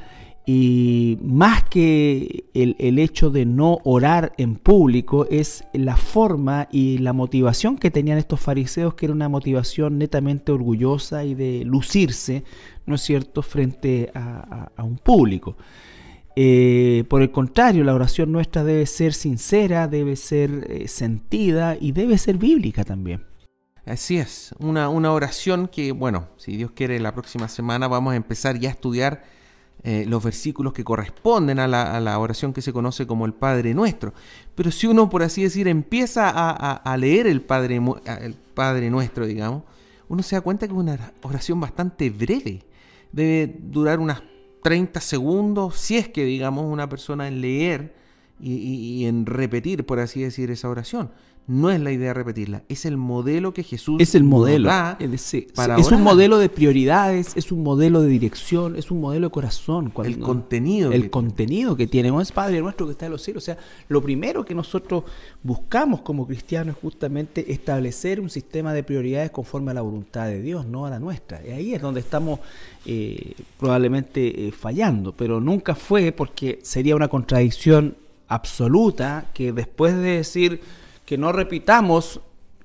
y 0.46 1.18
más 1.24 1.64
que 1.64 2.44
el, 2.54 3.00
hecho 3.00 3.30
de 3.30 3.46
no 3.46 3.78
orar 3.82 4.32
en 4.38 4.54
público 4.54 5.26
es 5.28 5.64
la 5.72 5.96
forma 5.96 6.68
y 6.70 6.98
la 6.98 7.12
motivación 7.12 7.78
que 7.78 7.90
tenían 7.90 8.18
estos 8.18 8.38
fariseos 8.38 8.94
que 8.94 9.06
era 9.06 9.12
una 9.12 9.28
motivación 9.28 9.98
netamente 9.98 10.52
orgullosa 10.52 11.24
y 11.24 11.34
de 11.34 11.64
lucirse, 11.64 12.44
¿no 12.86 12.94
es 12.94 13.00
cierto?, 13.00 13.42
frente 13.42 14.12
a, 14.14 14.70
un 14.84 14.98
público. 14.98 15.56
Eh, 16.36 17.02
por 17.08 17.22
el 17.22 17.32
contrario, 17.32 17.82
la 17.82 17.92
oración 17.92 18.30
nuestra 18.30 18.62
debe 18.62 18.86
ser 18.86 19.14
sincera, 19.14 19.88
debe 19.88 20.14
ser 20.14 20.68
eh, 20.70 20.86
sentida 20.86 21.76
y 21.80 21.90
debe 21.90 22.18
ser 22.18 22.38
bíblica 22.38 22.84
también. 22.84 23.29
Así 23.90 24.18
es, 24.18 24.54
una, 24.60 24.88
una, 24.88 25.12
oración 25.12 25.66
que, 25.66 25.90
bueno, 25.90 26.28
si 26.36 26.56
Dios 26.56 26.70
quiere, 26.70 27.00
la 27.00 27.12
próxima 27.12 27.48
semana 27.48 27.88
vamos 27.88 28.12
a 28.12 28.16
empezar 28.16 28.56
ya 28.58 28.68
a 28.68 28.72
estudiar 28.72 29.24
eh, 29.82 30.04
los 30.06 30.22
versículos 30.22 30.74
que 30.74 30.84
corresponden 30.84 31.58
a 31.58 31.66
la, 31.66 32.18
oración 32.18 32.52
que 32.52 32.60
se 32.60 32.72
conoce 32.72 33.06
como 33.06 33.24
el 33.24 33.32
Padre 33.32 33.72
Nuestro. 33.72 34.12
Pero 34.54 34.70
si 34.70 34.86
uno, 34.86 35.08
por 35.08 35.22
así 35.22 35.42
decir, 35.42 35.66
empieza 35.68 36.30
a, 36.30 36.96
leer 36.98 37.26
el 37.26 37.40
Padre, 37.40 37.80
el 38.20 38.34
Padre 38.54 38.90
Nuestro, 38.90 39.26
digamos, 39.26 39.62
uno 40.08 40.22
se 40.22 40.36
da 40.36 40.42
cuenta 40.42 40.68
que 40.68 40.74
es 40.74 40.78
una 40.78 41.12
oración 41.22 41.58
bastante 41.58 42.10
breve. 42.10 42.62
Debe 43.10 43.56
durar 43.58 43.98
unas 43.98 44.22
30 44.62 45.00
segundos, 45.00 45.76
si 45.76 45.96
es 45.96 46.08
que, 46.08 46.24
digamos, 46.24 46.66
una 46.66 46.88
persona 46.88 47.26
en 47.26 47.40
leer 47.40 47.94
y, 48.38 49.06
en 49.06 49.24
repetir, 49.26 49.86
por 49.86 49.98
así 49.98 50.22
decir, 50.22 50.50
esa 50.50 50.68
oración. 50.68 51.10
No 51.50 51.68
es 51.68 51.80
la 51.80 51.90
idea 51.90 52.14
repetirla, 52.14 52.62
es 52.68 52.84
el 52.86 52.96
modelo 52.96 53.52
que 53.52 53.64
Jesús 53.64 54.00
es 54.00 54.14
el 54.14 54.22
modelo. 54.22 54.68
da 54.68 54.96
es, 55.00 55.36
para 55.56 55.76
es 55.76 55.90
un 55.90 56.00
modelo 56.02 56.38
de 56.38 56.48
prioridades, 56.48 57.36
es 57.36 57.50
un 57.50 57.64
modelo 57.64 58.02
de 58.02 58.08
dirección, 58.08 58.76
es 58.76 58.92
un 58.92 59.00
modelo 59.00 59.26
de 59.26 59.32
corazón. 59.32 59.90
Cuando- 59.90 60.14
el 60.16 60.20
contenido. 60.22 60.92
el 60.92 61.02
que- 61.02 61.10
contenido 61.10 61.74
que 61.74 61.88
es 62.22 62.30
Padre 62.30 62.60
nuestro 62.60 62.86
que 62.86 62.92
está 62.92 63.06
en 63.06 63.12
los 63.12 63.22
cielos. 63.22 63.42
O 63.42 63.46
sea, 63.46 63.58
lo 63.88 64.00
primero 64.00 64.44
que 64.44 64.54
nosotros 64.54 65.02
buscamos 65.42 66.02
como 66.02 66.24
cristianos 66.24 66.76
es 66.76 66.80
justamente 66.82 67.52
establecer 67.52 68.20
un 68.20 68.30
sistema 68.30 68.72
de 68.72 68.84
prioridades 68.84 69.32
conforme 69.32 69.72
a 69.72 69.74
la 69.74 69.82
voluntad 69.82 70.26
de 70.26 70.40
Dios, 70.42 70.66
no 70.66 70.86
a 70.86 70.90
la 70.90 71.00
nuestra. 71.00 71.42
Y 71.44 71.50
ahí 71.50 71.74
es 71.74 71.82
donde 71.82 71.98
estamos 71.98 72.38
eh, 72.86 73.34
probablemente 73.58 74.46
eh, 74.48 74.52
fallando, 74.52 75.12
pero 75.12 75.40
nunca 75.40 75.74
fue 75.74 76.12
porque 76.12 76.60
sería 76.62 76.94
una 76.94 77.08
contradicción 77.08 77.96
absoluta 78.28 79.26
que 79.34 79.52
después 79.52 79.94
de 79.96 80.16
decir 80.18 80.60
que 81.10 81.18
no 81.18 81.32
repitamos 81.32 82.20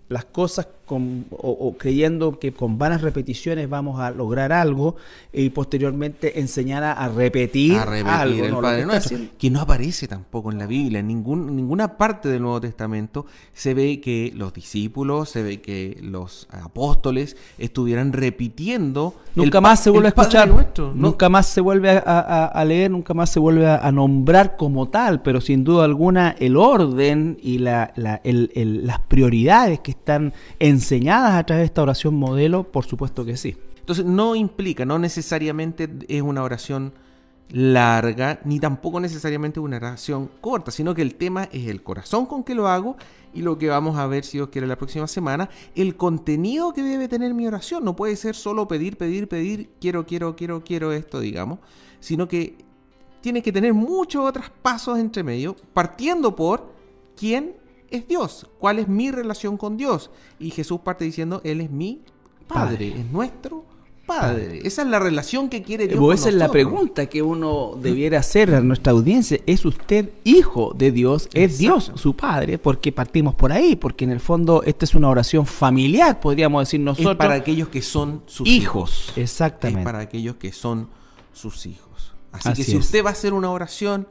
las 0.08 0.26
cosas 0.26 0.68
con- 0.86 1.26
o, 1.32 1.52
o 1.52 1.78
creyendo 1.78 2.40
que 2.40 2.52
con 2.54 2.78
vanas 2.78 3.02
repeticiones 3.02 3.70
vamos 3.70 4.00
a 4.00 4.12
lograr 4.12 4.52
algo 4.54 4.96
y 5.34 5.50
posteriormente 5.50 6.40
enseñar 6.40 6.84
a, 6.84 7.08
repetir, 7.10 7.76
a 7.76 7.86
repetir 7.86 8.08
algo. 8.14 8.44
el 8.46 8.52
¿no? 8.52 8.58
Lo 8.58 8.68
Padre 8.68 8.80
que 8.82 8.86
Nuestro, 8.86 9.18
no 9.52 9.62
aparece 9.62 10.08
tampoco 10.08 10.52
en 10.52 10.58
la 10.60 10.68
Biblia, 10.68 11.00
en 11.00 11.08
ningún, 11.08 11.56
ninguna 11.56 11.98
parte 11.98 12.30
del 12.30 12.42
Nuevo 12.42 12.62
Testamento 12.62 13.26
se 13.54 13.74
ve 13.74 14.00
que 14.00 14.32
los 14.36 14.54
discípulos, 14.54 15.30
se 15.30 15.44
ve 15.44 15.62
que 15.62 15.98
los 16.02 16.48
apóstoles 16.52 17.36
estuvieran 17.58 18.14
repitiendo. 18.14 19.16
Nunca 19.36 19.58
el 19.58 19.62
más 19.64 19.80
se 19.82 19.90
vuelve 19.90 20.08
a 20.08 20.10
escuchar, 20.10 20.48
Nuestro, 20.48 20.88
¿no? 20.96 21.08
nunca 21.10 21.28
más 21.30 21.48
se 21.48 21.62
vuelve 21.62 21.90
a, 21.92 22.00
a- 22.06 22.46
a 22.46 22.66
leer, 22.66 22.92
nunca 22.92 23.14
más 23.14 23.30
se 23.30 23.40
vuelve 23.40 23.68
a, 23.68 23.92
nombrar 23.92 24.56
como 24.58 24.88
tal, 24.90 25.22
pero 25.22 25.42
sin 25.42 25.64
duda 25.64 25.84
alguna 25.86 26.36
el 26.40 26.56
orden 26.58 27.38
y 27.42 27.58
la- 27.58 27.92
la- 27.96 28.22
el- 28.24 28.52
el- 28.56 28.86
las 28.88 29.00
prioridades 29.00 29.80
que 29.80 29.92
están 29.92 30.34
enseñadas 30.76 31.34
a 31.34 31.46
través 31.46 31.64
de 31.64 31.66
esta 31.66 31.82
oración 31.82 32.16
modelo, 32.16 32.72
por 32.72 32.86
supuesto 32.86 33.26
que 33.26 33.38
sí. 33.38 33.58
Entonces 33.80 34.06
no 34.06 34.36
implica, 34.36 34.86
no 34.86 35.00
necesariamente 35.00 35.90
es 36.08 36.22
una 36.22 36.44
oración 36.44 36.94
larga, 37.50 38.40
ni 38.44 38.60
tampoco 38.60 39.00
necesariamente 39.00 39.60
una 39.60 39.78
oración 39.78 40.30
corta, 40.42 40.72
sino 40.72 40.96
que 40.96 41.02
el 41.02 41.16
tema 41.16 41.44
es 41.52 41.68
el 41.68 41.84
corazón 41.84 42.26
con 42.26 42.44
que 42.44 42.56
lo 42.56 42.68
hago 42.68 42.98
y 43.34 43.42
lo 43.42 43.58
que 43.58 43.68
vamos 43.68 43.98
a 43.98 44.08
ver, 44.08 44.24
si 44.24 44.38
Dios 44.38 44.50
quiere, 44.50 44.66
la 44.66 44.78
próxima 44.78 45.08
semana, 45.08 45.50
el 45.76 45.96
contenido 45.96 46.74
que 46.74 46.82
debe 46.82 47.08
tener 47.08 47.34
mi 47.34 47.46
oración. 47.46 47.84
No 47.84 47.96
puede 47.96 48.16
ser 48.16 48.36
solo 48.36 48.68
pedir, 48.68 48.98
pedir, 48.98 49.28
pedir, 49.28 49.70
quiero, 49.80 50.06
quiero, 50.06 50.36
quiero, 50.36 50.64
quiero 50.64 50.92
esto, 50.92 51.20
digamos, 51.20 51.60
sino 52.00 52.28
que 52.28 52.58
tiene 53.22 53.42
que 53.42 53.52
tener 53.52 53.74
muchos 53.74 54.26
otros 54.26 54.50
pasos 54.62 54.98
entre 55.00 55.24
medio, 55.24 55.56
partiendo 55.74 56.36
por 56.36 56.72
quién 57.16 57.56
es 57.96 58.08
Dios, 58.08 58.48
cuál 58.60 58.80
es 58.80 58.88
mi 58.88 59.12
relación 59.12 59.58
con 59.58 59.78
Dios. 59.78 60.12
Y 60.40 60.52
Jesús 60.52 60.82
parte 60.82 61.06
diciendo, 61.06 61.42
Él 61.44 61.62
es 61.62 61.72
mi 61.72 62.02
Padre, 62.48 62.90
Padre. 62.90 63.00
es 63.00 63.06
nuestro 63.12 63.66
Padre. 64.06 64.60
Esa 64.64 64.84
es 64.84 64.88
la 64.88 65.00
relación 65.00 65.50
que 65.50 65.64
quiere 65.64 65.88
Dios. 65.88 66.00
Con 66.00 66.14
esa 66.14 66.30
es 66.30 66.36
la 66.36 66.52
pregunta 66.52 67.08
que 67.08 67.24
uno 67.24 67.76
debiera 67.82 68.20
hacer 68.20 68.54
a 68.54 68.62
nuestra 68.62 68.92
audiencia. 68.92 69.40
¿Es 69.48 69.66
usted 69.66 70.12
hijo 70.24 70.74
de 70.78 70.92
Dios? 70.92 71.28
¿Es 71.34 71.54
Exacto. 71.54 71.58
Dios 71.58 71.92
su 71.96 72.16
padre? 72.16 72.60
Porque 72.60 72.92
partimos 72.92 73.34
por 73.34 73.52
ahí, 73.52 73.76
porque 73.76 74.06
en 74.06 74.12
el 74.12 74.20
fondo 74.20 74.62
esta 74.64 74.86
es 74.86 74.94
una 74.94 75.10
oración 75.10 75.48
familiar, 75.48 76.20
podríamos 76.20 76.62
decir 76.62 76.82
nosotros. 76.82 77.14
Es 77.14 77.18
para 77.18 77.34
aquellos 77.34 77.70
que 77.70 77.82
son 77.82 78.22
sus 78.28 78.48
hijos. 78.48 79.06
hijos. 79.08 79.18
Exactamente. 79.18 79.80
Es 79.82 79.86
para 79.86 80.00
aquellos 80.00 80.36
que 80.36 80.52
son 80.52 80.88
sus 81.34 81.66
hijos. 81.66 82.14
Así, 82.32 82.50
Así 82.50 82.62
que 82.62 82.72
si 82.72 82.78
es. 82.78 82.86
usted 82.86 83.04
va 83.04 83.10
a 83.10 83.14
hacer 83.14 83.34
una 83.34 83.50
oración, 83.50 84.08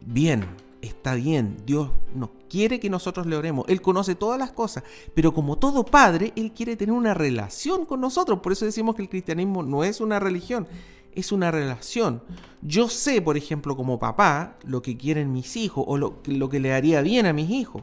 bien, 0.00 0.46
está 0.82 1.14
bien. 1.14 1.56
Dios 1.64 1.90
nos 2.14 2.30
quiere 2.48 2.80
que 2.80 2.90
nosotros 2.90 3.26
le 3.26 3.36
oremos. 3.36 3.64
Él 3.68 3.80
conoce 3.80 4.14
todas 4.14 4.38
las 4.38 4.52
cosas, 4.52 4.84
pero 5.14 5.32
como 5.34 5.58
todo 5.58 5.84
padre, 5.84 6.32
Él 6.36 6.52
quiere 6.52 6.76
tener 6.76 6.94
una 6.94 7.14
relación 7.14 7.84
con 7.84 8.00
nosotros. 8.00 8.40
Por 8.40 8.52
eso 8.52 8.64
decimos 8.64 8.94
que 8.94 9.02
el 9.02 9.08
cristianismo 9.08 9.62
no 9.62 9.84
es 9.84 10.00
una 10.00 10.18
religión, 10.18 10.66
es 11.12 11.32
una 11.32 11.50
relación. 11.50 12.22
Yo 12.62 12.88
sé, 12.88 13.22
por 13.22 13.36
ejemplo, 13.36 13.76
como 13.76 13.98
papá, 13.98 14.56
lo 14.64 14.82
que 14.82 14.96
quieren 14.96 15.32
mis 15.32 15.56
hijos 15.56 15.84
o 15.86 15.96
lo, 15.96 16.20
lo 16.26 16.48
que 16.48 16.60
le 16.60 16.72
haría 16.72 17.02
bien 17.02 17.26
a 17.26 17.32
mis 17.32 17.50
hijos. 17.50 17.82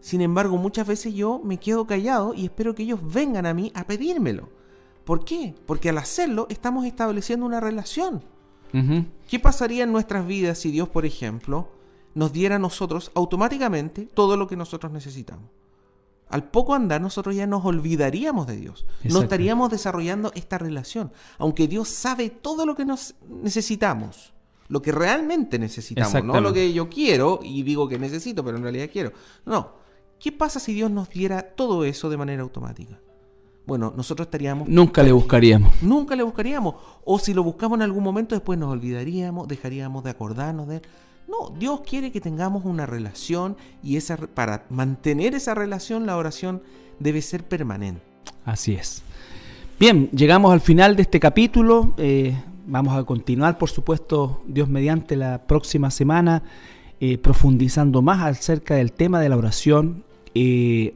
Sin 0.00 0.20
embargo, 0.20 0.56
muchas 0.56 0.86
veces 0.86 1.14
yo 1.14 1.40
me 1.44 1.58
quedo 1.58 1.86
callado 1.86 2.34
y 2.34 2.46
espero 2.46 2.74
que 2.74 2.82
ellos 2.82 3.00
vengan 3.02 3.46
a 3.46 3.54
mí 3.54 3.70
a 3.74 3.84
pedírmelo. 3.84 4.48
¿Por 5.04 5.24
qué? 5.24 5.54
Porque 5.66 5.90
al 5.90 5.98
hacerlo 5.98 6.46
estamos 6.50 6.86
estableciendo 6.86 7.46
una 7.46 7.60
relación. 7.60 8.22
¿Qué 9.28 9.38
pasaría 9.38 9.84
en 9.84 9.92
nuestras 9.92 10.26
vidas 10.26 10.58
si 10.58 10.70
Dios, 10.70 10.88
por 10.88 11.04
ejemplo, 11.04 11.68
nos 12.14 12.32
diera 12.32 12.56
a 12.56 12.58
nosotros 12.58 13.10
automáticamente 13.14 14.06
todo 14.06 14.36
lo 14.36 14.46
que 14.46 14.56
nosotros 14.56 14.92
necesitamos? 14.92 15.50
Al 16.32 16.44
poco 16.44 16.74
andar 16.74 17.00
nosotros 17.00 17.36
ya 17.36 17.46
nos 17.46 17.62
olvidaríamos 17.64 18.46
de 18.46 18.56
Dios. 18.56 18.86
No 19.04 19.20
estaríamos 19.20 19.70
desarrollando 19.70 20.32
esta 20.34 20.56
relación. 20.56 21.12
Aunque 21.36 21.68
Dios 21.68 21.88
sabe 21.88 22.30
todo 22.30 22.64
lo 22.64 22.74
que 22.74 22.86
nos 22.86 23.14
necesitamos. 23.28 24.32
Lo 24.68 24.80
que 24.80 24.92
realmente 24.92 25.58
necesitamos. 25.58 26.24
No 26.24 26.40
lo 26.40 26.54
que 26.54 26.72
yo 26.72 26.88
quiero 26.88 27.40
y 27.42 27.62
digo 27.62 27.86
que 27.86 27.98
necesito, 27.98 28.42
pero 28.42 28.56
en 28.56 28.62
realidad 28.62 28.88
quiero. 28.90 29.12
No. 29.44 29.74
¿Qué 30.18 30.32
pasa 30.32 30.58
si 30.58 30.72
Dios 30.72 30.90
nos 30.90 31.10
diera 31.10 31.42
todo 31.42 31.84
eso 31.84 32.08
de 32.08 32.16
manera 32.16 32.42
automática? 32.42 32.98
Bueno, 33.66 33.92
nosotros 33.94 34.26
estaríamos 34.26 34.68
Nunca 34.68 35.02
le 35.02 35.12
buscaríamos. 35.12 35.82
Nunca 35.82 36.16
le 36.16 36.22
buscaríamos. 36.22 36.76
O 37.04 37.18
si 37.18 37.34
lo 37.34 37.42
buscamos 37.42 37.76
en 37.76 37.82
algún 37.82 38.02
momento, 38.02 38.34
después 38.34 38.58
nos 38.58 38.72
olvidaríamos, 38.72 39.46
dejaríamos 39.48 40.02
de 40.02 40.10
acordarnos 40.10 40.66
de 40.68 40.76
él. 40.76 40.82
No, 41.28 41.54
Dios 41.58 41.80
quiere 41.80 42.12
que 42.12 42.20
tengamos 42.20 42.64
una 42.64 42.86
relación 42.86 43.56
y 43.82 43.96
esa, 43.96 44.16
para 44.16 44.64
mantener 44.70 45.34
esa 45.34 45.54
relación, 45.54 46.06
la 46.06 46.16
oración 46.16 46.62
debe 46.98 47.22
ser 47.22 47.44
permanente. 47.44 48.02
Así 48.44 48.74
es. 48.74 49.02
Bien, 49.78 50.08
llegamos 50.10 50.52
al 50.52 50.60
final 50.60 50.96
de 50.96 51.02
este 51.02 51.18
capítulo. 51.20 51.94
Eh, 51.96 52.34
vamos 52.66 52.96
a 52.96 53.04
continuar, 53.04 53.58
por 53.58 53.70
supuesto, 53.70 54.42
Dios 54.46 54.68
mediante 54.68 55.16
la 55.16 55.42
próxima 55.46 55.90
semana, 55.90 56.42
eh, 57.00 57.18
profundizando 57.18 58.02
más 58.02 58.22
acerca 58.22 58.76
del 58.76 58.92
tema 58.92 59.20
de 59.20 59.28
la 59.28 59.36
oración, 59.36 60.04
eh, 60.34 60.94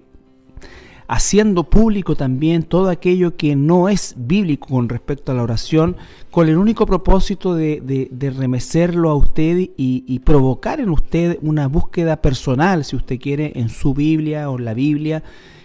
haciendo 1.09 1.65
público 1.65 2.17
también 2.17 2.63
todo 2.65 2.89
aquello 2.89 3.37
que 3.37 3.55
no 3.57 3.89
es 3.89 4.15
bíblico 4.17 4.69
con 4.69 4.89
respecto 4.89 5.33
a 5.33 5.35
la 5.35 5.43
oración, 5.43 5.97
con 6.31 6.49
el 6.49 6.57
único 6.57 6.87
propósito 6.87 7.55
de, 7.55 7.81
de- 7.81 8.09
de 8.11 8.31
remecerlo 8.31 9.11
a 9.11 9.15
usted 9.15 9.59
y, 9.77 10.05
y 10.07 10.19
provocar 10.21 10.81
en 10.81 10.91
usted 10.91 11.39
una 11.43 11.69
búsqueda 11.69 12.21
personal, 12.23 12.85
si 12.85 12.97
usted 12.97 13.19
quiere, 13.21 13.53
en 13.57 13.69
su 13.69 13.95
Biblia 13.95 14.51
o 14.51 14.59
la 14.59 14.75
Biblia 14.75 15.23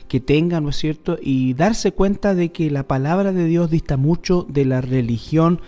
que 0.07 0.19
tenga, 0.19 0.59
¿no 0.59 0.69
es 0.69 0.75
cierto? 0.75 1.17
Y 1.21 1.53
darse 1.53 1.93
cuenta 1.93 2.35
de 2.35 2.51
que 2.51 2.69
la 2.69 2.83
palabra 2.87 3.31
de 3.31 3.45
Dios 3.45 3.71
dista 3.71 3.95
mucho 3.97 4.45
de 4.49 4.65
la 4.65 4.81
religión 4.81 5.61